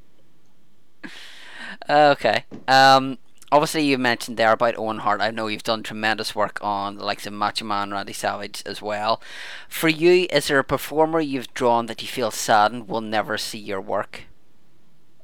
okay. 1.89 2.45
Um. 2.67 3.17
Obviously, 3.51 3.83
you 3.83 3.97
mentioned 3.97 4.37
there 4.37 4.51
about 4.51 4.77
Owen 4.77 4.99
Hart. 4.99 5.21
I 5.21 5.31
know 5.31 5.47
you've 5.47 5.63
done 5.63 5.81
tremendous 5.81 6.35
work 6.35 6.59
on 6.61 6.97
the 6.97 7.03
likes 7.03 7.25
of 7.25 7.33
Macho 7.33 7.65
Man, 7.65 7.89
Randy 7.89 8.13
Savage 8.13 8.61
as 8.63 8.79
well. 8.79 9.19
For 9.67 9.89
you, 9.89 10.27
is 10.29 10.47
there 10.49 10.59
a 10.59 10.63
performer 10.63 11.19
you've 11.19 11.51
drawn 11.55 11.87
that 11.87 12.03
you 12.03 12.07
feel 12.07 12.29
saddened 12.29 12.87
will 12.87 13.01
never 13.01 13.39
see 13.39 13.57
your 13.57 13.81
work? 13.81 14.25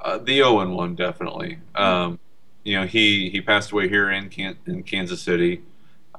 Uh, 0.01 0.17
the 0.17 0.41
Owen 0.41 0.71
one 0.73 0.95
definitely. 0.95 1.60
Um, 1.75 2.17
you 2.65 2.75
know, 2.80 2.86
he 2.86 3.30
he 3.30 3.39
passed 3.39 3.71
away 3.71 3.88
here 3.88 4.10
in 4.12 4.30
Can- 4.30 4.58
in 4.65 4.84
Kansas 4.84 5.21
City. 5.21 5.62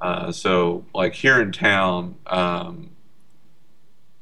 Uh, 0.01 0.31
so 0.31 0.85
like 0.95 1.13
here 1.13 1.41
in 1.41 1.51
town, 1.51 2.15
um, 2.27 2.89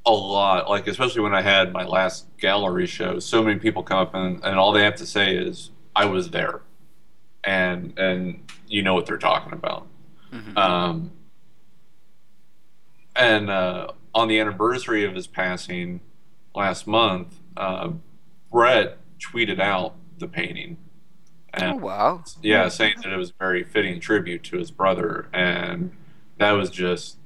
a 0.05 0.11
lot 0.11 0.69
like 0.69 0.87
especially 0.87 1.21
when 1.21 1.33
I 1.35 1.41
had 1.41 1.71
my 1.71 1.85
last 1.85 2.25
gallery 2.37 2.87
show, 2.87 3.19
so 3.19 3.41
many 3.43 3.59
people 3.59 3.83
come 3.83 3.99
up 3.99 4.13
and, 4.15 4.43
and 4.43 4.57
all 4.57 4.71
they 4.73 4.83
have 4.83 4.95
to 4.95 5.05
say 5.05 5.35
is 5.37 5.71
I 5.95 6.05
was 6.05 6.31
there, 6.31 6.61
and 7.43 7.97
and 7.97 8.51
you 8.67 8.81
know 8.81 8.93
what 8.95 9.05
they're 9.05 9.17
talking 9.17 9.53
about. 9.53 9.87
Mhm. 10.33 10.57
Um, 10.57 11.11
and 13.15 13.49
uh, 13.49 13.87
on 14.13 14.27
the 14.27 14.39
anniversary 14.39 15.05
of 15.05 15.13
his 15.15 15.27
passing 15.27 16.01
last 16.55 16.87
month, 16.87 17.39
uh, 17.55 17.91
Bret 18.51 18.97
tweeted 19.19 19.59
out 19.59 19.95
the 20.17 20.27
painting. 20.27 20.77
Oh 21.61 21.75
wow! 21.75 22.23
yeah, 22.41 22.67
saying 22.69 22.95
that 23.03 23.11
it 23.11 23.17
was 23.17 23.29
a 23.29 23.33
very 23.39 23.63
fitting 23.63 23.99
tribute 23.99 24.43
to 24.45 24.57
his 24.57 24.71
brother. 24.71 25.27
And 25.33 25.91
that 26.37 26.51
was 26.51 26.69
just 26.69 27.17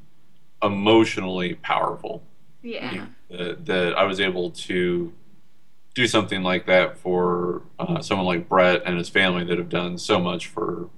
emotionally 0.62 1.56
powerful. 1.56 2.24
Yeah. 2.62 3.08
That, 3.30 3.66
that 3.66 3.98
I 3.98 4.04
was 4.04 4.20
able 4.20 4.52
to 4.52 5.14
do 5.94 6.08
something 6.08 6.44
like 6.44 6.66
that 6.66 6.98
for 6.98 7.62
uh, 7.80 8.02
someone 8.02 8.26
like 8.26 8.48
Bret 8.50 8.84
and 8.86 8.98
his 8.98 9.10
family 9.10 9.44
that 9.46 9.58
have 9.58 9.70
done 9.70 9.98
so 9.98 10.20
much 10.20 10.48
for 10.48 10.90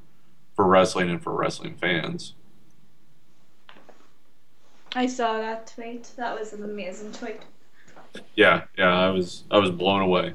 for 0.55 0.65
wrestling 0.65 1.09
and 1.09 1.21
for 1.21 1.33
wrestling 1.33 1.75
fans. 1.75 2.33
I 4.93 5.07
saw 5.07 5.37
that 5.37 5.67
tweet. 5.67 6.11
That 6.17 6.37
was 6.37 6.53
an 6.53 6.63
amazing 6.63 7.13
tweet. 7.13 7.41
Yeah, 8.35 8.65
yeah, 8.77 8.93
I 8.93 9.09
was 9.09 9.43
I 9.49 9.57
was 9.57 9.71
blown 9.71 10.01
away. 10.01 10.33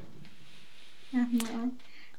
Mhm. 1.13 1.71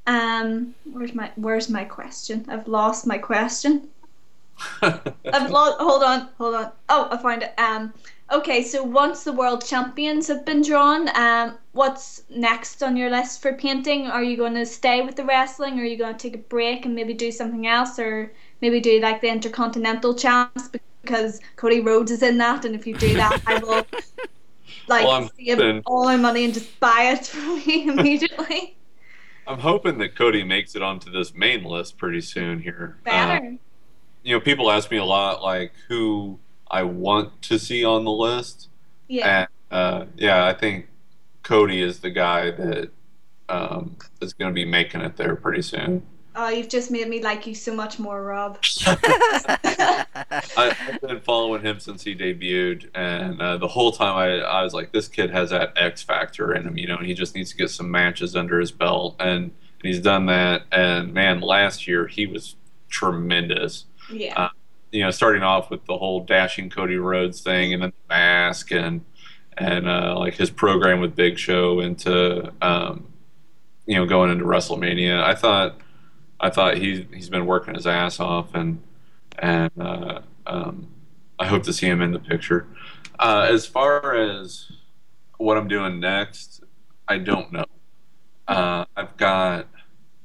Um, 0.08 0.74
where's 0.90 1.14
my 1.14 1.30
where's 1.36 1.68
my 1.68 1.84
question? 1.84 2.46
I've 2.48 2.66
lost 2.66 3.06
my 3.06 3.18
question. 3.18 3.88
I've 4.82 5.50
lost. 5.50 5.78
Hold 5.78 6.02
on, 6.02 6.28
hold 6.38 6.54
on. 6.54 6.72
Oh, 6.88 7.08
I 7.10 7.18
find 7.18 7.42
it. 7.42 7.52
Um, 7.58 7.92
okay. 8.32 8.62
So 8.62 8.82
once 8.82 9.22
the 9.22 9.34
world 9.34 9.62
champions 9.66 10.26
have 10.28 10.46
been 10.46 10.62
drawn, 10.62 11.10
um, 11.14 11.58
what's 11.72 12.22
next 12.30 12.82
on 12.82 12.96
your 12.96 13.10
list 13.10 13.42
for 13.42 13.52
painting? 13.52 14.06
Are 14.06 14.22
you 14.22 14.38
going 14.38 14.54
to 14.54 14.64
stay 14.64 15.02
with 15.02 15.14
the 15.14 15.26
wrestling? 15.26 15.78
Or 15.78 15.82
are 15.82 15.86
you 15.86 15.98
going 15.98 16.16
to 16.16 16.18
take 16.18 16.34
a 16.34 16.42
break 16.48 16.86
and 16.86 16.94
maybe 16.94 17.12
do 17.12 17.30
something 17.30 17.66
else, 17.66 17.98
or 17.98 18.32
maybe 18.62 18.80
do 18.80 19.00
like 19.00 19.20
the 19.20 19.28
intercontinental 19.28 20.14
champs 20.14 20.70
because 21.02 21.38
Cody 21.56 21.80
Rhodes 21.80 22.10
is 22.10 22.22
in 22.22 22.38
that, 22.38 22.64
and 22.64 22.74
if 22.74 22.86
you 22.86 22.94
do 22.94 23.14
that, 23.14 23.42
I 23.46 23.58
will 23.58 23.86
like 24.88 25.06
I'm 25.06 25.28
save 25.38 25.82
all 25.84 26.04
my 26.04 26.16
money 26.16 26.46
and 26.46 26.54
just 26.54 26.80
buy 26.80 27.12
it 27.12 27.26
from 27.26 27.58
me 27.58 27.88
immediately. 27.88 28.77
I'm 29.48 29.60
hoping 29.60 29.96
that 29.98 30.14
Cody 30.14 30.44
makes 30.44 30.76
it 30.76 30.82
onto 30.82 31.10
this 31.10 31.34
main 31.34 31.64
list 31.64 31.96
pretty 31.96 32.20
soon 32.20 32.60
here. 32.60 32.98
Better. 33.02 33.56
you 34.22 34.36
know, 34.36 34.40
people 34.40 34.70
ask 34.70 34.90
me 34.90 34.98
a 34.98 35.04
lot 35.04 35.42
like 35.42 35.72
who 35.88 36.38
I 36.70 36.82
want 36.82 37.40
to 37.42 37.58
see 37.58 37.82
on 37.82 38.04
the 38.04 38.10
list. 38.10 38.68
yeah. 39.08 39.40
And 39.40 39.48
uh, 39.70 40.04
yeah, 40.16 40.46
I 40.46 40.52
think 40.52 40.88
Cody 41.42 41.80
is 41.80 42.00
the 42.00 42.10
guy 42.10 42.50
that 42.50 42.90
um, 43.48 43.96
is 44.20 44.34
going 44.34 44.50
to 44.50 44.54
be 44.54 44.66
making 44.66 45.00
it 45.00 45.16
there 45.16 45.34
pretty 45.34 45.62
soon. 45.62 46.06
Oh, 46.40 46.48
you've 46.50 46.68
just 46.68 46.92
made 46.92 47.08
me 47.08 47.20
like 47.20 47.48
you 47.48 47.54
so 47.56 47.74
much 47.74 47.98
more, 47.98 48.22
Rob. 48.22 48.58
I, 48.86 50.06
I've 50.56 51.00
been 51.00 51.20
following 51.20 51.62
him 51.62 51.80
since 51.80 52.04
he 52.04 52.14
debuted, 52.14 52.90
and 52.94 53.42
uh, 53.42 53.56
the 53.56 53.66
whole 53.66 53.90
time 53.90 54.14
I, 54.14 54.38
I 54.38 54.62
was 54.62 54.72
like, 54.72 54.92
this 54.92 55.08
kid 55.08 55.30
has 55.30 55.50
that 55.50 55.72
X 55.74 56.00
factor 56.00 56.54
in 56.54 56.62
him, 56.62 56.78
you 56.78 56.86
know, 56.86 56.96
and 56.96 57.08
he 57.08 57.12
just 57.12 57.34
needs 57.34 57.50
to 57.50 57.56
get 57.56 57.70
some 57.70 57.90
matches 57.90 58.36
under 58.36 58.60
his 58.60 58.70
belt, 58.70 59.16
and, 59.18 59.46
and 59.46 59.52
he's 59.82 59.98
done 59.98 60.26
that. 60.26 60.62
And 60.70 61.12
man, 61.12 61.40
last 61.40 61.88
year 61.88 62.06
he 62.06 62.26
was 62.26 62.54
tremendous. 62.88 63.86
Yeah. 64.08 64.40
Uh, 64.40 64.50
you 64.92 65.02
know, 65.02 65.10
starting 65.10 65.42
off 65.42 65.70
with 65.70 65.86
the 65.86 65.98
whole 65.98 66.20
dashing 66.20 66.70
Cody 66.70 66.98
Rhodes 66.98 67.40
thing, 67.40 67.74
and 67.74 67.82
then 67.82 67.90
the 67.90 68.14
mask, 68.14 68.70
and 68.70 69.04
and 69.56 69.88
uh, 69.88 70.16
like 70.16 70.34
his 70.34 70.50
program 70.50 71.00
with 71.00 71.16
Big 71.16 71.36
Show 71.36 71.80
into 71.80 72.52
um, 72.62 73.08
you 73.86 73.96
know 73.96 74.06
going 74.06 74.30
into 74.30 74.44
WrestleMania. 74.44 75.20
I 75.20 75.34
thought 75.34 75.80
I 76.40 76.50
thought 76.50 76.78
he 76.78 77.06
he's 77.12 77.28
been 77.30 77.46
working 77.46 77.74
his 77.74 77.86
ass 77.86 78.20
off, 78.20 78.54
and 78.54 78.82
and 79.38 79.70
uh, 79.80 80.20
um, 80.46 80.88
I 81.38 81.46
hope 81.46 81.62
to 81.64 81.72
see 81.72 81.86
him 81.86 82.00
in 82.00 82.12
the 82.12 82.18
picture. 82.18 82.66
Uh, 83.18 83.48
as 83.50 83.66
far 83.66 84.14
as 84.14 84.70
what 85.38 85.56
I'm 85.56 85.68
doing 85.68 86.00
next, 86.00 86.62
I 87.08 87.18
don't 87.18 87.52
know. 87.52 87.64
Uh, 88.46 88.84
I've 88.96 89.16
got 89.16 89.66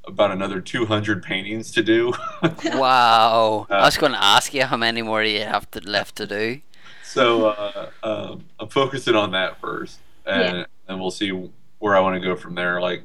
about 0.06 0.30
another 0.30 0.60
200 0.60 1.22
paintings 1.22 1.72
to 1.72 1.82
do. 1.82 2.12
wow. 2.64 3.66
Uh, 3.70 3.74
I 3.74 3.84
was 3.84 3.96
going 3.96 4.12
to 4.12 4.22
ask 4.22 4.52
you 4.54 4.64
how 4.64 4.76
many 4.76 5.02
more 5.02 5.22
do 5.22 5.30
you 5.30 5.44
have 5.44 5.70
to, 5.72 5.80
left 5.80 6.16
to 6.16 6.26
do. 6.26 6.60
so 7.02 7.46
uh, 7.48 7.90
um, 8.02 8.44
I'm 8.60 8.68
focusing 8.68 9.14
on 9.14 9.32
that 9.32 9.60
first, 9.60 9.98
and 10.26 10.58
Yeah. 10.58 10.64
and 10.88 11.00
we'll 11.00 11.10
see 11.10 11.30
where 11.78 11.96
I 11.96 12.00
want 12.00 12.20
to 12.20 12.26
go 12.26 12.36
from 12.36 12.54
there. 12.54 12.80
Like 12.80 13.02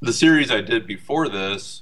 the 0.00 0.12
series 0.12 0.50
I 0.50 0.60
did 0.60 0.86
before 0.86 1.28
this 1.28 1.81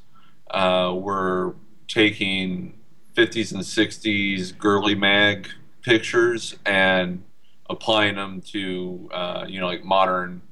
uh, 0.50 0.94
were 0.94 1.54
taking 1.88 2.78
50s 3.16 3.52
and 3.52 3.62
60s 3.62 4.56
girly 4.56 4.94
mag 4.94 5.48
pictures 5.82 6.56
and 6.64 7.22
applying 7.68 8.16
them 8.16 8.40
to 8.40 9.08
uh, 9.12 9.44
you 9.48 9.60
know 9.60 9.66
like 9.66 9.84
modern 9.84 10.42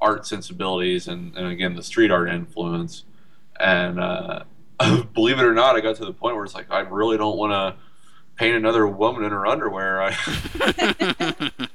art 0.00 0.26
sensibilities 0.26 1.08
and, 1.08 1.36
and 1.36 1.48
again 1.48 1.74
the 1.74 1.82
street 1.82 2.10
art 2.10 2.28
influence. 2.28 3.04
And 3.58 4.00
uh, 4.00 4.44
believe 5.14 5.38
it 5.38 5.44
or 5.44 5.52
not 5.52 5.76
i 5.76 5.80
got 5.80 5.96
to 5.96 6.06
the 6.06 6.12
point 6.12 6.36
where 6.36 6.44
it's 6.44 6.54
like 6.54 6.70
i 6.70 6.80
really 6.80 7.18
don't 7.18 7.36
want 7.36 7.52
to 7.52 7.76
paint 8.40 8.56
another 8.56 8.86
woman 8.86 9.22
in 9.22 9.32
her 9.32 9.46
underwear. 9.46 10.02
I 10.02 10.16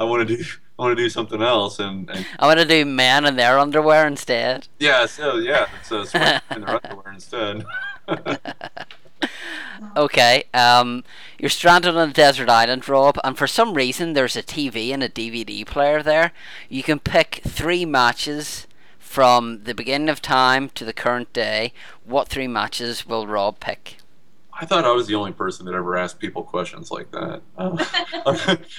i 0.00 0.04
want 0.04 0.26
to 0.26 0.36
do 0.36 0.42
i 0.78 0.82
want 0.82 0.96
to 0.96 1.02
do 1.02 1.08
something 1.08 1.42
else 1.42 1.78
and, 1.78 2.10
and 2.10 2.26
I 2.38 2.46
want 2.46 2.58
to 2.58 2.64
do 2.66 2.84
men 2.84 3.24
in 3.26 3.36
their 3.36 3.58
underwear 3.58 4.06
instead. 4.06 4.66
yeah 4.78 5.06
so 5.06 5.36
yeah 5.36 5.68
so 5.84 6.00
it's 6.00 6.14
in 6.14 6.20
their 6.20 6.42
underwear 6.50 7.12
instead 7.12 7.64
Okay, 9.96 10.44
um, 10.52 11.04
you're 11.38 11.48
stranded 11.48 11.96
on 11.96 12.10
a 12.10 12.12
desert 12.12 12.48
island, 12.48 12.88
Rob, 12.88 13.18
and 13.24 13.36
for 13.36 13.46
some 13.46 13.74
reason 13.74 14.12
there's 14.12 14.36
a 14.36 14.42
TV 14.42 14.92
and 14.92 15.02
a 15.02 15.08
DVD 15.08 15.66
player 15.66 16.02
there. 16.02 16.32
You 16.68 16.82
can 16.82 17.00
pick 17.00 17.40
three 17.46 17.84
matches 17.84 18.66
from 18.98 19.64
the 19.64 19.74
beginning 19.74 20.08
of 20.08 20.20
time 20.22 20.68
to 20.70 20.84
the 20.84 20.92
current 20.92 21.32
day. 21.32 21.72
What 22.04 22.28
three 22.28 22.46
matches 22.46 23.06
will 23.06 23.26
Rob 23.26 23.58
pick? 23.58 23.96
I 24.60 24.66
thought 24.66 24.84
I 24.84 24.92
was 24.92 25.06
the 25.06 25.14
only 25.14 25.32
person 25.32 25.64
that 25.66 25.74
ever 25.74 25.96
asked 25.96 26.18
people 26.18 26.42
questions 26.42 26.90
like 26.90 27.10
that. 27.12 27.40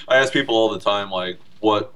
I 0.08 0.16
ask 0.16 0.32
people 0.32 0.54
all 0.54 0.68
the 0.68 0.78
time, 0.78 1.10
like, 1.10 1.40
what 1.58 1.92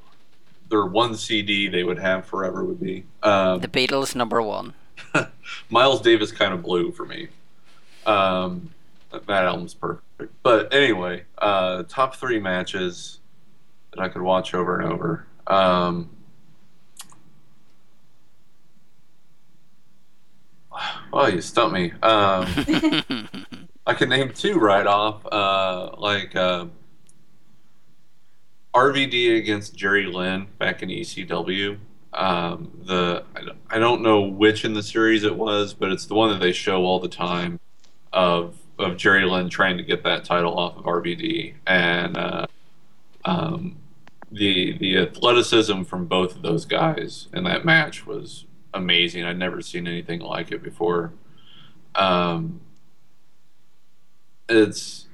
their 0.69 0.87
one 0.87 1.15
CD 1.15 1.69
they 1.69 1.85
would 1.85 1.99
have 1.99 2.27
forever 2.27 2.65
would 2.65 2.81
be. 2.81 3.05
Um, 3.23 3.61
The 3.61 3.69
Beatles, 3.69 4.17
number 4.17 4.43
one. 4.43 4.75
Miles 5.71 6.01
Davis 6.01 6.33
Kind 6.33 6.53
of 6.53 6.65
Blue 6.65 6.91
for 6.91 7.07
me. 7.07 7.29
Um, 8.07 8.71
that 9.13 9.45
album's 9.45 9.75
perfect. 9.75 10.03
But 10.43 10.75
anyway, 10.75 11.23
uh, 11.39 11.85
top 11.85 12.17
three 12.17 12.41
matches 12.41 13.21
that 13.93 14.01
I 14.01 14.09
could 14.09 14.23
watch 14.23 14.53
over 14.53 14.81
and 14.81 14.93
over. 14.93 15.27
Um, 15.47 16.11
oh, 21.13 21.29
you 21.29 21.41
stumped 21.41 21.75
me. 21.75 21.93
Um, 22.03 22.47
I 23.87 23.95
can 23.95 24.09
name 24.09 24.31
two 24.33 24.59
right 24.59 24.87
off. 24.87 25.25
Uh, 25.31 25.91
like 25.99 26.35
uh, 26.35 26.67
RVD 28.75 29.37
against 29.39 29.75
Jerry 29.77 30.07
Lynn 30.07 30.47
back 30.59 30.83
in 30.83 30.89
ECW. 30.89 31.79
Um, 32.13 32.71
the 32.85 33.25
I 33.71 33.79
don't- 33.79 34.03
know 34.03 34.23
which 34.23 34.65
in 34.65 34.73
the 34.75 34.83
series 34.83 35.23
it 35.25 35.37
was, 35.37 35.75
but 35.75 35.93
it's 35.93 36.07
the 36.07 36.15
one 36.15 36.31
that 36.31 36.41
they 36.41 36.53
show 36.53 36.85
all 36.85 36.99
the 37.01 37.09
time 37.09 37.61
of 38.13 38.57
of 38.79 38.97
Jerry 38.97 39.25
Lynn 39.25 39.49
trying 39.49 39.77
to 39.79 39.83
get 39.83 40.03
that 40.05 40.25
title 40.25 40.59
off 40.59 40.77
of 40.77 40.85
RVD, 40.85 41.55
and 41.67 42.17
uh, 42.17 42.47
um, 43.25 43.77
the 44.31 44.77
the 44.79 44.99
athleticism 44.99 45.83
from 45.83 46.07
both 46.07 46.37
of 46.37 46.43
those 46.43 46.65
guys 46.67 47.29
in 47.33 47.45
that 47.45 47.65
match 47.65 48.07
was 48.07 48.45
amazing. 48.75 49.25
I'd 49.25 49.39
never 49.39 49.61
seen 49.63 49.87
anything 49.87 50.21
like 50.21 50.53
it 50.53 50.63
before. 50.63 51.13
Um, 51.95 52.61
it's 54.49 55.07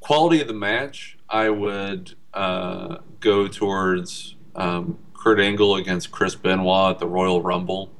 quality 0.00 0.40
of 0.40 0.48
the 0.48 0.54
match. 0.54 1.16
I 1.28 1.50
would 1.50 2.14
uh, 2.34 2.98
go 3.20 3.46
towards 3.48 4.34
um, 4.56 4.98
Kurt 5.14 5.38
Angle 5.40 5.76
against 5.76 6.10
Chris 6.10 6.34
Benoit 6.34 6.94
at 6.94 6.98
the 6.98 7.06
Royal 7.06 7.42
Rumble. 7.42 7.90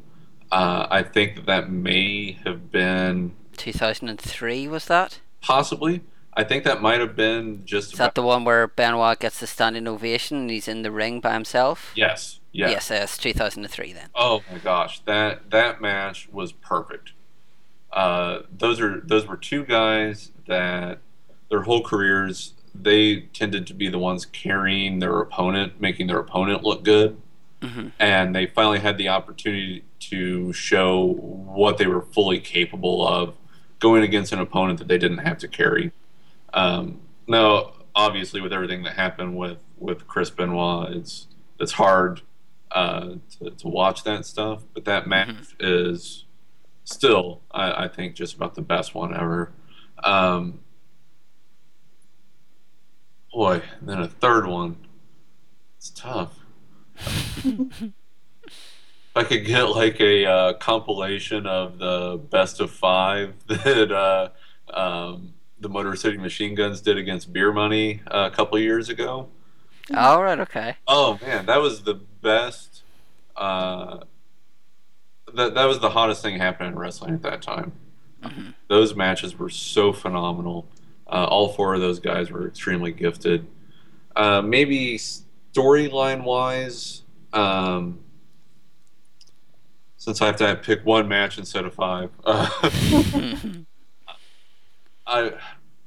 Uh, 0.50 0.86
I 0.90 1.02
think 1.02 1.36
that 1.36 1.46
that 1.46 1.70
may 1.70 2.32
have 2.44 2.72
been 2.72 3.34
2003 3.56 4.66
was 4.68 4.86
that? 4.86 5.20
possibly. 5.40 6.02
I 6.34 6.44
think 6.44 6.64
that 6.64 6.80
might 6.80 7.00
have 7.00 7.16
been 7.16 7.62
just 7.64 7.92
Is 7.92 7.98
that 7.98 8.14
the 8.14 8.22
one 8.22 8.44
where 8.44 8.66
Benoit 8.68 9.18
gets 9.18 9.40
the 9.40 9.46
standing 9.46 9.88
ovation 9.88 10.38
and 10.38 10.50
he's 10.50 10.68
in 10.68 10.82
the 10.82 10.90
ring 10.90 11.20
by 11.20 11.32
himself? 11.34 11.92
yes, 11.94 12.40
yes. 12.52 12.70
Yes, 12.70 12.90
yes, 12.90 13.18
2003 13.18 13.92
then. 13.92 14.08
Oh 14.14 14.42
my 14.50 14.58
gosh, 14.58 15.00
that 15.04 15.50
that 15.50 15.80
match 15.80 16.28
was 16.32 16.52
perfect. 16.52 17.12
Uh, 17.92 18.40
those 18.57 18.81
are 18.81 19.00
those 19.00 19.26
were 19.26 19.37
two 19.37 19.64
guys 19.64 20.31
that 20.46 20.98
their 21.50 21.62
whole 21.62 21.83
careers 21.83 22.55
they 22.74 23.22
tended 23.33 23.66
to 23.66 23.74
be 23.74 23.88
the 23.88 23.98
ones 23.98 24.24
carrying 24.24 25.00
their 25.00 25.18
opponent, 25.20 25.81
making 25.81 26.07
their 26.07 26.18
opponent 26.18 26.62
look 26.62 26.85
good, 26.85 27.20
hmm 27.62 27.88
and 27.98 28.35
they 28.35 28.46
finally 28.46 28.79
had 28.79 28.96
the 28.96 29.09
opportunity 29.09 29.85
to 29.98 30.53
show 30.53 31.05
what 31.05 31.79
they 31.79 31.87
were 31.87 32.00
fully 32.00 32.40
capable 32.40 33.07
of 33.07 33.35
going 33.81 34.03
against 34.03 34.33
an 34.33 34.38
opponent 34.38 34.79
that 34.79 34.88
they 34.88 34.98
didn't 34.98 35.18
have 35.18 35.38
to 35.38 35.48
carry. 35.48 35.92
Um, 36.55 37.00
now, 37.26 37.72
obviously, 37.94 38.40
with 38.40 38.53
everything 38.53 38.83
that 38.85 38.94
happened 38.94 39.37
with 39.37 39.59
with 39.79 40.07
Chris 40.07 40.31
Benoit, 40.31 40.92
it's 40.92 41.26
it's 41.59 41.72
hard 41.72 42.22
uh, 42.70 43.14
to, 43.38 43.50
to 43.50 43.68
watch 43.68 44.05
that 44.05 44.24
stuff. 44.24 44.62
But 44.74 44.85
that 44.85 45.07
match 45.07 45.55
is 45.59 46.24
still, 46.84 47.42
I, 47.50 47.84
I 47.84 47.88
think, 47.88 48.14
just 48.14 48.34
about 48.34 48.54
the 48.54 48.62
best 48.62 48.94
one 48.94 49.14
ever. 49.14 49.52
Um, 50.02 50.60
boy, 53.32 53.62
and 53.80 53.88
then 53.88 54.00
a 54.00 54.08
third 54.08 54.46
one. 54.46 54.76
It's 55.76 55.90
tough. 55.90 56.38
If 56.96 57.82
I 59.16 59.24
could 59.24 59.44
get 59.44 59.62
like 59.62 60.00
a 60.00 60.26
uh, 60.26 60.52
compilation 60.54 61.46
of 61.46 61.78
the 61.78 62.20
best 62.30 62.60
of 62.60 62.70
five 62.70 63.34
that 63.46 63.90
uh, 63.90 64.28
um, 64.72 65.34
the 65.58 65.68
Motor 65.68 65.96
City 65.96 66.18
Machine 66.18 66.54
Guns 66.54 66.80
did 66.80 66.96
against 66.96 67.32
Beer 67.32 67.52
Money 67.52 68.02
uh, 68.06 68.28
a 68.32 68.34
couple 68.34 68.58
years 68.58 68.88
ago. 68.88 69.28
All 69.94 70.22
right, 70.22 70.38
okay. 70.38 70.76
Oh 70.86 71.18
man, 71.22 71.46
that 71.46 71.60
was 71.60 71.82
the 71.82 71.94
best. 71.94 72.82
Uh, 73.36 74.00
that 75.36 75.54
that 75.54 75.64
was 75.64 75.78
the 75.80 75.90
hottest 75.90 76.22
thing 76.22 76.38
happening 76.38 76.72
in 76.72 76.78
wrestling 76.78 77.14
at 77.14 77.22
that 77.22 77.42
time. 77.42 77.72
Mhm. 78.22 78.54
Those 78.68 78.94
matches 78.94 79.38
were 79.38 79.48
so 79.50 79.92
phenomenal. 79.92 80.66
Uh, 81.06 81.24
all 81.24 81.48
four 81.48 81.74
of 81.74 81.80
those 81.80 81.98
guys 81.98 82.30
were 82.30 82.46
extremely 82.46 82.92
gifted. 82.92 83.46
Uh, 84.14 84.42
maybe 84.42 84.96
storyline 84.98 86.22
wise, 86.24 87.02
um, 87.32 87.98
since 89.96 90.20
I 90.22 90.26
have 90.26 90.36
to 90.36 90.56
pick 90.56 90.84
one 90.84 91.08
match 91.08 91.38
instead 91.38 91.64
of 91.64 91.74
five, 91.74 92.10
uh, 92.24 92.48
I 95.06 95.32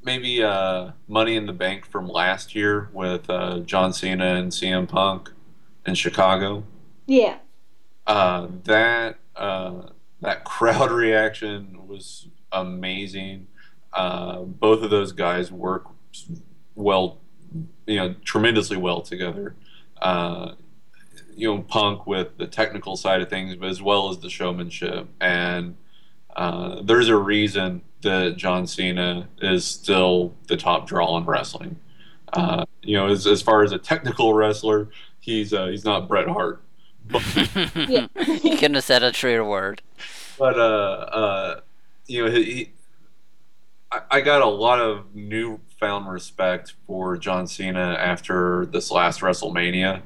maybe 0.03 0.43
uh, 0.43 0.91
Money 1.08 1.36
in 1.36 1.45
the 1.45 1.53
Bank 1.53 1.86
from 1.86 2.08
last 2.08 2.53
year 2.56 2.89
with 2.93 3.29
uh, 3.29 3.60
John 3.60 3.93
Cena 3.93 4.36
and 4.36 4.51
CM 4.51 4.88
Punk 4.88 5.32
in 5.86 5.95
Chicago. 5.95 6.63
Yeah. 7.06 7.38
Uh, 8.06 8.47
that 8.65 9.17
uh, 9.36 9.89
that 10.22 10.43
crowd 10.46 10.91
reaction 10.91 11.88
was 11.88 12.28
amazing. 12.52 13.48
Uh, 13.91 14.41
both 14.41 14.84
of 14.84 14.89
those 14.89 15.12
guys 15.12 15.52
work 15.52 15.86
well, 16.76 17.19
you 17.86 17.98
know, 17.98 18.15
tremendously 18.26 18.78
well 18.78 19.02
together. 19.02 19.56
Uh, 20.02 20.54
you 21.36 21.48
know, 21.48 21.62
Punk 21.62 22.06
with 22.06 22.38
the 22.38 22.48
technical 22.48 22.96
side 22.96 23.22
of 23.22 23.30
things, 23.30 23.56
but 23.56 23.69
as 23.69 23.82
well 23.82 24.10
as 24.10 24.19
the 24.19 24.30
showmanship. 24.30 25.08
And 25.19 25.76
uh, 26.36 26.82
there's 26.84 27.10
a 27.10 27.17
reason 27.17 27.82
that 28.02 28.38
John 28.38 28.67
Cena 28.67 29.30
is 29.41 29.65
still 29.65 30.36
the 30.48 30.58
top 30.58 30.88
draw 30.88 31.17
in 31.17 31.26
wrestling. 31.26 31.80
Uh, 32.34 32.65
you 32.82 32.98
know, 32.98 33.08
as, 33.08 33.28
as 33.28 33.41
far 33.41 33.63
as 33.63 33.72
a 33.72 33.78
technical 33.78 34.34
wrestler, 34.34 34.89
he's 35.19 35.52
he's 35.52 35.86
not 35.86 36.08
Bret 36.08 36.28
Hart, 36.28 36.62
Yeah. 37.76 38.08
you 38.16 38.58
couldn't 38.58 38.76
have 38.76 38.84
said 38.84 39.04
a 39.04 39.12
truer 39.12 39.44
word. 39.44 39.82
but 40.38 40.58
uh, 40.58 40.62
uh, 40.62 41.60
you 42.08 42.26
know, 42.26 42.32
he, 42.32 42.44
he, 42.44 42.72
I, 43.92 44.02
I 44.12 44.22
got 44.22 44.42
a 44.42 44.48
lot 44.48 44.80
of 44.80 45.13
newfound 45.16 46.10
respect 46.12 46.74
for 46.88 47.18
John 47.18 47.48
Cena 47.48 47.96
after 48.00 48.66
this 48.66 48.92
last 48.92 49.22
WrestleMania. 49.22 50.02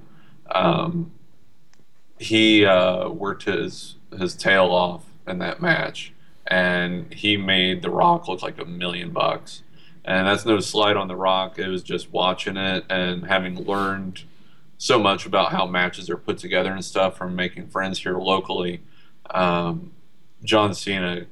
Um, 0.50 1.12
he 2.20 2.66
uh, 2.66 3.10
worked 3.10 3.44
his 3.44 3.96
his 4.18 4.36
tail 4.36 4.66
off 4.66 5.06
in 5.28 5.40
that 5.40 5.62
match, 5.62 6.14
and 6.48 7.14
he 7.14 7.38
made 7.38 7.82
The 7.82 7.90
Rock 7.90 8.28
look 8.28 8.42
like 8.42 8.60
a 8.60 8.66
million 8.66 9.12
bucks. 9.12 9.64
And 10.06 10.26
that's 10.26 10.46
no 10.46 10.60
slight 10.62 10.96
on 10.96 11.10
The 11.10 11.18
Rock. 11.18 11.60
It 11.60 11.68
was 11.68 11.84
just 11.84 12.12
watching 12.14 12.56
it 12.56 12.86
and 12.90 13.26
having 13.26 13.66
learned 13.66 14.24
so 14.78 15.00
much 15.00 15.26
about 15.26 15.52
how 15.52 15.66
matches 15.66 16.10
are 16.10 16.18
put 16.18 16.38
together 16.38 16.72
and 16.72 16.84
stuff 16.84 17.18
from 17.18 17.36
making 17.36 17.68
friends 17.68 18.00
here 18.00 18.18
locally. 18.18 18.82
Um, 19.32 19.92
John 20.44 20.74
Cena 20.74 21.26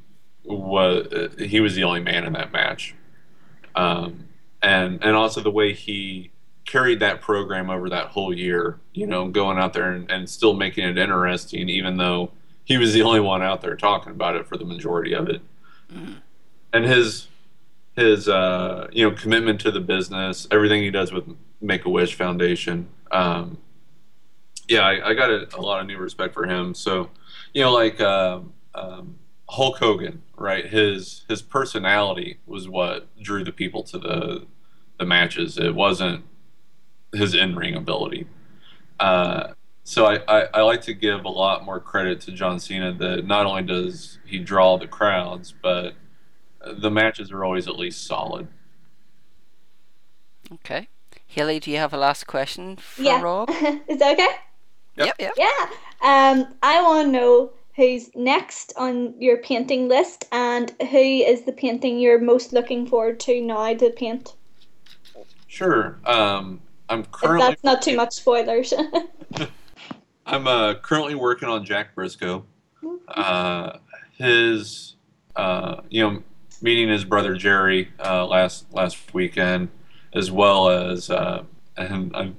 was 0.44 1.32
he 1.40 1.60
was 1.60 1.76
the 1.76 1.84
only 1.84 2.02
man 2.02 2.26
in 2.26 2.34
that 2.34 2.52
match, 2.52 2.96
um, 3.76 4.26
and 4.62 5.04
and 5.04 5.16
also 5.16 5.42
the 5.42 5.52
way 5.52 5.74
he 5.74 6.32
carried 6.66 7.00
that 7.00 7.22
program 7.22 7.70
over 7.70 7.90
that 7.90 8.08
whole 8.08 8.34
year. 8.34 8.80
You 8.94 9.08
know, 9.08 9.28
going 9.30 9.58
out 9.58 9.74
there 9.74 9.92
and, 9.92 10.10
and 10.10 10.30
still 10.30 10.54
making 10.54 10.86
it 10.86 10.98
interesting, 10.98 11.70
even 11.70 11.98
though 11.98 12.32
he 12.64 12.78
was 12.78 12.94
the 12.94 13.04
only 13.04 13.20
one 13.20 13.42
out 13.42 13.62
there 13.62 13.76
talking 13.76 14.12
about 14.12 14.36
it 14.36 14.48
for 14.48 14.58
the 14.58 14.66
majority 14.66 15.14
of 15.14 15.30
it. 15.30 15.42
Mm. 15.94 16.16
And 16.74 16.86
his 16.86 17.28
his 17.96 18.28
uh, 18.28 18.88
you 18.92 19.10
know 19.10 19.16
commitment 19.16 19.62
to 19.62 19.72
the 19.72 19.80
business, 19.80 20.48
everything 20.52 20.82
he 20.82 20.92
does 20.92 21.12
with 21.12 21.26
Make 21.62 21.86
a 21.86 21.90
Wish 21.90 22.16
Foundation. 22.16 22.90
Um, 23.16 23.58
yeah, 24.68 24.82
I, 24.82 25.10
I 25.10 25.14
got 25.14 25.30
a, 25.30 25.48
a, 25.56 25.62
lot 25.62 25.80
of 25.80 25.88
new 25.88 25.98
respect 25.98 26.34
for 26.34 26.46
him. 26.46 26.74
So, 26.74 27.10
you 27.54 27.62
know, 27.62 27.72
like 27.72 28.02
um, 28.02 28.54
um, 28.74 29.16
Hulk 29.48 29.78
Hogan, 29.78 30.22
right? 30.36 30.66
His 30.66 31.24
his 31.30 31.42
personality 31.42 32.40
was 32.46 32.68
what 32.68 33.08
drew 33.22 33.44
the 33.44 33.54
people 33.54 33.84
to 33.84 33.98
the 33.98 34.46
the 35.00 35.06
matches. 35.06 35.58
It 35.58 35.74
wasn't 35.74 36.26
his 37.14 37.34
in 37.34 37.56
ring 37.56 37.76
ability. 37.76 38.28
Uh, 39.00 39.54
so 39.84 40.06
I, 40.06 40.20
I, 40.28 40.48
I, 40.56 40.62
like 40.62 40.82
to 40.84 40.94
give 40.94 41.26
a 41.26 41.30
lot 41.30 41.64
more 41.64 41.80
credit 41.80 42.22
to 42.22 42.32
John 42.32 42.60
Cena 42.60 42.94
that 42.94 43.28
not 43.28 43.46
only 43.46 43.62
does 43.62 44.20
he 44.26 44.40
draw 44.40 44.78
the 44.78 44.88
crowds, 44.88 45.54
but 45.62 45.94
the 46.66 46.90
matches 46.90 47.32
are 47.32 47.44
always 47.44 47.68
at 47.68 47.78
least 47.78 48.08
solid. 48.08 48.48
Okay. 50.52 50.88
Haley, 51.36 51.60
do 51.60 51.70
you 51.70 51.76
have 51.76 51.94
a 51.94 51.98
last 51.98 52.28
question 52.28 52.78
for 52.78 53.02
yeah. 53.02 53.20
Rob? 53.22 53.50
Is 53.90 54.00
that 54.00 54.14
okay? 54.14 54.36
Yep, 54.96 55.16
yep. 55.20 55.34
Yeah. 55.36 55.66
Um, 56.02 56.48
I 56.64 56.82
want 56.82 57.08
to 57.08 57.12
know 57.12 57.52
who's 57.76 58.10
next 58.16 58.72
on 58.78 59.14
your 59.20 59.36
painting 59.40 59.90
list 59.90 60.24
and 60.32 60.72
who 60.80 60.98
is 60.98 61.42
the 61.42 61.52
painting 61.52 62.00
you're 62.00 62.22
most 62.22 62.54
looking 62.54 62.88
forward 62.88 63.20
to 63.20 63.42
now 63.42 63.74
to 63.74 63.90
paint. 63.90 64.36
Sure. 65.48 66.00
Um, 66.06 66.62
I'm 66.88 67.04
currently. 67.04 67.48
If 67.48 67.52
that's 67.52 67.64
not 67.66 67.82
too 67.82 67.98
much 67.98 68.14
spoilers. 68.14 68.74
I'm 70.26 70.48
uh, 70.48 70.76
currently 70.76 71.16
working 71.16 71.50
on 71.50 71.66
Jack 71.66 71.94
Brisco. 71.96 72.44
Mm-hmm. 72.82 72.96
Uh, 73.10 73.80
his, 74.18 74.96
uh, 75.36 75.82
you 75.90 76.02
know, 76.02 76.24
meeting 76.62 76.88
his 76.88 77.04
brother 77.04 77.36
Jerry 77.36 77.92
uh, 78.00 78.26
last 78.26 78.74
last 78.74 79.14
weekend, 79.14 79.68
as 80.16 80.32
well 80.32 80.70
as, 80.70 81.10
uh, 81.10 81.44
and 81.78 82.16
I 82.16 82.32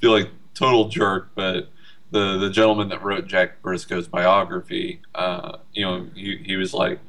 feel 0.00 0.12
like 0.12 0.30
total 0.54 0.88
jerk, 0.88 1.30
but 1.34 1.70
the 2.10 2.36
the 2.38 2.50
gentleman 2.50 2.90
that 2.90 3.02
wrote 3.02 3.26
Jack 3.26 3.62
Brisco's 3.62 4.06
biography, 4.06 5.00
uh, 5.14 5.56
you 5.72 5.84
know, 5.84 6.08
he, 6.14 6.36
he 6.44 6.56
was 6.56 6.74
like, 6.74 7.00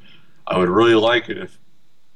I 0.48 0.58
would 0.58 0.70
really 0.70 0.96
like 0.96 1.30
it 1.30 1.38
if 1.38 1.60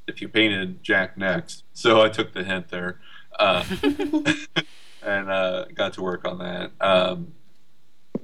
if 0.07 0.21
you 0.21 0.29
painted 0.29 0.81
Jack 0.81 1.17
next. 1.17 1.63
So 1.73 2.01
I 2.01 2.09
took 2.09 2.33
the 2.33 2.43
hint 2.43 2.69
there, 2.69 2.99
uh, 3.37 3.65
and 5.03 5.29
uh, 5.29 5.65
got 5.75 5.93
to 5.93 6.01
work 6.01 6.25
on 6.25 6.39
that. 6.39 6.71
Um, 6.79 7.33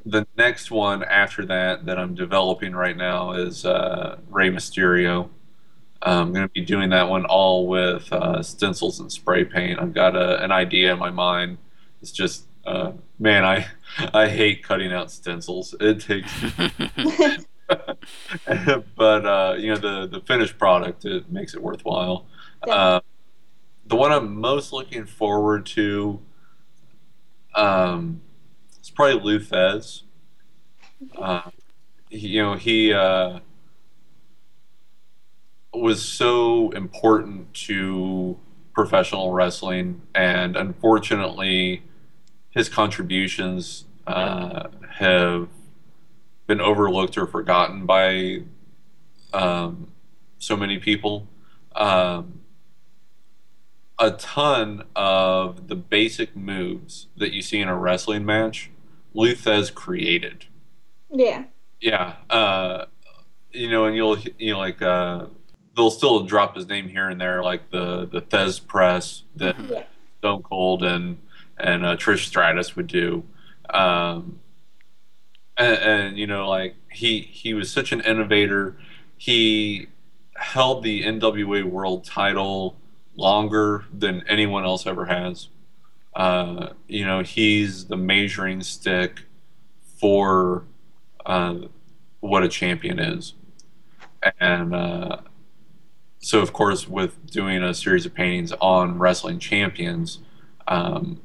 the 0.06 0.26
next 0.38 0.72
one 0.72 1.04
after 1.04 1.46
that 1.46 1.86
that 1.86 2.00
I'm 2.00 2.15
developing 2.15 2.74
right 2.74 2.96
now 2.96 3.34
is 3.34 3.65
uh, 3.65 4.17
Rey 4.30 4.50
Mysterio. 4.50 5.30
I'm 6.12 6.34
going 6.34 6.48
to 6.48 6.54
be 6.54 6.62
doing 6.62 6.89
that 6.89 7.08
one 7.10 7.26
all 7.26 7.68
with 7.68 8.12
uh, 8.12 8.44
stencils 8.44 9.00
and 9.00 9.12
spray 9.12 9.46
paint. 9.46 9.80
I've 9.80 9.94
got 9.94 10.16
a, 10.16 10.44
an 10.44 10.52
idea 10.52 10.94
in 10.94 11.00
my 11.00 11.10
mind. 11.10 11.58
It's 12.02 12.12
just, 12.12 12.46
uh, 12.66 12.92
man, 13.20 13.46
I 13.46 13.68
I 14.13 14.28
hate 14.28 14.63
cutting 14.63 14.92
out 14.92 15.12
stencils. 15.12 15.76
It 15.80 16.02
takes, 16.02 16.32
but 18.96 19.26
uh, 19.26 19.56
you 19.58 19.70
know 19.74 19.78
the 19.78 20.08
the 20.08 20.22
finished 20.26 20.58
product 20.58 21.06
it 21.06 21.32
makes 21.32 21.54
it 21.54 21.62
worthwhile. 21.62 22.26
Yeah. 22.66 22.74
Uh, 22.74 23.00
the 23.86 23.96
one 23.96 24.12
I'm 24.12 24.39
most 24.39 24.72
looking 24.72 25.06
forward 25.06 25.66
to, 25.68 26.22
um, 27.54 28.22
it's 28.80 28.89
probably 28.89 29.22
Lou 29.22 29.39
Thesz. 29.39 30.04
Uh, 31.18 31.50
you 32.10 32.42
know 32.42 32.56
he 32.56 32.94
uh, 32.94 33.39
was 35.73 36.03
so 36.03 36.71
important 36.71 37.53
to 37.53 38.38
professional 38.73 39.31
wrestling, 39.31 40.01
and 40.13 40.55
unfortunately, 40.55 41.83
his 42.49 42.69
contributions 42.69 43.86
uh, 44.07 44.67
have 44.97 45.47
been 46.47 46.62
overlooked 46.62 47.17
or 47.17 47.25
forgotten 47.25 47.86
by 47.86 48.43
um, 49.33 49.88
so 50.38 50.55
many 50.55 50.77
people. 50.77 51.27
Um, 51.75 52.41
a 53.99 54.12
ton 54.12 54.83
of 54.95 55.67
the 55.67 55.75
basic 55.75 56.36
moves 56.36 57.07
that 57.15 57.31
you 57.31 57.41
see 57.41 57.62
in 57.62 57.67
a 57.67 57.77
wrestling 57.77 58.25
match, 58.25 58.69
Lou 59.13 59.33
Thesz 59.33 59.73
created. 59.73 60.45
Yeah. 61.09 61.45
Yeah. 61.79 62.15
Uh, 62.29 62.86
you 63.51 63.69
know, 63.69 63.86
and 63.86 63.95
you'll 63.95 64.17
you 64.38 64.53
know 64.53 64.59
like 64.59 64.81
uh, 64.81 65.27
they'll 65.75 65.91
still 65.91 66.23
drop 66.23 66.55
his 66.55 66.67
name 66.67 66.88
here 66.88 67.09
and 67.09 67.19
there, 67.19 67.43
like 67.43 67.69
the 67.69 68.05
the 68.05 68.21
Thesz 68.21 68.65
press 68.65 69.23
that 69.36 69.57
mm-hmm. 69.57 69.73
yeah. 69.73 69.83
Stone 70.19 70.43
Cold 70.43 70.83
and 70.83 71.17
and 71.57 71.86
uh, 71.86 71.95
Trish 71.95 72.25
Stratus 72.25 72.75
would 72.75 72.88
do. 72.88 73.23
Um, 73.69 74.39
and, 75.57 75.77
and, 75.77 76.17
you 76.17 76.27
know, 76.27 76.47
like 76.49 76.75
he 76.91 77.21
he 77.21 77.53
was 77.53 77.71
such 77.71 77.91
an 77.91 78.01
innovator. 78.01 78.77
He 79.17 79.88
held 80.36 80.83
the 80.83 81.03
NWA 81.03 81.63
World 81.63 82.03
Title 82.03 82.75
longer 83.15 83.86
than 83.93 84.23
anyone 84.27 84.65
else 84.65 84.88
ever 84.88 85.05
has. 85.05 85.49
Uh, 86.15 86.69
you 86.88 87.05
know, 87.05 87.21
he's 87.21 87.86
the 87.86 87.97
measuring 87.97 88.62
stick 88.62 89.21
for 89.99 90.63
uh, 91.25 91.55
what 92.19 92.43
a 92.43 92.49
champion 92.49 92.99
is, 92.99 93.33
and 94.39 94.75
uh, 94.75 95.17
so 96.23 96.39
of 96.39 96.53
course 96.53 96.88
with 96.88 97.29
doing 97.29 97.62
a 97.62 97.73
series 97.73 98.05
of 98.05 98.13
paintings 98.13 98.53
on 98.62 98.97
wrestling 98.97 99.39
champions 99.39 100.19
um, 100.67 101.21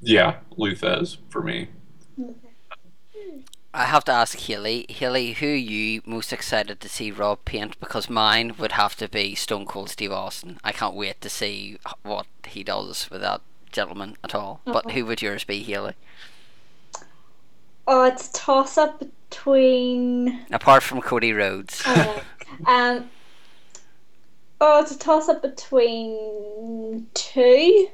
yeah 0.00 0.36
Lou 0.56 0.74
Thesz 0.74 1.18
for 1.28 1.42
me 1.42 1.68
I 3.74 3.84
have 3.84 4.04
to 4.04 4.12
ask 4.12 4.38
Haley, 4.38 4.84
Haley, 4.90 5.32
who 5.32 5.46
are 5.46 5.54
you 5.54 6.02
most 6.04 6.30
excited 6.30 6.78
to 6.78 6.90
see 6.90 7.10
Rob 7.10 7.42
paint? 7.46 7.80
Because 7.80 8.10
mine 8.10 8.54
would 8.58 8.72
have 8.72 8.94
to 8.96 9.08
be 9.08 9.34
Stone 9.34 9.64
Cold 9.64 9.88
Steve 9.88 10.12
Austin. 10.12 10.58
I 10.62 10.72
can't 10.72 10.94
wait 10.94 11.22
to 11.22 11.30
see 11.30 11.78
what 12.02 12.26
he 12.46 12.62
does 12.62 13.08
with 13.10 13.22
that 13.22 13.40
gentleman 13.70 14.18
at 14.22 14.34
all. 14.34 14.60
Uh-oh. 14.66 14.74
But 14.74 14.90
who 14.90 15.06
would 15.06 15.22
yours 15.22 15.44
be, 15.44 15.62
Haley? 15.62 15.94
Oh, 17.86 18.04
it's 18.04 18.28
toss 18.34 18.76
up 18.76 19.02
between. 19.30 20.44
Apart 20.52 20.82
from 20.82 21.00
Cody 21.00 21.32
Rhodes. 21.32 21.82
Oh, 21.86 22.22
um, 22.66 23.10
Oh, 24.64 24.80
it's 24.80 24.92
a 24.92 24.98
toss 24.98 25.28
up 25.28 25.42
between 25.42 27.08
two, 27.14 27.88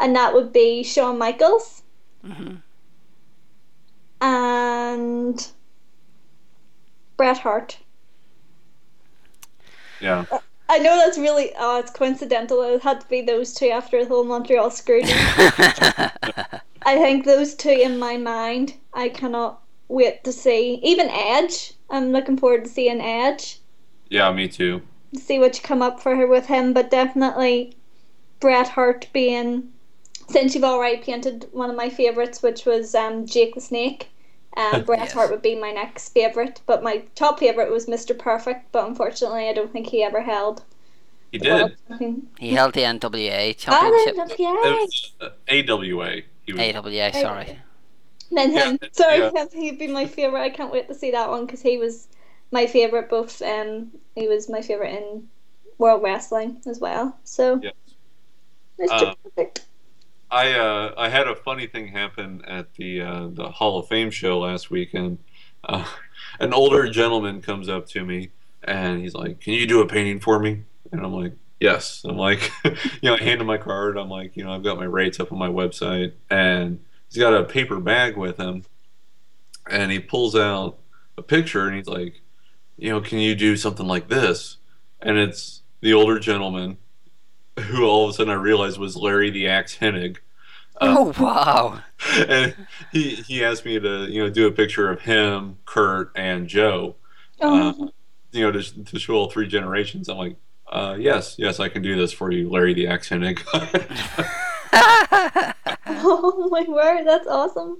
and 0.00 0.16
that 0.16 0.34
would 0.34 0.52
be 0.52 0.82
Shawn 0.82 1.18
Michaels 1.18 1.84
mm-hmm. 2.26 2.56
and 4.20 5.48
Bret 7.16 7.38
Hart. 7.38 7.78
Yeah. 10.00 10.24
I 10.68 10.80
know 10.80 10.96
that's 10.96 11.16
really 11.16 11.52
oh, 11.56 11.78
it's 11.78 11.92
coincidental. 11.92 12.60
It 12.62 12.82
had 12.82 13.02
to 13.02 13.08
be 13.08 13.22
those 13.22 13.54
two 13.54 13.68
after 13.68 14.02
the 14.02 14.08
whole 14.08 14.24
Montreal 14.24 14.72
screwed. 14.72 15.04
I 15.08 16.60
think 16.84 17.24
those 17.24 17.54
two 17.54 17.70
in 17.70 18.00
my 18.00 18.16
mind. 18.16 18.74
I 18.94 19.10
cannot 19.10 19.62
wait 19.86 20.24
to 20.24 20.32
see. 20.32 20.80
Even 20.82 21.08
Edge. 21.08 21.74
I'm 21.88 22.10
looking 22.10 22.36
forward 22.36 22.64
to 22.64 22.68
seeing 22.68 23.00
Edge. 23.00 23.60
Yeah, 24.10 24.32
me 24.32 24.48
too 24.48 24.82
see 25.14 25.38
what 25.38 25.56
you 25.56 25.62
come 25.62 25.82
up 25.82 26.00
for 26.00 26.16
her 26.16 26.26
with 26.26 26.46
him, 26.46 26.72
but 26.72 26.90
definitely 26.90 27.76
Bret 28.40 28.68
Hart 28.70 29.08
being 29.12 29.72
since 30.28 30.54
you've 30.54 30.64
already 30.64 30.98
painted 30.98 31.48
one 31.52 31.70
of 31.70 31.76
my 31.76 31.90
favourites, 31.90 32.42
which 32.42 32.66
was 32.66 32.94
um, 32.94 33.26
Jake 33.26 33.54
the 33.54 33.60
Snake. 33.60 34.10
Um, 34.56 34.84
Bret 34.86 35.00
Yes. 35.00 35.12
Hart 35.12 35.30
would 35.30 35.42
be 35.42 35.54
my 35.56 35.72
next 35.72 36.10
favorite, 36.10 36.62
but 36.66 36.82
my 36.82 37.04
top 37.16 37.40
favorite 37.40 37.70
was 37.72 37.86
Mr. 37.86 38.14
Perfect. 38.14 38.72
But 38.72 38.88
unfortunately, 38.88 39.48
I 39.48 39.52
don't 39.52 39.72
think 39.72 39.88
he 39.88 40.02
ever 40.04 40.22
held. 40.22 40.64
He 41.30 41.38
did. 41.38 41.76
He 42.38 42.52
held 42.54 42.74
the 42.74 42.82
NWA 42.84 43.52
Ah, 43.68 44.12
championship. 44.12 44.16
then, 44.16 44.30
It 44.30 44.38
yeah. 44.38 44.72
was 44.72 45.12
uh, 45.20 45.30
AWA. 45.48 46.22
AWA, 46.56 47.12
sorry. 47.12 47.58
Then 48.30 48.52
Yeah, 48.52 48.70
him. 48.70 48.78
Sorry, 48.92 49.20
yeah. 49.20 49.30
him, 49.30 49.48
he'd 49.52 49.78
be 49.78 49.88
my 49.88 50.06
favorite. 50.06 50.40
I 50.42 50.50
can't 50.50 50.72
wait 50.72 50.86
to 50.88 50.94
see 50.94 51.10
that 51.10 51.28
one 51.28 51.44
because 51.46 51.62
he 51.62 51.76
was 51.76 52.08
my 52.50 52.66
favorite. 52.66 53.08
Both 53.08 53.42
um, 53.42 53.92
he 54.14 54.28
was 54.28 54.48
my 54.48 54.62
favorite 54.62 54.94
in 54.94 55.28
World 55.78 56.02
Wrestling 56.02 56.62
as 56.66 56.78
well. 56.80 57.18
So, 57.24 57.60
Yes. 57.62 58.90
Uh, 58.90 59.14
Perfect. 59.22 59.66
I 60.30 60.52
uh, 60.52 60.94
I 60.96 61.08
had 61.08 61.28
a 61.28 61.34
funny 61.34 61.66
thing 61.66 61.88
happen 61.88 62.44
at 62.46 62.74
the 62.74 63.00
uh, 63.00 63.28
the 63.30 63.50
Hall 63.50 63.78
of 63.78 63.88
Fame 63.88 64.10
show 64.10 64.40
last 64.40 64.70
weekend. 64.70 65.18
Uh, 65.64 65.86
an 66.40 66.52
older 66.52 66.88
gentleman 66.90 67.40
comes 67.40 67.68
up 67.68 67.86
to 67.88 68.04
me 68.04 68.30
and 68.64 69.00
he's 69.00 69.14
like, 69.14 69.40
"Can 69.40 69.54
you 69.54 69.66
do 69.66 69.80
a 69.80 69.86
painting 69.86 70.20
for 70.20 70.38
me?" 70.38 70.64
And 70.92 71.00
I'm 71.00 71.12
like, 71.12 71.32
"Yes." 71.60 72.02
I'm 72.04 72.16
like, 72.16 72.50
you 72.64 72.74
know, 73.04 73.14
I 73.14 73.22
hand 73.22 73.40
him 73.40 73.46
my 73.46 73.56
card. 73.56 73.96
I'm 73.96 74.10
like, 74.10 74.36
you 74.36 74.44
know, 74.44 74.52
I've 74.52 74.64
got 74.64 74.76
my 74.76 74.84
rates 74.84 75.20
up 75.20 75.32
on 75.32 75.38
my 75.38 75.48
website, 75.48 76.12
and 76.28 76.80
he's 77.08 77.18
got 77.18 77.32
a 77.32 77.44
paper 77.44 77.80
bag 77.80 78.16
with 78.16 78.36
him, 78.36 78.64
and 79.70 79.90
he 79.90 80.00
pulls 80.00 80.36
out 80.36 80.78
a 81.16 81.22
picture 81.22 81.66
and 81.66 81.76
he's 81.76 81.86
like, 81.86 82.20
you 82.76 82.90
know, 82.90 83.00
can 83.00 83.18
you 83.18 83.34
do 83.34 83.56
something 83.56 83.86
like 83.86 84.08
this? 84.08 84.58
And 85.00 85.18
it's 85.18 85.62
the 85.80 85.94
older 85.94 86.18
gentleman 86.18 86.78
who 87.58 87.84
all 87.84 88.04
of 88.04 88.10
a 88.10 88.12
sudden 88.14 88.32
I 88.32 88.36
realized 88.36 88.78
was 88.78 88.96
Larry 88.96 89.30
the 89.30 89.48
Axe 89.48 89.76
Hennig. 89.78 90.18
oh 90.80 91.14
wow! 91.18 91.80
and 92.28 92.54
he 92.92 93.14
he 93.16 93.44
asked 93.44 93.64
me 93.64 93.78
to 93.80 94.06
you 94.10 94.22
know 94.22 94.30
do 94.30 94.46
a 94.46 94.52
picture 94.52 94.90
of 94.90 95.00
him, 95.02 95.58
Curt, 95.64 96.12
and 96.14 96.48
Joe. 96.48 96.96
Oh, 97.40 97.68
Uh, 97.68 97.88
you 98.32 98.42
know 98.42 98.52
to, 98.52 98.84
to 98.84 98.98
show 98.98 99.14
all 99.14 99.30
three 99.30 99.46
generations. 99.46 100.08
I'm 100.08 100.18
like, 100.18 100.36
uh, 100.70 100.96
yes, 100.98 101.36
yes, 101.38 101.60
I 101.60 101.68
can 101.68 101.82
do 101.82 101.96
this 101.96 102.12
for 102.12 102.30
you, 102.30 102.50
Larry 102.50 102.74
the 102.74 102.88
Axe 102.88 103.08
Hennig. 103.08 103.40
oh 105.86 106.48
my 106.50 106.64
word, 106.68 107.04
that's 107.04 107.26
awesome. 107.26 107.78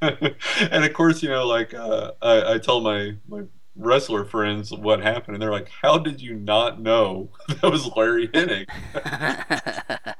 and 0.00 0.84
of 0.84 0.92
course, 0.92 1.22
you 1.22 1.28
know, 1.28 1.46
like 1.46 1.72
uh, 1.74 2.12
I, 2.20 2.54
I 2.54 2.58
tell 2.58 2.80
my 2.80 3.14
my 3.28 3.42
wrestler 3.76 4.24
friends 4.24 4.72
what 4.72 5.00
happened, 5.00 5.34
and 5.34 5.42
they're 5.42 5.50
like, 5.50 5.68
"How 5.82 5.98
did 5.98 6.20
you 6.20 6.34
not 6.34 6.80
know 6.80 7.30
that 7.48 7.70
was 7.70 7.86
Larry 7.96 8.28
Hennig?" 8.28 8.68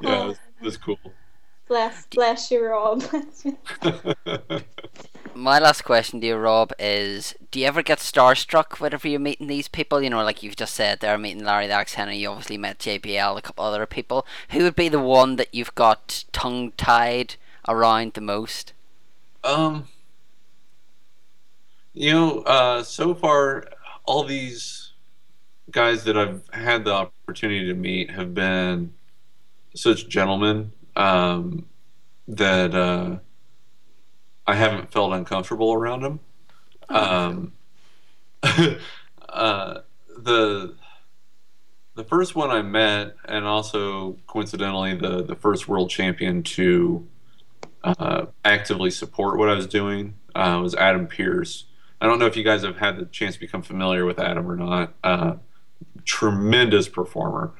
yeah, 0.00 0.24
it 0.24 0.26
was, 0.26 0.38
it 0.60 0.64
was 0.64 0.76
cool. 0.76 0.98
Bless, 1.68 2.06
bless 2.06 2.50
you, 2.50 2.66
Rob. 2.66 3.04
My 5.34 5.58
last 5.58 5.82
question 5.82 6.20
to 6.20 6.26
you, 6.26 6.36
Rob, 6.36 6.72
is: 6.78 7.34
Do 7.50 7.60
you 7.60 7.66
ever 7.66 7.82
get 7.82 7.98
starstruck 7.98 8.80
whenever 8.80 9.06
you're 9.06 9.20
meeting 9.20 9.46
these 9.46 9.68
people? 9.68 10.02
You 10.02 10.10
know, 10.10 10.24
like 10.24 10.42
you've 10.42 10.56
just 10.56 10.74
said, 10.74 11.00
they're 11.00 11.18
meeting 11.18 11.44
Larry 11.44 11.66
the 11.66 11.74
Axe 11.74 11.94
Henry. 11.94 12.16
You 12.16 12.30
obviously 12.30 12.56
met 12.58 12.78
JBL, 12.78 13.36
a 13.36 13.42
couple 13.42 13.64
other 13.64 13.86
people. 13.86 14.26
Who 14.50 14.64
would 14.64 14.76
be 14.76 14.88
the 14.88 14.98
one 14.98 15.36
that 15.36 15.54
you've 15.54 15.74
got 15.74 16.24
tongue 16.32 16.72
tied 16.76 17.36
around 17.68 18.14
the 18.14 18.22
most? 18.22 18.72
Um, 19.44 19.88
you 21.98 22.12
know, 22.12 22.38
uh, 22.42 22.84
so 22.84 23.12
far, 23.12 23.64
all 24.04 24.22
these 24.22 24.92
guys 25.68 26.04
that 26.04 26.16
I've 26.16 26.42
had 26.52 26.84
the 26.84 26.92
opportunity 26.92 27.66
to 27.66 27.74
meet 27.74 28.12
have 28.12 28.34
been 28.34 28.94
such 29.74 30.08
gentlemen 30.08 30.70
um, 30.94 31.66
that 32.28 32.72
uh, 32.72 33.18
I 34.46 34.54
haven't 34.54 34.92
felt 34.92 35.12
uncomfortable 35.12 35.74
around 35.74 36.02
them. 36.02 36.20
Um, 36.88 37.52
uh, 39.28 39.80
the 40.16 40.76
the 41.96 42.04
first 42.04 42.36
one 42.36 42.50
I 42.50 42.62
met, 42.62 43.16
and 43.24 43.44
also 43.44 44.18
coincidentally 44.28 44.94
the 44.94 45.24
the 45.24 45.34
first 45.34 45.66
world 45.66 45.90
champion 45.90 46.44
to 46.44 47.08
uh, 47.82 48.26
actively 48.44 48.92
support 48.92 49.36
what 49.36 49.48
I 49.48 49.54
was 49.54 49.66
doing 49.66 50.14
uh, 50.36 50.60
was 50.62 50.76
Adam 50.76 51.08
Pearce. 51.08 51.64
I 52.00 52.06
don't 52.06 52.18
know 52.18 52.26
if 52.26 52.36
you 52.36 52.44
guys 52.44 52.62
have 52.62 52.76
had 52.76 52.96
the 52.96 53.06
chance 53.06 53.34
to 53.34 53.40
become 53.40 53.62
familiar 53.62 54.04
with 54.04 54.18
Adam 54.18 54.48
or 54.50 54.56
not. 54.56 54.94
Uh, 55.02 55.34
tremendous 56.04 56.88
performer. 56.88 57.52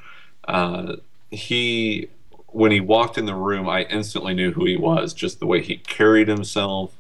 Uh, 0.47 0.97
he, 1.31 2.09
when 2.49 2.71
he 2.71 2.81
walked 2.81 3.19
in 3.19 3.27
the 3.27 3.35
room, 3.35 3.69
I 3.69 3.83
instantly 3.83 4.35
knew 4.35 4.53
who 4.53 4.65
he 4.65 4.77
was. 4.77 5.13
Just 5.13 5.41
the 5.41 5.47
way 5.47 5.61
he 5.63 5.77
carried 5.77 6.29
himself. 6.29 6.99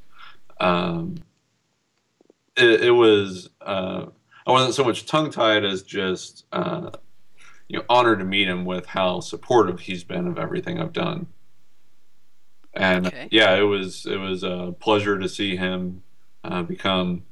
Um, 0.60 1.22
it, 2.56 2.82
it 2.84 2.90
was. 2.90 3.50
Uh, 3.60 4.06
I 4.46 4.50
wasn't 4.50 4.74
so 4.74 4.84
much 4.84 5.06
tongue 5.06 5.30
tied 5.30 5.64
as 5.64 5.82
just 5.82 6.46
uh, 6.52 6.90
you 7.68 7.78
know 7.78 7.84
honored 7.88 8.18
to 8.18 8.24
meet 8.24 8.48
him 8.48 8.64
with 8.64 8.86
how 8.86 9.20
supportive 9.20 9.80
he's 9.80 10.04
been 10.04 10.26
of 10.26 10.38
everything 10.38 10.80
I've 10.80 10.92
done 10.92 11.28
and 12.78 13.06
Okay. 13.06 13.28
yeah, 13.30 13.54
it 13.56 13.62
was 13.62 14.06
it 14.06 14.16
was 14.16 14.42
a 14.42 14.74
pleasure 14.78 15.18
to 15.18 15.28
see 15.28 15.56
him 15.56 16.02
uh, 16.44 16.62
become 16.62 17.24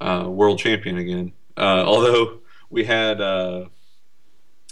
uh, 0.00 0.26
world 0.28 0.58
champion 0.58 0.98
again. 0.98 1.32
Uh, 1.56 1.84
although 1.86 2.40
we 2.70 2.84
had 2.84 3.20
uh, 3.20 3.66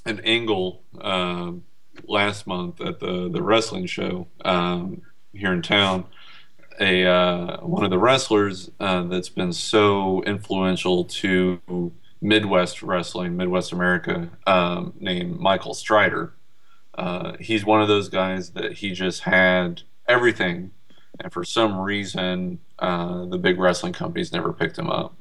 an 0.04 0.20
angle 0.20 0.82
um 1.00 1.64
last 2.06 2.46
month 2.46 2.80
at 2.80 3.00
the 3.00 3.28
the 3.28 3.42
wrestling 3.42 3.86
show 3.86 4.28
um, 4.44 5.02
here 5.32 5.52
in 5.52 5.62
town. 5.62 6.04
A 6.80 7.04
uh, 7.04 7.60
one 7.60 7.84
of 7.84 7.90
the 7.90 7.98
wrestlers 7.98 8.70
uh, 8.78 9.02
that's 9.04 9.28
been 9.28 9.52
so 9.52 10.22
influential 10.22 11.04
to 11.04 11.92
Midwest 12.20 12.82
wrestling, 12.82 13.36
Midwest 13.36 13.72
America, 13.72 14.30
um, 14.46 14.94
named 14.98 15.40
Michael 15.40 15.74
Strider. 15.74 16.34
Uh, 16.94 17.36
he's 17.40 17.64
one 17.64 17.80
of 17.80 17.88
those 17.88 18.08
guys 18.08 18.50
that 18.50 18.74
he 18.74 18.92
just 18.92 19.22
had 19.22 19.82
everything, 20.08 20.72
and 21.20 21.32
for 21.32 21.44
some 21.44 21.78
reason, 21.78 22.60
uh, 22.78 23.24
the 23.26 23.38
big 23.38 23.58
wrestling 23.58 23.92
companies 23.92 24.32
never 24.32 24.52
picked 24.52 24.78
him 24.78 24.90
up. 24.90 25.16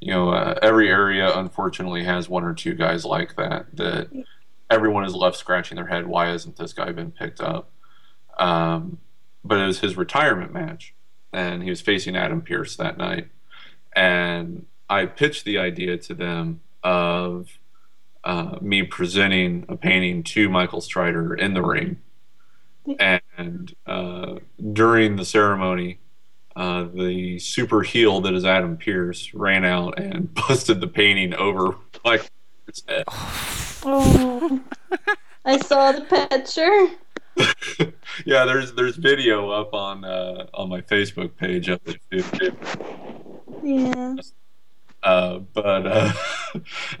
You 0.00 0.12
know, 0.12 0.30
uh, 0.30 0.58
every 0.62 0.88
area 0.88 1.32
unfortunately 1.36 2.04
has 2.04 2.28
one 2.28 2.44
or 2.44 2.54
two 2.54 2.74
guys 2.74 3.04
like 3.04 3.36
that 3.36 3.66
that 3.76 4.08
everyone 4.70 5.04
is 5.04 5.14
left 5.14 5.36
scratching 5.36 5.76
their 5.76 5.86
head. 5.86 6.06
Why 6.06 6.28
hasn't 6.28 6.56
this 6.56 6.72
guy 6.72 6.90
been 6.92 7.12
picked 7.12 7.40
up? 7.40 7.70
Um, 8.38 8.98
but 9.44 9.58
it 9.58 9.66
was 9.66 9.80
his 9.80 9.96
retirement 9.96 10.52
match, 10.52 10.94
and 11.32 11.62
he 11.62 11.70
was 11.70 11.80
facing 11.80 12.16
Adam 12.16 12.42
Pearce 12.42 12.76
that 12.76 12.96
night, 12.96 13.28
and 13.94 14.66
I 14.88 15.06
pitched 15.06 15.44
the 15.44 15.58
idea 15.58 15.96
to 15.98 16.14
them 16.14 16.60
of 16.82 17.58
uh, 18.24 18.58
me 18.60 18.82
presenting 18.82 19.64
a 19.68 19.76
painting 19.76 20.22
to 20.22 20.48
Michael 20.48 20.80
Strider 20.80 21.34
in 21.34 21.54
the 21.54 21.62
ring. 21.62 21.98
And 22.98 23.21
uh, 23.86 24.36
during 24.72 25.16
the 25.16 25.24
ceremony, 25.24 25.98
uh, 26.56 26.84
the 26.84 27.38
super 27.38 27.82
heel 27.82 28.20
that 28.20 28.34
is 28.34 28.44
Adam 28.44 28.76
Pearce 28.76 29.32
ran 29.34 29.64
out 29.64 29.98
and 29.98 30.32
busted 30.48 30.80
the 30.80 30.88
painting 30.88 31.34
over 31.34 31.76
Michael 32.04 32.26
Strider's 32.72 32.84
head. 32.88 33.04
Oh, 33.84 34.60
I 35.44 35.58
saw 35.58 35.92
the 35.92 36.02
picture. 36.02 36.88
yeah, 38.26 38.44
there's 38.44 38.74
there's 38.74 38.96
video 38.96 39.50
up 39.50 39.72
on 39.72 40.04
uh, 40.04 40.46
on 40.52 40.68
my 40.68 40.82
Facebook 40.82 41.34
page 41.36 41.68
of 41.68 41.80
it 41.86 42.00
too. 42.10 42.56
Yeah. 43.62 44.14
Uh, 45.02 45.38
but 45.38 45.86
uh, 45.86 46.12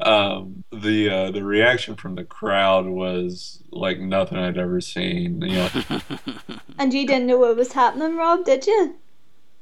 um, 0.00 0.64
the 0.72 1.08
uh, 1.10 1.30
the 1.30 1.44
reaction 1.44 1.94
from 1.96 2.14
the 2.16 2.24
crowd 2.24 2.86
was 2.86 3.62
like 3.70 4.00
nothing 4.00 4.38
I'd 4.38 4.58
ever 4.58 4.80
seen. 4.80 5.40
You 5.42 5.48
know, 5.56 5.70
And 6.78 6.92
you 6.92 7.06
didn't 7.06 7.26
know 7.26 7.38
what 7.38 7.56
was 7.56 7.72
happening, 7.72 8.16
Rob, 8.16 8.44
did 8.44 8.66
you? 8.66 8.96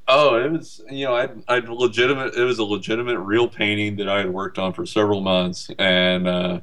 oh, 0.09 0.37
it 0.37 0.51
was 0.51 0.81
you 0.91 1.05
know 1.07 1.15
I'd, 1.15 1.43
I'd 1.49 1.69
legitimate. 1.69 2.35
It 2.35 2.45
was 2.45 2.59
a 2.59 2.65
legitimate 2.65 3.19
real 3.21 3.49
painting 3.49 3.97
that 3.97 4.09
I 4.09 4.19
had 4.19 4.31
worked 4.31 4.59
on 4.59 4.73
for 4.73 4.87
several 4.87 5.21
months, 5.21 5.71
and 5.79 6.27
uh, 6.29 6.61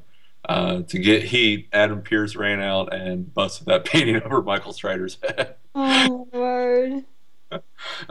uh, 0.47 0.81
to 0.83 0.99
get 0.99 1.23
heat, 1.23 1.67
Adam 1.73 2.01
Pearce 2.01 2.35
ran 2.35 2.61
out 2.61 2.93
and 2.93 3.33
busted 3.33 3.67
that 3.67 3.85
painting 3.91 4.21
over 4.21 4.41
Michael 4.41 4.73
Strider's 4.73 5.17
head. 5.21 5.55
Oh, 5.75 6.27
word. 6.33 7.05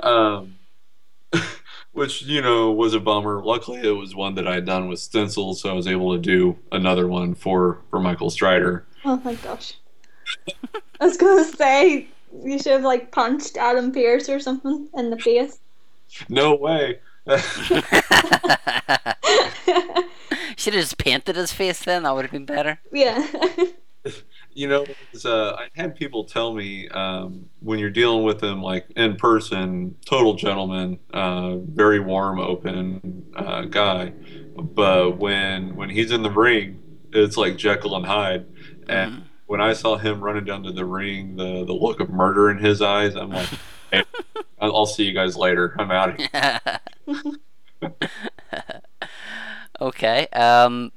um, 0.03 0.55
which 1.97 2.23
you 2.23 2.43
know 2.43 2.71
was 2.71 2.95
a 2.95 3.01
bummer. 3.01 3.43
Luckily, 3.43 3.81
it 3.81 3.91
was 3.93 4.15
one 4.15 4.35
that 4.35 4.47
I 4.47 4.55
had 4.55 4.67
done 4.67 4.89
with 4.89 4.99
stencils, 4.99 5.61
so 5.61 5.71
I 5.71 5.73
was 5.73 5.87
able 5.87 6.15
to 6.15 6.21
do 6.21 6.57
another 6.73 7.09
one 7.09 7.35
for 7.35 7.81
for 7.91 7.99
Michael 8.01 8.31
Strider. 8.31 8.85
Oh 9.05 9.21
my 9.25 9.35
gosh. 9.35 9.75
I 11.01 11.05
was 11.05 11.17
gonna 11.17 11.45
say 11.45 12.07
you 12.45 12.59
should 12.59 12.73
have 12.73 12.83
like 12.83 13.13
punched 13.13 13.57
Adam 13.57 13.93
Pearce 13.93 14.29
or 14.29 14.41
something 14.41 14.89
in 14.95 15.11
the 15.11 15.19
face. 15.19 15.59
No 16.29 16.55
way. 16.55 17.01
Should 20.57 20.75
have 20.75 20.83
just 20.83 20.99
painted 20.99 21.37
his 21.37 21.53
face 21.53 21.85
then. 21.85 22.05
That 22.05 22.15
would 22.15 22.25
have 22.25 22.33
been 22.33 22.47
better. 22.47 22.81
yeah. 22.93 23.27
you 24.57 24.67
know, 24.67 24.87
uh, 25.25 25.53
I 25.53 25.69
had 25.75 25.95
people 25.95 26.25
tell 26.25 26.55
me 26.55 26.89
um, 26.89 27.51
when 27.61 27.79
you're 27.79 27.91
dealing 27.91 28.25
with 28.25 28.43
him, 28.43 28.63
like 28.63 28.87
in 28.97 29.17
person, 29.17 29.97
total 30.07 30.33
gentleman, 30.33 30.99
uh, 31.13 31.57
very 31.57 32.01
warm, 32.01 32.41
open 32.41 33.27
uh, 33.37 33.63
guy. 33.63 34.15
But 34.57 35.19
when 35.19 35.77
when 35.77 35.91
he's 35.91 36.11
in 36.11 36.23
the 36.23 36.31
ring, 36.31 36.83
it's 37.13 37.37
like 37.37 37.59
Jekyll 37.59 37.97
and 37.97 38.07
Hyde. 38.07 38.47
And 38.89 39.13
mm. 39.13 39.23
when 39.45 39.61
I 39.61 39.75
saw 39.75 39.99
him 39.99 40.23
running 40.23 40.47
down 40.47 40.63
to 40.63 40.73
the 40.73 40.87
ring, 40.87 41.37
the 41.37 41.67
the 41.67 41.75
look 41.75 42.01
of 42.01 42.09
murder 42.09 42.51
in 42.51 42.57
his 42.57 42.81
eyes, 42.81 43.15
I'm 43.15 43.29
like, 43.29 43.51
hey, 43.93 44.05
I'll 44.59 44.87
see 44.87 45.05
you 45.05 45.13
guys 45.13 45.37
later. 45.37 45.77
I'm 45.79 45.91
out 45.91 46.19
of 46.19 46.81
here. 47.83 47.93
okay. 49.83 50.29
Um, 50.29 50.93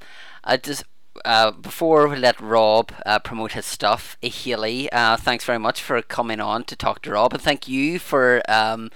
I 0.45 0.55
just 0.55 0.85
uh, 1.25 1.51
before 1.51 2.07
we 2.07 2.15
let 2.17 2.39
Rob 2.39 2.91
uh, 3.05 3.19
promote 3.19 3.53
his 3.53 3.65
stuff, 3.65 4.17
Haley, 4.21 4.91
uh, 4.91 5.17
thanks 5.17 5.45
very 5.45 5.59
much 5.59 5.81
for 5.81 6.01
coming 6.01 6.39
on 6.39 6.63
to 6.65 6.75
talk 6.75 7.01
to 7.03 7.11
Rob, 7.11 7.33
and 7.33 7.41
thank 7.41 7.67
you 7.67 7.99
for 7.99 8.41
um, 8.49 8.91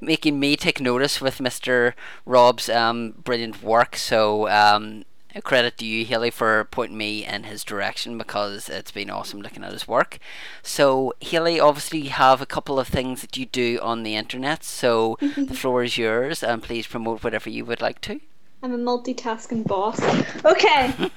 making 0.00 0.38
me 0.38 0.56
take 0.56 0.80
notice 0.80 1.20
with 1.20 1.38
Mr. 1.38 1.94
Rob's 2.24 2.68
um, 2.68 3.14
brilliant 3.22 3.62
work. 3.62 3.96
So, 3.96 4.48
um, 4.48 5.04
credit 5.44 5.78
to 5.78 5.86
you, 5.86 6.04
Haley, 6.04 6.30
for 6.30 6.64
pointing 6.64 6.98
me 6.98 7.24
in 7.24 7.44
his 7.44 7.64
direction 7.64 8.18
because 8.18 8.68
it's 8.68 8.90
been 8.90 9.10
awesome 9.10 9.40
looking 9.40 9.64
at 9.64 9.72
his 9.72 9.86
work. 9.86 10.18
So, 10.62 11.14
Haley, 11.20 11.60
obviously, 11.60 12.00
you 12.00 12.10
have 12.10 12.40
a 12.40 12.46
couple 12.46 12.78
of 12.78 12.88
things 12.88 13.20
that 13.20 13.36
you 13.36 13.46
do 13.46 13.78
on 13.82 14.02
the 14.02 14.16
internet, 14.16 14.64
so 14.64 15.16
the 15.20 15.54
floor 15.54 15.84
is 15.84 15.98
yours, 15.98 16.42
and 16.42 16.62
please 16.62 16.86
promote 16.86 17.22
whatever 17.22 17.50
you 17.50 17.64
would 17.64 17.80
like 17.80 18.00
to. 18.02 18.20
I'm 18.62 18.74
a 18.74 18.78
multitasking 18.78 19.66
boss. 19.66 20.00
Okay. 20.44 20.92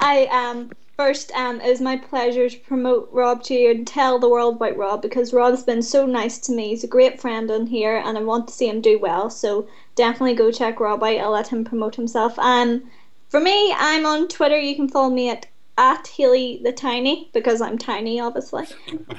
I 0.00 0.28
um 0.32 0.70
first 0.96 1.30
um 1.32 1.60
it 1.60 1.68
was 1.68 1.80
my 1.80 1.96
pleasure 1.96 2.48
to 2.48 2.58
promote 2.60 3.08
Rob 3.12 3.42
to 3.44 3.54
you 3.54 3.70
and 3.70 3.86
tell 3.86 4.18
the 4.18 4.28
world 4.28 4.56
about 4.56 4.76
Rob 4.76 5.02
because 5.02 5.32
Rob's 5.32 5.62
been 5.62 5.82
so 5.82 6.06
nice 6.06 6.38
to 6.38 6.52
me. 6.52 6.68
He's 6.68 6.84
a 6.84 6.88
great 6.88 7.20
friend 7.20 7.50
on 7.50 7.66
here 7.66 7.96
and 7.96 8.16
I 8.16 8.22
want 8.22 8.48
to 8.48 8.54
see 8.54 8.68
him 8.68 8.80
do 8.80 8.98
well. 8.98 9.28
So 9.28 9.68
definitely 9.94 10.34
go 10.34 10.50
check 10.50 10.80
Rob 10.80 11.02
out. 11.02 11.16
I'll 11.16 11.30
let 11.30 11.48
him 11.48 11.64
promote 11.64 11.96
himself. 11.96 12.38
Um 12.38 12.90
for 13.28 13.40
me, 13.40 13.74
I'm 13.76 14.06
on 14.06 14.28
Twitter. 14.28 14.58
You 14.58 14.74
can 14.74 14.88
follow 14.88 15.10
me 15.10 15.28
at 15.28 15.46
at 15.76 16.08
Haley 16.08 16.60
the 16.64 16.72
Tiny 16.72 17.30
because 17.32 17.60
I'm 17.60 17.78
tiny, 17.78 18.18
obviously. 18.18 18.66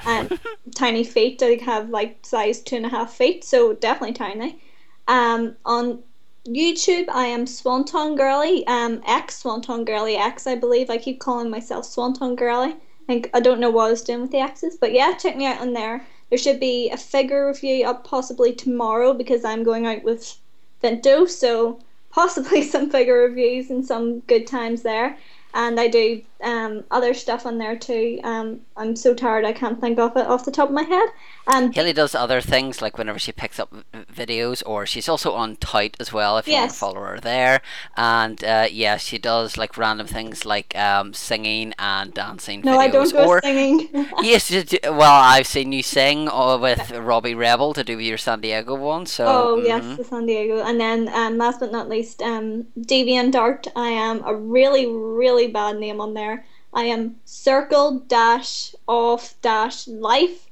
Um, 0.04 0.28
tiny 0.74 1.04
feet. 1.04 1.42
I 1.42 1.58
have 1.64 1.88
like 1.88 2.18
size 2.22 2.60
two 2.60 2.76
and 2.76 2.86
a 2.86 2.90
half 2.90 3.14
feet, 3.14 3.44
so 3.44 3.72
definitely 3.72 4.12
tiny. 4.14 4.60
Um, 5.08 5.56
on 5.64 6.02
YouTube, 6.46 7.08
I 7.10 7.26
am 7.26 7.46
Swanton 7.46 8.16
Girly, 8.16 8.66
um, 8.66 9.02
X 9.06 9.38
Swanton 9.38 9.84
Girly 9.84 10.16
X, 10.16 10.46
I 10.46 10.54
believe. 10.54 10.88
I 10.88 10.96
keep 10.96 11.20
calling 11.20 11.50
myself 11.50 11.84
Swanton 11.84 12.34
Girly. 12.34 12.76
I 13.08 13.22
I 13.34 13.40
don't 13.40 13.60
know 13.60 13.70
what 13.70 13.88
I 13.88 13.90
was 13.90 14.02
doing 14.02 14.22
with 14.22 14.30
the 14.30 14.38
X's, 14.38 14.76
but 14.76 14.92
yeah, 14.92 15.14
check 15.14 15.36
me 15.36 15.44
out 15.44 15.60
on 15.60 15.74
there. 15.74 16.06
There 16.30 16.38
should 16.38 16.58
be 16.58 16.88
a 16.88 16.96
figure 16.96 17.46
review 17.46 17.84
up 17.84 18.04
possibly 18.04 18.54
tomorrow 18.54 19.12
because 19.12 19.44
I'm 19.44 19.64
going 19.64 19.86
out 19.86 20.02
with 20.02 20.38
Vento, 20.80 21.26
so 21.26 21.78
possibly 22.10 22.62
some 22.74 22.88
figure 22.88 23.18
reviews 23.18 23.68
and 23.68 23.84
some 23.84 24.20
good 24.20 24.46
times 24.46 24.82
there. 24.82 25.18
And 25.52 25.78
I 25.78 25.88
do 25.88 26.22
um, 26.42 26.84
other 26.90 27.14
stuff 27.14 27.46
on 27.46 27.58
there 27.58 27.76
too. 27.76 28.20
Um, 28.24 28.60
I'm 28.76 28.96
so 28.96 29.14
tired 29.14 29.44
I 29.44 29.52
can't 29.52 29.80
think 29.80 29.98
of 29.98 30.16
it 30.16 30.26
off 30.26 30.44
the 30.44 30.50
top 30.50 30.68
of 30.68 30.74
my 30.74 30.82
head. 30.82 31.08
Um, 31.46 31.72
Haley 31.72 31.92
does 31.92 32.14
other 32.14 32.40
things 32.40 32.80
like 32.80 32.96
whenever 32.96 33.18
she 33.18 33.32
picks 33.32 33.58
up 33.58 33.74
videos, 33.92 34.62
or 34.66 34.86
she's 34.86 35.08
also 35.08 35.32
on 35.32 35.56
Tout 35.56 35.96
as 35.98 36.12
well 36.12 36.38
if 36.38 36.46
you 36.46 36.52
yes. 36.52 36.60
want 36.60 36.70
to 36.70 36.78
follow 36.78 37.06
her 37.06 37.20
there. 37.20 37.60
And 37.96 38.42
uh, 38.44 38.68
yeah, 38.70 38.96
she 38.98 39.18
does 39.18 39.56
like 39.56 39.76
random 39.76 40.06
things 40.06 40.44
like 40.44 40.76
um, 40.76 41.12
singing 41.12 41.74
and 41.78 42.14
dancing. 42.14 42.60
No, 42.62 42.76
videos. 42.76 42.80
I 42.80 42.88
don't 42.88 43.12
go 43.12 43.26
or, 43.26 43.40
singing. 43.42 43.88
yes, 44.22 44.50
well, 44.84 45.22
I've 45.22 45.46
seen 45.46 45.72
you 45.72 45.82
sing 45.82 46.28
uh, 46.28 46.58
with 46.58 46.90
Robbie 46.92 47.34
Rebel 47.34 47.74
to 47.74 47.82
do 47.82 47.98
your 47.98 48.18
San 48.18 48.40
Diego 48.40 48.74
one. 48.74 49.06
So 49.06 49.26
oh 49.26 49.56
mm-hmm. 49.56 49.66
yes, 49.66 49.96
the 49.96 50.04
San 50.04 50.26
Diego, 50.26 50.62
and 50.62 50.80
then 50.80 51.08
um, 51.08 51.38
last 51.38 51.60
but 51.60 51.72
not 51.72 51.88
least, 51.88 52.22
um, 52.22 52.66
Deviant 52.78 53.34
Art. 53.34 53.66
I 53.74 53.88
am 53.88 54.22
a 54.24 54.34
really 54.34 54.86
really 54.86 55.48
bad 55.48 55.78
name 55.78 56.00
on 56.00 56.14
there. 56.14 56.29
I 56.72 56.84
am 56.84 57.16
circle 57.24 58.00
dash 58.00 58.74
off 58.86 59.34
dash 59.42 59.88
life 59.88 60.50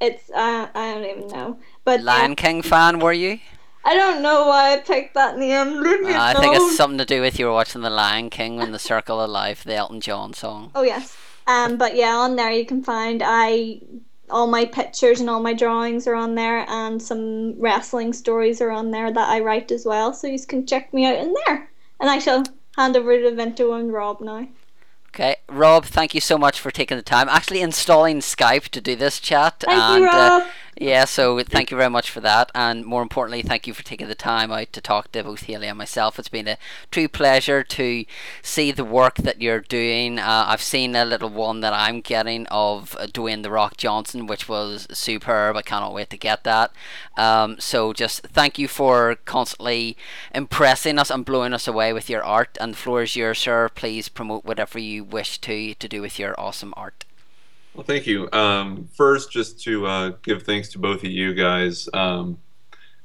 it's 0.00 0.30
uh, 0.30 0.68
I 0.74 0.94
don't 0.94 1.04
even 1.04 1.28
know. 1.28 1.58
But 1.84 2.02
Lion 2.02 2.32
um, 2.32 2.36
King 2.36 2.62
fan 2.62 2.98
were 2.98 3.12
you? 3.12 3.38
I 3.84 3.94
don't 3.94 4.20
know 4.20 4.48
why 4.48 4.74
I 4.74 4.78
picked 4.78 5.14
that 5.14 5.38
name. 5.38 5.80
Leave 5.80 6.02
me 6.02 6.12
uh, 6.12 6.22
I 6.22 6.34
think 6.34 6.56
it's 6.56 6.76
something 6.76 6.98
to 6.98 7.04
do 7.04 7.20
with 7.20 7.38
you 7.38 7.46
were 7.46 7.52
watching 7.52 7.82
The 7.82 7.90
Lion 7.90 8.30
King 8.30 8.56
when 8.56 8.72
the 8.72 8.78
Circle 8.78 9.20
of 9.20 9.30
Life, 9.30 9.64
the 9.64 9.74
Elton 9.74 10.00
John 10.00 10.32
song. 10.34 10.72
Oh 10.74 10.82
yes. 10.82 11.16
Um, 11.46 11.76
but 11.76 11.94
yeah, 11.94 12.16
on 12.16 12.36
there 12.36 12.50
you 12.50 12.66
can 12.66 12.82
find 12.82 13.22
I 13.24 13.80
all 14.28 14.48
my 14.48 14.64
pictures 14.64 15.20
and 15.20 15.30
all 15.30 15.40
my 15.40 15.54
drawings 15.54 16.06
are 16.08 16.16
on 16.16 16.34
there, 16.34 16.68
and 16.68 17.00
some 17.00 17.58
wrestling 17.60 18.12
stories 18.12 18.60
are 18.60 18.72
on 18.72 18.90
there 18.90 19.12
that 19.12 19.28
I 19.28 19.40
write 19.40 19.70
as 19.70 19.86
well. 19.86 20.12
So 20.12 20.26
you 20.26 20.38
can 20.40 20.66
check 20.66 20.92
me 20.92 21.06
out 21.06 21.16
in 21.16 21.34
there. 21.46 21.70
And 22.00 22.10
I 22.10 22.18
shall 22.18 22.44
hand 22.76 22.96
over 22.96 23.16
to 23.16 23.30
Vinto 23.30 23.78
and 23.78 23.90
Rob 23.92 24.20
now. 24.20 24.46
Okay, 25.16 25.36
Rob, 25.48 25.86
thank 25.86 26.14
you 26.14 26.20
so 26.20 26.36
much 26.36 26.60
for 26.60 26.70
taking 26.70 26.98
the 26.98 27.02
time. 27.02 27.26
Actually, 27.30 27.62
installing 27.62 28.18
Skype 28.18 28.68
to 28.68 28.82
do 28.82 28.94
this 28.94 29.18
chat. 29.18 29.60
Thank 29.60 29.82
and, 29.82 30.02
you, 30.02 30.10
uh, 30.10 30.12
Rob. 30.12 30.42
Uh, 30.42 30.46
yeah, 30.78 31.06
so 31.06 31.40
thank 31.42 31.70
you 31.70 31.76
very 31.76 31.88
much 31.88 32.10
for 32.10 32.20
that, 32.20 32.50
and 32.54 32.84
more 32.84 33.00
importantly, 33.00 33.40
thank 33.40 33.66
you 33.66 33.72
for 33.72 33.82
taking 33.82 34.08
the 34.08 34.14
time 34.14 34.52
out 34.52 34.74
to 34.74 34.80
talk 34.82 35.10
to 35.12 35.24
both 35.24 35.44
Haley 35.44 35.68
and 35.68 35.78
myself. 35.78 36.18
It's 36.18 36.28
been 36.28 36.46
a 36.46 36.58
true 36.90 37.08
pleasure 37.08 37.62
to 37.62 38.04
see 38.42 38.72
the 38.72 38.84
work 38.84 39.16
that 39.16 39.40
you're 39.40 39.60
doing. 39.60 40.18
Uh, 40.18 40.44
I've 40.48 40.60
seen 40.60 40.94
a 40.94 41.06
little 41.06 41.30
one 41.30 41.60
that 41.60 41.72
I'm 41.72 42.02
getting 42.02 42.46
of 42.48 42.94
uh, 43.00 43.06
Dwayne 43.06 43.42
the 43.42 43.50
Rock 43.50 43.78
Johnson, 43.78 44.26
which 44.26 44.50
was 44.50 44.86
superb. 44.90 45.56
I 45.56 45.62
cannot 45.62 45.94
wait 45.94 46.10
to 46.10 46.18
get 46.18 46.44
that. 46.44 46.72
Um, 47.16 47.58
so 47.58 47.94
just 47.94 48.22
thank 48.24 48.58
you 48.58 48.68
for 48.68 49.16
constantly 49.24 49.96
impressing 50.34 50.98
us 50.98 51.10
and 51.10 51.24
blowing 51.24 51.54
us 51.54 51.66
away 51.66 51.94
with 51.94 52.10
your 52.10 52.22
art. 52.22 52.58
And 52.60 52.74
the 52.74 52.78
floor 52.78 53.02
is 53.02 53.16
yours, 53.16 53.38
sir. 53.38 53.70
Please 53.70 54.10
promote 54.10 54.44
whatever 54.44 54.78
you 54.78 55.04
wish 55.04 55.38
to 55.40 55.72
to 55.74 55.88
do 55.88 56.02
with 56.02 56.18
your 56.18 56.38
awesome 56.38 56.74
art. 56.76 57.06
Well, 57.76 57.84
thank 57.84 58.06
you. 58.06 58.30
Um, 58.32 58.88
first, 58.94 59.30
just 59.30 59.62
to 59.64 59.86
uh, 59.86 60.12
give 60.22 60.44
thanks 60.44 60.70
to 60.70 60.78
both 60.78 61.04
of 61.04 61.10
you 61.10 61.34
guys. 61.34 61.90
Um, 61.92 62.38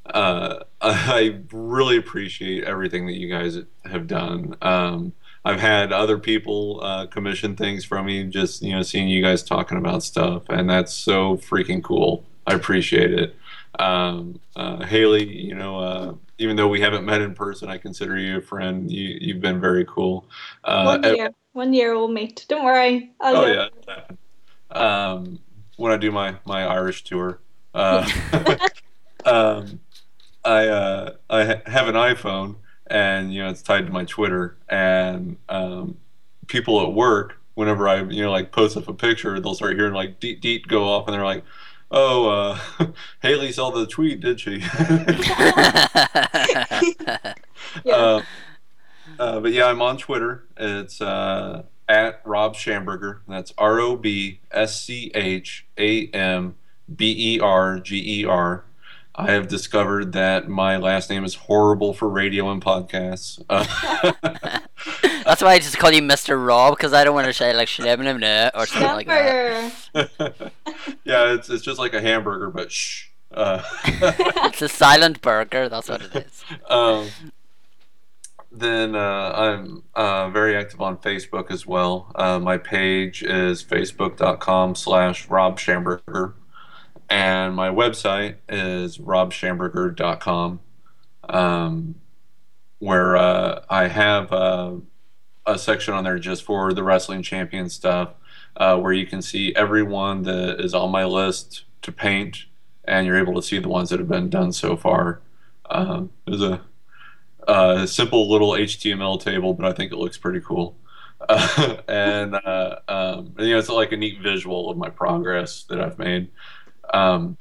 uh, 0.05 0.59
I 0.81 1.41
really 1.51 1.97
appreciate 1.97 2.63
everything 2.63 3.05
that 3.07 3.17
you 3.17 3.27
guys 3.27 3.57
have 3.83 4.07
done. 4.07 4.55
Um, 4.61 5.11
I've 5.43 5.59
had 5.59 5.91
other 5.91 6.17
people 6.17 6.79
uh, 6.81 7.07
commission 7.07 7.57
things 7.57 7.83
from 7.83 8.05
me, 8.05 8.23
just 8.23 8.61
you 8.61 8.73
know, 8.73 8.81
seeing 8.81 9.09
you 9.09 9.21
guys 9.21 9.43
talking 9.43 9.77
about 9.77 10.03
stuff, 10.03 10.43
and 10.47 10.69
that's 10.69 10.93
so 10.93 11.35
freaking 11.35 11.83
cool. 11.83 12.23
I 12.47 12.53
appreciate 12.53 13.11
it. 13.13 13.35
Um, 13.77 14.39
uh, 14.55 14.85
Haley, 14.85 15.27
you 15.27 15.55
know, 15.55 15.79
uh, 15.79 16.13
even 16.37 16.55
though 16.55 16.69
we 16.69 16.79
haven't 16.79 17.03
met 17.03 17.19
in 17.19 17.33
person, 17.33 17.67
I 17.67 17.77
consider 17.77 18.17
you 18.17 18.37
a 18.37 18.41
friend. 18.41 18.89
You, 18.89 19.17
you've 19.19 19.41
been 19.41 19.59
very 19.59 19.83
cool. 19.83 20.29
Uh, 20.63 20.97
one 20.97 21.03
year, 21.03 21.31
one 21.51 21.73
year 21.73 21.97
we'll 21.97 22.07
meet. 22.07 22.45
Don't 22.47 22.63
worry. 22.63 23.11
I'll 23.19 23.35
oh 23.35 23.45
yeah 23.47 23.67
um, 24.71 25.39
when 25.77 25.91
I 25.91 25.97
do 25.97 26.11
my 26.11 26.35
my 26.45 26.65
Irish 26.65 27.03
tour. 27.03 27.39
Uh, 27.73 28.09
um, 29.25 29.79
I 30.43 30.67
uh, 30.67 31.13
I 31.29 31.45
ha- 31.45 31.61
have 31.65 31.87
an 31.87 31.95
iPhone, 31.95 32.55
and 32.87 33.33
you 33.33 33.43
know 33.43 33.49
it's 33.49 33.61
tied 33.61 33.85
to 33.87 33.91
my 33.91 34.05
Twitter, 34.05 34.57
and 34.69 35.37
um, 35.49 35.97
people 36.47 36.81
at 36.81 36.93
work, 36.93 37.39
whenever 37.53 37.87
I 37.87 38.01
you 38.03 38.23
know 38.23 38.31
like 38.31 38.51
post 38.51 38.77
up 38.77 38.87
a 38.87 38.93
picture, 38.93 39.39
they'll 39.39 39.55
start 39.55 39.75
hearing 39.75 39.93
like 39.93 40.19
deet 40.19 40.41
deet 40.41 40.67
go 40.67 40.83
off, 40.85 41.07
and 41.07 41.13
they're 41.13 41.25
like. 41.25 41.43
Oh, 41.93 42.29
uh, 42.29 42.57
Haley 43.21 43.51
saw 43.51 43.69
the 43.69 43.85
tweet, 43.85 44.21
did 44.21 44.39
she? 44.39 44.59
yeah. 47.83 47.93
Uh, 47.93 48.21
uh, 49.19 49.39
but 49.41 49.51
yeah, 49.51 49.65
I'm 49.65 49.81
on 49.81 49.97
Twitter. 49.97 50.45
It's 50.55 51.01
uh, 51.01 51.63
at 51.91 52.21
Rob 52.23 52.55
Schamberger. 52.55 53.19
That's 53.27 53.53
R 53.57 53.81
O 53.81 53.97
B 53.97 54.39
S 54.49 54.81
C 54.81 55.11
H 55.13 55.67
A 55.77 56.07
M 56.07 56.55
B 56.93 57.35
E 57.35 57.39
R 57.39 57.79
G 57.79 58.21
E 58.21 58.25
R. 58.25 58.63
I 59.13 59.31
have 59.31 59.49
discovered 59.49 60.13
that 60.13 60.47
my 60.47 60.77
last 60.77 61.09
name 61.09 61.25
is 61.25 61.35
horrible 61.35 61.93
for 61.93 62.07
radio 62.07 62.49
and 62.49 62.63
podcasts. 62.63 63.43
Uh, 63.49 63.65
That's 65.25 65.41
why 65.41 65.49
I 65.49 65.59
just 65.59 65.77
call 65.77 65.91
you 65.91 66.01
Mr. 66.01 66.43
Rob 66.43 66.77
because 66.77 66.93
I 66.93 67.03
don't 67.03 67.13
want 67.13 67.27
to 67.27 67.33
say 67.33 67.53
like 67.53 67.67
Schlemnimne 67.67 68.51
or 68.55 68.65
something 68.65 69.07
like 69.07 69.07
that. 69.07 69.73
yeah, 71.03 71.33
it's 71.33 71.49
it's 71.49 71.63
just 71.63 71.77
like 71.77 71.93
a 71.93 72.01
hamburger, 72.01 72.49
but 72.49 72.71
shh. 72.71 73.09
Uh, 73.33 73.61
it's 73.85 74.61
a 74.61 74.69
silent 74.69 75.21
burger. 75.21 75.67
That's 75.67 75.89
what 75.89 76.01
it 76.01 76.15
is. 76.15 76.43
Um, 76.69 77.07
then 78.51 78.95
uh, 78.95 79.31
I'm 79.35 79.83
uh, 79.95 80.29
very 80.29 80.55
active 80.57 80.81
on 80.81 80.97
Facebook 80.97 81.51
as 81.51 81.65
well. 81.65 82.11
Uh, 82.15 82.39
my 82.39 82.57
page 82.57 83.23
is 83.23 83.63
facebook.com 83.63 84.75
slash 84.75 85.29
Rob 85.29 85.57
Schamberger. 85.57 86.33
And 87.09 87.55
my 87.55 87.69
website 87.69 88.35
is 88.47 88.97
robschamberger.com, 88.97 90.59
um, 91.27 91.95
where 92.79 93.17
uh, 93.17 93.65
I 93.69 93.87
have 93.87 94.31
uh, 94.31 94.75
a 95.45 95.57
section 95.57 95.93
on 95.93 96.05
there 96.05 96.19
just 96.19 96.43
for 96.43 96.73
the 96.73 96.83
wrestling 96.83 97.21
champion 97.23 97.69
stuff. 97.69 98.13
uh, 98.57 98.77
where 98.77 98.93
you 98.93 99.05
can 99.05 99.21
see 99.21 99.53
everyone 99.55 100.23
that 100.23 100.59
is 100.59 100.73
on 100.73 100.91
my 100.91 101.05
list 101.05 101.63
to 101.81 101.91
paint, 101.91 102.45
and 102.83 103.05
you're 103.05 103.17
able 103.17 103.33
to 103.35 103.41
see 103.41 103.59
the 103.59 103.69
ones 103.69 103.89
that 103.89 103.99
have 103.99 104.09
been 104.09 104.29
done 104.29 104.51
so 104.51 104.75
far. 104.75 105.21
Um, 105.69 106.11
there's 106.25 106.41
a, 106.41 106.61
a 107.47 107.87
simple 107.87 108.29
little 108.29 108.51
HTML 108.51 109.21
table, 109.21 109.53
but 109.53 109.65
I 109.65 109.73
think 109.73 109.91
it 109.91 109.97
looks 109.97 110.17
pretty 110.17 110.41
cool. 110.41 110.77
Uh, 111.27 111.77
and, 111.87 112.35
uh, 112.35 112.75
um, 112.87 113.33
you 113.39 113.51
know, 113.51 113.59
it's 113.59 113.69
like 113.69 113.91
a 113.91 113.97
neat 113.97 114.21
visual 114.21 114.69
of 114.69 114.77
my 114.77 114.89
progress 114.89 115.63
that 115.63 115.79
I've 115.79 115.99
made. 115.99 116.29
Um, 116.93 117.37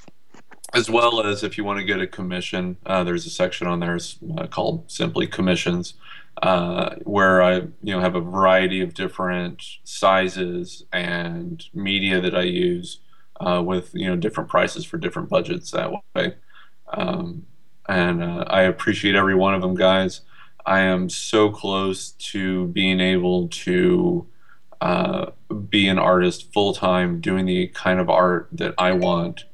as 0.73 0.89
well 0.89 1.25
as 1.25 1.43
if 1.43 1.57
you 1.57 1.63
want 1.63 1.79
to 1.79 1.85
get 1.85 1.99
a 1.99 2.07
commission, 2.07 2.77
uh, 2.85 3.03
there's 3.03 3.25
a 3.25 3.29
section 3.29 3.67
on 3.67 3.79
there 3.79 3.99
uh, 4.37 4.47
called 4.47 4.89
simply 4.89 5.27
commissions, 5.27 5.95
uh, 6.41 6.95
where 7.03 7.41
I 7.41 7.55
you 7.55 7.93
know 7.93 7.99
have 7.99 8.15
a 8.15 8.21
variety 8.21 8.81
of 8.81 8.93
different 8.93 9.61
sizes 9.83 10.85
and 10.93 11.63
media 11.73 12.21
that 12.21 12.35
I 12.35 12.43
use 12.43 12.99
uh, 13.41 13.61
with 13.65 13.93
you 13.93 14.07
know 14.07 14.15
different 14.15 14.49
prices 14.49 14.85
for 14.85 14.97
different 14.97 15.29
budgets 15.29 15.71
that 15.71 15.91
way. 16.15 16.35
Um, 16.93 17.45
and 17.87 18.23
uh, 18.23 18.45
I 18.47 18.63
appreciate 18.63 19.15
every 19.15 19.35
one 19.35 19.53
of 19.53 19.61
them, 19.61 19.75
guys. 19.75 20.21
I 20.65 20.81
am 20.81 21.09
so 21.09 21.49
close 21.49 22.11
to 22.11 22.67
being 22.67 22.99
able 22.99 23.47
to 23.49 24.27
uh, 24.79 25.31
be 25.69 25.87
an 25.87 25.99
artist 25.99 26.53
full 26.53 26.73
time, 26.73 27.19
doing 27.19 27.45
the 27.45 27.67
kind 27.67 27.99
of 27.99 28.09
art 28.09 28.49
that 28.51 28.75
I 28.77 28.91
want 28.93 29.45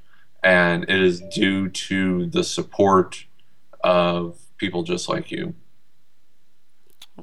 and 0.48 0.84
it 0.84 1.02
is 1.02 1.20
due 1.20 1.68
to 1.70 2.28
the 2.28 2.44
support 2.44 3.26
of 3.84 4.40
people 4.58 4.84
just 4.84 5.10
like 5.10 5.32
you. 5.32 5.54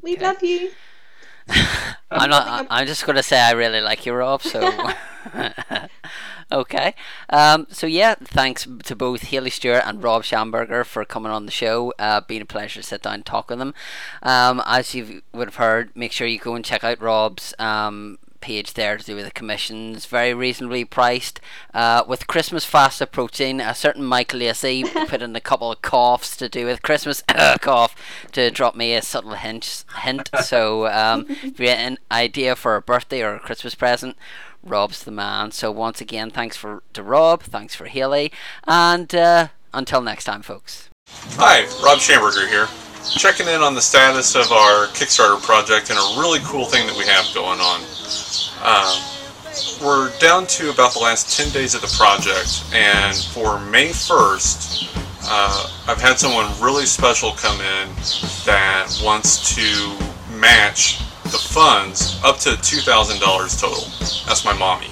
We 0.02 0.16
love 0.16 0.42
you. 0.42 0.70
I'm 2.10 2.30
not. 2.30 2.66
I'm 2.68 2.86
just 2.86 3.06
gonna 3.06 3.22
say 3.22 3.40
I 3.40 3.52
really 3.52 3.80
like 3.80 4.04
you, 4.06 4.12
Rob. 4.12 4.42
So. 4.42 4.60
okay. 6.50 6.94
Um, 7.28 7.66
so 7.70 7.86
yeah, 7.86 8.14
thanks 8.20 8.66
to 8.84 8.96
both 8.96 9.22
Haley 9.22 9.50
Stewart 9.50 9.82
and 9.84 10.02
Rob 10.02 10.22
Schamberger 10.22 10.84
for 10.84 11.04
coming 11.04 11.32
on 11.32 11.46
the 11.46 11.52
show. 11.52 11.92
Uh, 11.98 12.20
been 12.20 12.42
a 12.42 12.46
pleasure 12.46 12.80
to 12.80 12.86
sit 12.86 13.02
down 13.02 13.14
and 13.14 13.26
talk 13.26 13.50
with 13.50 13.58
them. 13.58 13.74
Um, 14.22 14.62
as 14.66 14.94
you 14.94 15.22
would 15.32 15.48
have 15.48 15.56
heard, 15.56 15.94
make 15.96 16.12
sure 16.12 16.26
you 16.26 16.38
go 16.38 16.54
and 16.54 16.64
check 16.64 16.84
out 16.84 17.00
Rob's 17.00 17.54
um, 17.58 18.18
page 18.44 18.74
there 18.74 18.98
to 18.98 19.04
do 19.04 19.16
with 19.16 19.24
the 19.24 19.30
commissions, 19.30 20.04
very 20.04 20.34
reasonably 20.34 20.84
priced. 20.84 21.40
Uh, 21.72 22.04
with 22.06 22.26
Christmas 22.26 22.62
fast 22.62 23.00
approaching, 23.00 23.58
a 23.58 23.74
certain 23.74 24.04
Michael 24.04 24.40
Lacey 24.40 24.84
put 25.08 25.22
in 25.22 25.34
a 25.34 25.40
couple 25.40 25.72
of 25.72 25.80
coughs 25.80 26.36
to 26.36 26.48
do 26.50 26.66
with 26.66 26.82
Christmas 26.82 27.22
cough 27.62 27.96
to 28.32 28.50
drop 28.50 28.76
me 28.76 28.94
a 28.94 29.00
subtle 29.00 29.32
hint. 29.32 29.86
hint. 30.02 30.28
So 30.42 30.86
um, 30.88 31.24
if 31.28 31.58
you 31.58 31.68
have 31.68 31.78
an 31.78 31.98
idea 32.12 32.54
for 32.54 32.76
a 32.76 32.82
birthday 32.82 33.22
or 33.22 33.36
a 33.36 33.40
Christmas 33.40 33.74
present, 33.74 34.14
Rob's 34.64 35.04
the 35.04 35.10
man. 35.10 35.50
So 35.50 35.70
once 35.70 36.00
again, 36.00 36.30
thanks 36.30 36.56
for 36.56 36.82
to 36.92 37.02
Rob, 37.02 37.42
thanks 37.42 37.74
for 37.74 37.86
Haley, 37.86 38.32
and 38.66 39.14
uh, 39.14 39.48
until 39.72 40.00
next 40.00 40.24
time, 40.24 40.42
folks. 40.42 40.88
Hi, 41.36 41.62
Rob 41.84 41.98
Schamberger 41.98 42.48
here 42.48 42.68
checking 43.12 43.46
in 43.48 43.60
on 43.60 43.74
the 43.74 43.82
status 43.82 44.34
of 44.34 44.50
our 44.50 44.86
Kickstarter 44.88 45.40
project 45.42 45.90
and 45.90 45.98
a 45.98 46.20
really 46.20 46.40
cool 46.44 46.64
thing 46.64 46.86
that 46.86 46.96
we 46.96 47.04
have 47.06 47.28
going 47.34 47.60
on. 47.60 47.80
Um, 48.64 49.14
we're 49.82 50.16
down 50.18 50.46
to 50.46 50.70
about 50.70 50.94
the 50.94 51.00
last 51.00 51.36
10 51.36 51.52
days 51.52 51.74
of 51.74 51.80
the 51.82 51.94
project, 51.96 52.64
and 52.74 53.16
for 53.16 53.60
May 53.60 53.90
1st, 53.90 54.88
uh, 55.26 55.70
I've 55.86 56.00
had 56.00 56.18
someone 56.18 56.50
really 56.60 56.86
special 56.86 57.32
come 57.32 57.60
in 57.60 57.88
that 58.46 58.88
wants 59.02 59.54
to 59.54 59.96
match 60.36 61.00
the 61.24 61.38
funds 61.38 62.20
up 62.22 62.38
to 62.38 62.50
$2,000 62.50 63.20
total. 63.60 63.84
That's 64.26 64.44
my 64.44 64.52
mommy. 64.52 64.88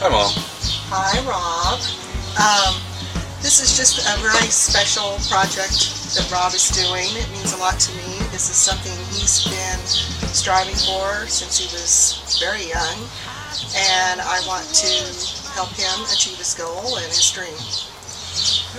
Hi, 0.00 0.08
Mom. 0.08 0.32
Hi, 0.90 1.14
Rob. 1.24 1.80
Um, 2.36 2.74
this 3.40 3.62
is 3.62 3.76
just 3.76 4.02
a 4.02 4.18
very 4.20 4.50
special 4.50 5.16
project 5.30 6.14
that 6.14 6.28
Rob 6.30 6.54
is 6.54 6.68
doing. 6.70 7.08
It 7.16 7.30
means 7.32 7.52
a 7.54 7.58
lot 7.58 7.80
to 7.80 7.90
me. 7.96 8.18
This 8.30 8.50
is 8.50 8.56
something 8.56 8.92
he's 9.10 9.46
been 9.48 9.80
striving 10.34 10.74
for 10.74 11.26
since 11.26 11.58
he 11.58 11.66
was 11.72 12.38
very 12.38 12.68
young, 12.68 12.98
and 13.74 14.20
I 14.20 14.42
want 14.46 14.66
to 14.84 14.92
help 15.54 15.70
him 15.74 16.02
achieve 16.12 16.38
his 16.38 16.54
goal 16.54 16.96
and 16.98 17.06
his 17.06 17.30
dream. 17.30 17.58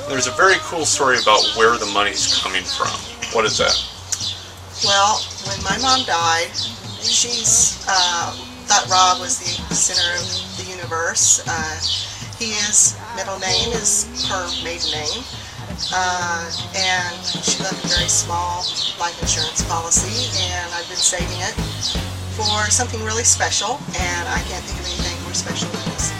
There's 0.09 0.27
a 0.27 0.35
very 0.35 0.55
cool 0.61 0.85
story 0.85 1.17
about 1.21 1.43
where 1.55 1.77
the 1.77 1.87
money's 1.87 2.39
coming 2.41 2.63
from. 2.63 2.91
What 3.33 3.45
is 3.45 3.57
that? 3.57 3.92
Well, 4.85 5.21
when 5.47 5.63
my 5.63 5.77
mom 5.81 6.03
died, 6.05 6.51
she's 7.01 7.85
uh, 7.87 8.35
thought 8.67 8.89
Rob 8.89 9.21
was 9.21 9.39
the 9.39 9.73
center 9.73 10.03
of 10.19 10.27
the 10.57 10.69
universe. 10.69 11.41
Uh, 11.47 11.79
his 12.37 12.97
middle 13.15 13.39
name 13.39 13.71
is 13.71 14.27
her 14.27 14.43
maiden 14.63 14.91
name. 14.91 15.23
Uh, 15.93 16.51
and 16.75 17.25
she 17.25 17.63
left 17.63 17.83
a 17.85 17.87
very 17.87 18.09
small 18.09 18.63
life 18.99 19.17
insurance 19.21 19.63
policy, 19.69 20.29
and 20.43 20.73
I've 20.73 20.87
been 20.87 20.97
saving 20.97 21.39
it 21.39 21.55
for 22.35 22.69
something 22.69 23.03
really 23.03 23.23
special, 23.23 23.79
and 23.99 24.27
I 24.27 24.41
can't 24.47 24.63
think 24.65 24.79
of 24.79 24.85
anything 24.85 25.23
more 25.23 25.33
special 25.33 25.69
than 25.69 25.93
this. 25.93 26.11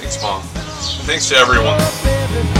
Thanks, 0.00 0.22
Mom. 0.22 0.42
And 0.42 1.06
thanks 1.06 1.28
to 1.28 1.36
everyone. 1.36 2.55